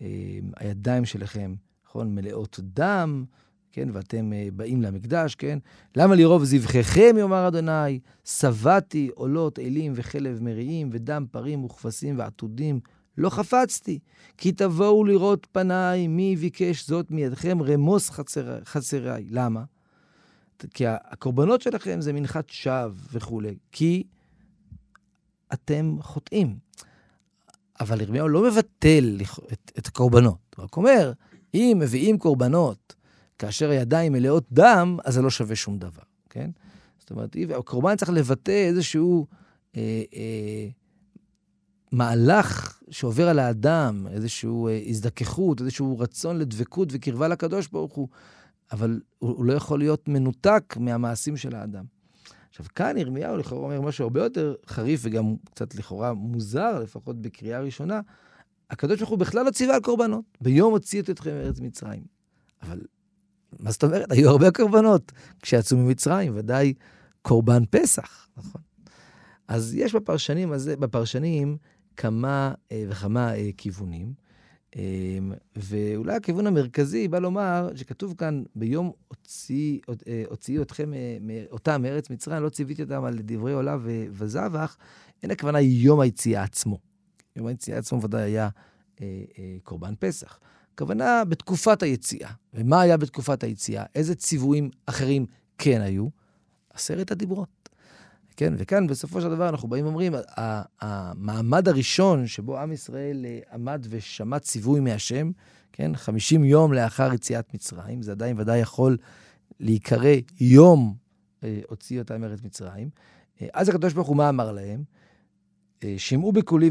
שהידיים 0.00 1.02
אה, 1.02 1.06
שלכם, 1.06 1.54
נכון, 1.86 2.14
מלאות 2.14 2.60
דם, 2.62 3.24
כן, 3.72 3.88
ואתם 3.92 4.32
uh, 4.32 4.54
באים 4.54 4.82
למקדש, 4.82 5.34
כן? 5.34 5.58
למה 5.96 6.14
לרוב 6.14 6.44
זבחיכם, 6.44 7.16
יאמר 7.18 7.48
אדוני, 7.48 8.00
שבעתי 8.24 9.10
עולות 9.14 9.58
אלים 9.58 9.92
וחלב 9.96 10.42
מריעים 10.42 10.90
ודם 10.92 11.26
פרים 11.30 11.64
וכבשים 11.64 12.18
ועתודים, 12.18 12.80
לא 13.20 13.30
חפצתי, 13.30 13.98
כי 14.36 14.52
תבואו 14.52 15.04
לראות 15.04 15.46
פניי, 15.52 16.06
מי 16.06 16.36
ביקש 16.36 16.86
זאת 16.86 17.10
מידכם 17.10 17.62
רמוס 17.62 18.10
חצר, 18.10 18.58
חצריי. 18.64 19.26
למה? 19.30 19.64
כי 20.74 20.84
הקורבנות 20.86 21.62
שלכם 21.62 22.00
זה 22.00 22.12
מנחת 22.12 22.50
שווא 22.50 22.90
וכולי, 23.12 23.56
כי 23.72 24.04
אתם 25.52 25.96
חוטאים. 26.00 26.56
אבל 27.80 28.00
ירמיהו 28.00 28.28
לא 28.28 28.44
מבטל 28.50 29.20
את, 29.52 29.72
את 29.78 29.86
הקורבנות, 29.86 30.54
הוא 30.56 30.64
רק 30.64 30.76
אומר, 30.76 31.12
אם 31.54 31.76
מביאים 31.80 32.18
קורבנות 32.18 32.94
כאשר 33.38 33.70
הידיים 33.70 34.12
מלאות 34.12 34.44
דם, 34.52 34.96
אז 35.04 35.14
זה 35.14 35.22
לא 35.22 35.30
שווה 35.30 35.56
שום 35.56 35.78
דבר, 35.78 36.02
כן? 36.30 36.50
זאת 36.98 37.10
אומרת, 37.10 37.36
הקורבן 37.58 37.96
צריך 37.96 38.10
לבטא 38.10 38.66
איזשהו 38.68 39.26
אה, 39.76 40.02
אה, 40.14 40.68
מהלך 41.92 42.80
שעובר 42.90 43.28
על 43.28 43.38
האדם, 43.38 44.06
איזושהי 44.10 44.50
אה, 44.68 44.80
הזדככות, 44.86 45.60
איזשהו 45.60 45.98
רצון 45.98 46.38
לדבקות 46.38 46.88
וקרבה 46.92 47.28
לקדוש 47.28 47.68
ברוך 47.68 47.94
הוא, 47.94 48.08
אבל 48.72 49.00
הוא, 49.18 49.44
לא 49.44 49.52
יכול 49.52 49.78
להיות 49.78 50.08
מנותק 50.08 50.74
מהמעשים 50.80 51.36
של 51.36 51.54
האדם. 51.54 51.84
עכשיו, 52.50 52.66
כאן 52.74 52.96
ירמיהו 52.96 53.36
לכאורה 53.36 53.64
אומר 53.64 53.80
משהו 53.80 54.04
הרבה 54.04 54.22
יותר 54.22 54.54
חריף 54.66 55.00
וגם 55.04 55.36
קצת 55.44 55.74
לכאורה 55.74 56.12
מוזר, 56.12 56.78
לפחות 56.78 57.22
בקריאה 57.22 57.60
ראשונה. 57.60 58.00
הקדוש 58.70 58.98
ברוך 58.98 59.10
הוא 59.10 59.18
בכלל 59.18 59.46
לא 59.46 59.50
ציווה 59.50 59.74
על 59.74 59.80
קורבנות. 59.80 60.24
ביום 60.40 60.72
הוציאו 60.72 61.04
אתכם 61.10 61.30
מארץ 61.30 61.60
מצרים. 61.60 62.02
אבל 62.62 62.80
מה 63.58 63.70
זאת 63.70 63.84
אומרת? 63.84 64.12
היו 64.12 64.30
הרבה 64.30 64.50
קורבנות 64.50 65.12
כשיצאו 65.42 65.76
ממצרים, 65.76 66.32
ודאי 66.36 66.74
קורבן 67.22 67.62
פסח, 67.70 68.28
נכון? 68.36 68.60
אז 69.48 69.74
יש 69.74 69.94
בפרשנים, 69.94 70.52
הזה, 70.52 70.76
בפרשנים 70.76 71.56
כמה 72.00 72.54
אה, 72.72 72.84
וכמה 72.88 73.34
אה, 73.34 73.50
כיוונים. 73.56 74.12
אמ, 74.76 75.32
ואולי 75.56 76.16
הכיוון 76.16 76.46
המרכזי 76.46 77.08
בא 77.08 77.18
לומר 77.18 77.68
שכתוב 77.74 78.14
כאן, 78.18 78.42
ביום 78.54 78.92
הוציאי 79.08 79.80
אה, 80.58 80.62
אתכם 80.62 80.92
אותם 81.50 81.82
מארץ 81.82 82.10
מצרים, 82.10 82.42
לא 82.42 82.48
ציוויתי 82.48 82.82
אותם 82.82 83.04
על 83.04 83.18
דברי 83.22 83.52
עולה 83.52 83.76
וזבח, 84.12 84.76
אין 85.22 85.30
הכוונה 85.30 85.60
יום 85.60 86.00
היציאה 86.00 86.42
עצמו. 86.42 86.78
יום 87.36 87.46
היציאה 87.46 87.78
עצמו 87.78 88.02
ודאי 88.02 88.22
היה 88.22 88.48
קורבן 89.62 89.94
פסח. 89.98 90.38
הכוונה 90.74 91.24
בתקופת 91.24 91.82
היציאה. 91.82 92.30
ומה 92.54 92.80
היה 92.80 92.96
בתקופת 92.96 93.44
היציאה? 93.44 93.84
איזה 93.94 94.14
ציוויים 94.14 94.70
אחרים 94.86 95.26
כן 95.58 95.80
היו? 95.80 96.08
עשרת 96.74 97.10
הדיברות. 97.10 97.59
כן, 98.40 98.54
וכאן 98.56 98.86
בסופו 98.86 99.20
של 99.20 99.28
דבר 99.28 99.48
אנחנו 99.48 99.68
באים 99.68 99.84
ואומרים, 99.84 100.12
המעמד 100.80 101.68
הראשון 101.68 102.26
שבו 102.26 102.58
עם 102.58 102.72
ישראל 102.72 103.26
אה, 103.26 103.38
עמד 103.52 103.86
ושמע 103.90 104.38
ציווי 104.38 104.80
מהשם, 104.80 105.30
כן, 105.72 105.96
50 105.96 106.44
יום 106.44 106.72
לאחר 106.72 107.14
יציאת 107.14 107.54
מצרים, 107.54 108.02
זה 108.02 108.12
עדיין 108.12 108.40
ודאי 108.40 108.58
יכול 108.58 108.96
להיקרא 109.60 110.14
יום 110.40 110.94
אה, 111.44 111.60
הוציא 111.68 111.98
אותם 111.98 112.20
מארץ 112.20 112.42
מצרים. 112.42 112.90
אה, 113.42 113.46
אז 113.54 113.68
הקדוש 113.68 113.92
ברוך 113.92 114.08
הוא 114.08 114.16
מה 114.16 114.28
אמר 114.28 114.52
להם? 114.52 114.84
שמעו 115.96 116.32
בקולי 116.32 116.70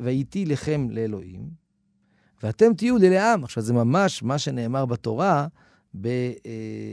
והייתי 0.00 0.44
לכם 0.46 0.86
לאלוהים, 0.90 1.50
ואתם 2.42 2.74
תהיו 2.74 2.98
לי 2.98 3.10
לעם. 3.10 3.44
עכשיו, 3.44 3.62
זה 3.62 3.72
ממש 3.72 4.22
מה 4.22 4.38
שנאמר 4.38 4.86
בתורה, 4.86 5.46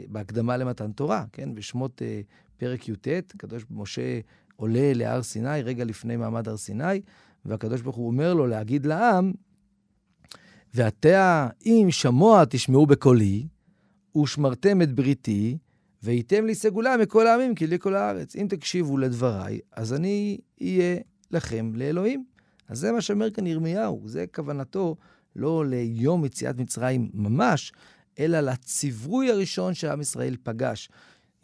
בהקדמה 0.10 0.58
למתן 0.58 0.92
תורה, 0.92 1.26
כן? 1.32 1.56
בשמות 1.56 2.02
פרק 2.58 2.90
י"ט, 2.90 3.08
הקדוש 3.36 3.66
משה 3.72 4.20
עולה 4.56 4.94
להר 4.94 5.24
סיני, 5.24 5.62
רגע 5.62 5.84
לפני 5.84 6.18
מעמד 6.18 6.48
הר 6.48 6.58
סיני, 6.58 7.02
והקדוש 7.46 7.82
ברוך 7.82 7.96
הוא 7.96 8.08
אומר 8.08 8.34
לו 8.34 8.48
להגיד 8.48 8.86
לעם, 8.86 9.32
ועתה 10.74 11.48
אם 11.66 11.88
שמוע 11.90 12.44
תשמעו 12.46 12.86
בקולי, 12.86 13.48
ושמרתם 14.18 14.82
את 14.82 14.94
בריתי, 14.94 15.58
והייתם 16.04 16.46
לי 16.46 16.56
סגולה 16.56 16.98
מכל 16.98 17.28
העמים, 17.28 17.56
כי 17.56 17.68
לי 17.68 17.80
כל 17.80 17.96
הארץ. 17.96 18.36
אם 18.36 18.46
תקשיבו 18.50 18.98
לדבריי, 18.98 19.60
אז 19.72 19.94
אני 19.94 20.38
אהיה 20.62 20.98
לכם 21.32 21.72
לאלוהים. 21.76 22.26
אז 22.68 22.80
זה 22.80 22.92
מה 22.92 23.02
שאומר 23.02 23.32
כאן 23.32 23.48
ירמיהו, 23.48 24.02
זה 24.06 24.26
כוונתו 24.36 24.96
לא 25.36 25.66
ליום 25.66 26.26
יציאת 26.26 26.58
מצרים 26.58 27.10
ממש, 27.14 27.74
אלא 28.20 28.40
לציווי 28.40 29.32
הראשון 29.32 29.74
שעם 29.74 30.02
ישראל 30.02 30.36
פגש. 30.44 30.90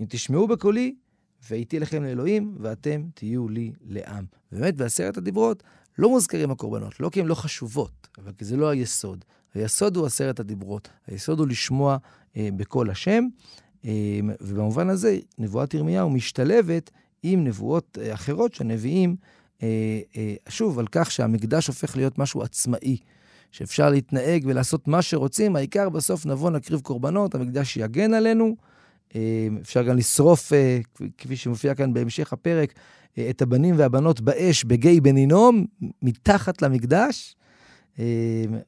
אם 0.02 0.06
תשמעו 0.10 0.48
בקולי, 0.48 0.96
והייתי 1.50 1.80
לכם 1.80 2.04
לאלוהים, 2.04 2.56
ואתם 2.60 3.02
תהיו 3.14 3.50
לי 3.50 3.72
לעם. 3.88 4.26
באמת, 4.52 4.76
בעשרת 4.76 5.18
הדיברות 5.18 5.64
לא 5.98 6.10
מוזכרים 6.10 6.52
הקורבנות, 6.52 7.00
לא 7.00 7.10
כי 7.10 7.20
הן 7.20 7.28
לא 7.28 7.36
חשובות, 7.36 8.08
אבל 8.18 8.32
כי 8.38 8.46
זה 8.46 8.58
לא 8.58 8.70
היסוד. 8.70 9.26
היסוד 9.54 9.98
הוא 9.98 10.06
עשרת 10.06 10.40
הדיברות. 10.40 10.90
היסוד 11.08 11.40
הוא 11.40 11.48
לשמוע 11.48 11.98
אה, 12.38 12.50
בקול 12.56 12.90
השם, 12.90 13.24
אה, 13.86 14.20
ובמובן 14.42 14.90
הזה, 14.90 15.20
נבואת 15.38 15.74
ירמיהו 15.74 16.10
משתלבת 16.10 16.92
עם 17.24 17.44
נבואות 17.44 17.98
אה, 18.02 18.14
אחרות 18.14 18.54
שהנביאים, 18.54 19.16
אה, 19.64 19.68
אה, 20.16 20.34
שוב, 20.50 20.80
על 20.80 20.88
כך 20.92 21.12
שהמקדש 21.12 21.68
הופך 21.68 21.98
להיות 21.98 22.18
משהו 22.18 22.42
עצמאי. 22.42 22.98
שאפשר 23.52 23.90
להתנהג 23.90 24.44
ולעשות 24.46 24.88
מה 24.88 25.02
שרוצים, 25.02 25.56
העיקר 25.56 25.90
בסוף 25.90 26.26
נבוא 26.26 26.50
נקריב 26.50 26.80
קורבנות, 26.82 27.36
המקדש 27.36 27.78
יגן 27.78 28.14
עלינו, 28.14 28.46
אמ, 28.46 28.54
אפשר 29.62 29.84
גם 29.84 29.98
לשרוף, 29.98 30.54
אה, 30.54 30.80
כפי 31.18 31.36
שמופיע 31.36 31.76
כאן 31.76 31.94
בהמשך 31.94 32.34
הפרק, 32.34 32.74
אה, 33.18 33.30
את 33.30 33.42
הבנים 33.42 33.76
והבנות 33.78 34.22
באש 34.22 34.64
בגיא 34.64 35.02
בן 35.02 35.16
הינום, 35.16 35.66
מתחת 36.02 36.62
למקדש, 36.62 37.36
אמ, 38.00 38.04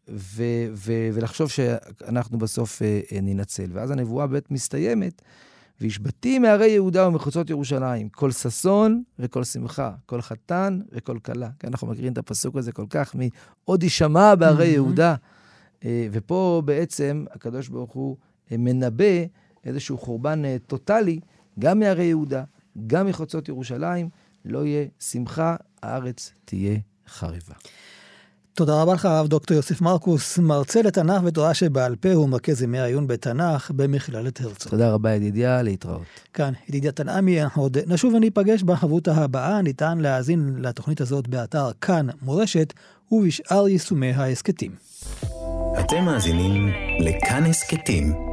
ו- 0.09 0.67
ו- 0.73 1.09
ולחשוב 1.13 1.49
שאנחנו 1.49 2.37
בסוף 2.37 2.81
אה, 2.81 3.01
ננצל. 3.21 3.69
ואז 3.73 3.91
הנבואה 3.91 4.27
באמת 4.27 4.51
מסתיימת, 4.51 5.21
והשבתים 5.81 6.41
מהרי 6.41 6.69
יהודה 6.69 7.07
ומחוצות 7.07 7.49
ירושלים, 7.49 8.09
כל 8.09 8.31
ששון 8.31 9.03
וכל 9.19 9.43
שמחה, 9.43 9.91
כל 10.05 10.21
חתן 10.21 10.79
וכל 10.91 11.19
כלה. 11.19 11.49
כן, 11.59 11.67
אנחנו 11.67 11.87
מכירים 11.87 12.13
את 12.13 12.17
הפסוק 12.17 12.55
הזה 12.55 12.71
כל 12.71 12.85
כך, 12.89 13.15
מ"עוד 13.15 13.83
יישמע 13.83 14.35
בהרי 14.35 14.65
mm-hmm. 14.65 14.73
יהודה". 14.73 15.15
ופה 15.85 16.61
בעצם 16.65 17.25
הקדוש 17.31 17.67
ברוך 17.67 17.91
הוא 17.91 18.17
מנבא 18.51 19.25
איזשהו 19.65 19.97
חורבן 19.97 20.45
אה, 20.45 20.57
טוטאלי, 20.67 21.19
גם 21.59 21.79
מהרי 21.79 22.03
יהודה, 22.03 22.43
גם 22.87 23.07
מחוצות 23.07 23.49
ירושלים, 23.49 24.09
לא 24.45 24.65
יהיה 24.65 24.85
שמחה, 24.99 25.55
הארץ 25.83 26.31
תהיה 26.45 26.77
חריבה. 27.07 27.53
תודה 28.55 28.81
רבה 28.81 28.93
לך, 28.93 29.05
הרב 29.05 29.27
דוקטור 29.27 29.57
יוסף 29.57 29.81
מרקוס, 29.81 30.39
מרצה 30.39 30.81
לתנ"ך 30.81 31.21
ותורה 31.25 31.53
שבעל 31.53 31.95
פה 31.95 32.13
הוא 32.13 32.29
מרכז 32.29 32.61
ימי 32.61 32.79
העיון 32.79 33.07
בתנ"ך 33.07 33.71
במכללת 33.71 34.41
הרצוג. 34.41 34.71
תודה 34.71 34.93
רבה, 34.93 35.11
ידידיה, 35.13 35.61
להתראות. 35.61 36.01
כאן, 36.33 36.53
ידידיה 36.69 36.91
תנעמי, 36.91 37.39
עוד 37.55 37.77
נשוב 37.87 38.13
וניפגש 38.13 38.63
בחברותה 38.63 39.15
הבאה, 39.15 39.61
ניתן 39.61 39.97
להאזין 39.97 40.55
לתוכנית 40.59 41.01
הזאת 41.01 41.27
באתר 41.27 41.71
כאן 41.81 42.07
מורשת 42.21 42.73
ובשאר 43.11 43.67
יישומי 43.67 44.11
ההסכתים. 44.11 44.71
אתם 45.79 46.05
מאזינים 46.05 46.67
לכאן 46.99 47.43
הסכתים. 47.43 48.32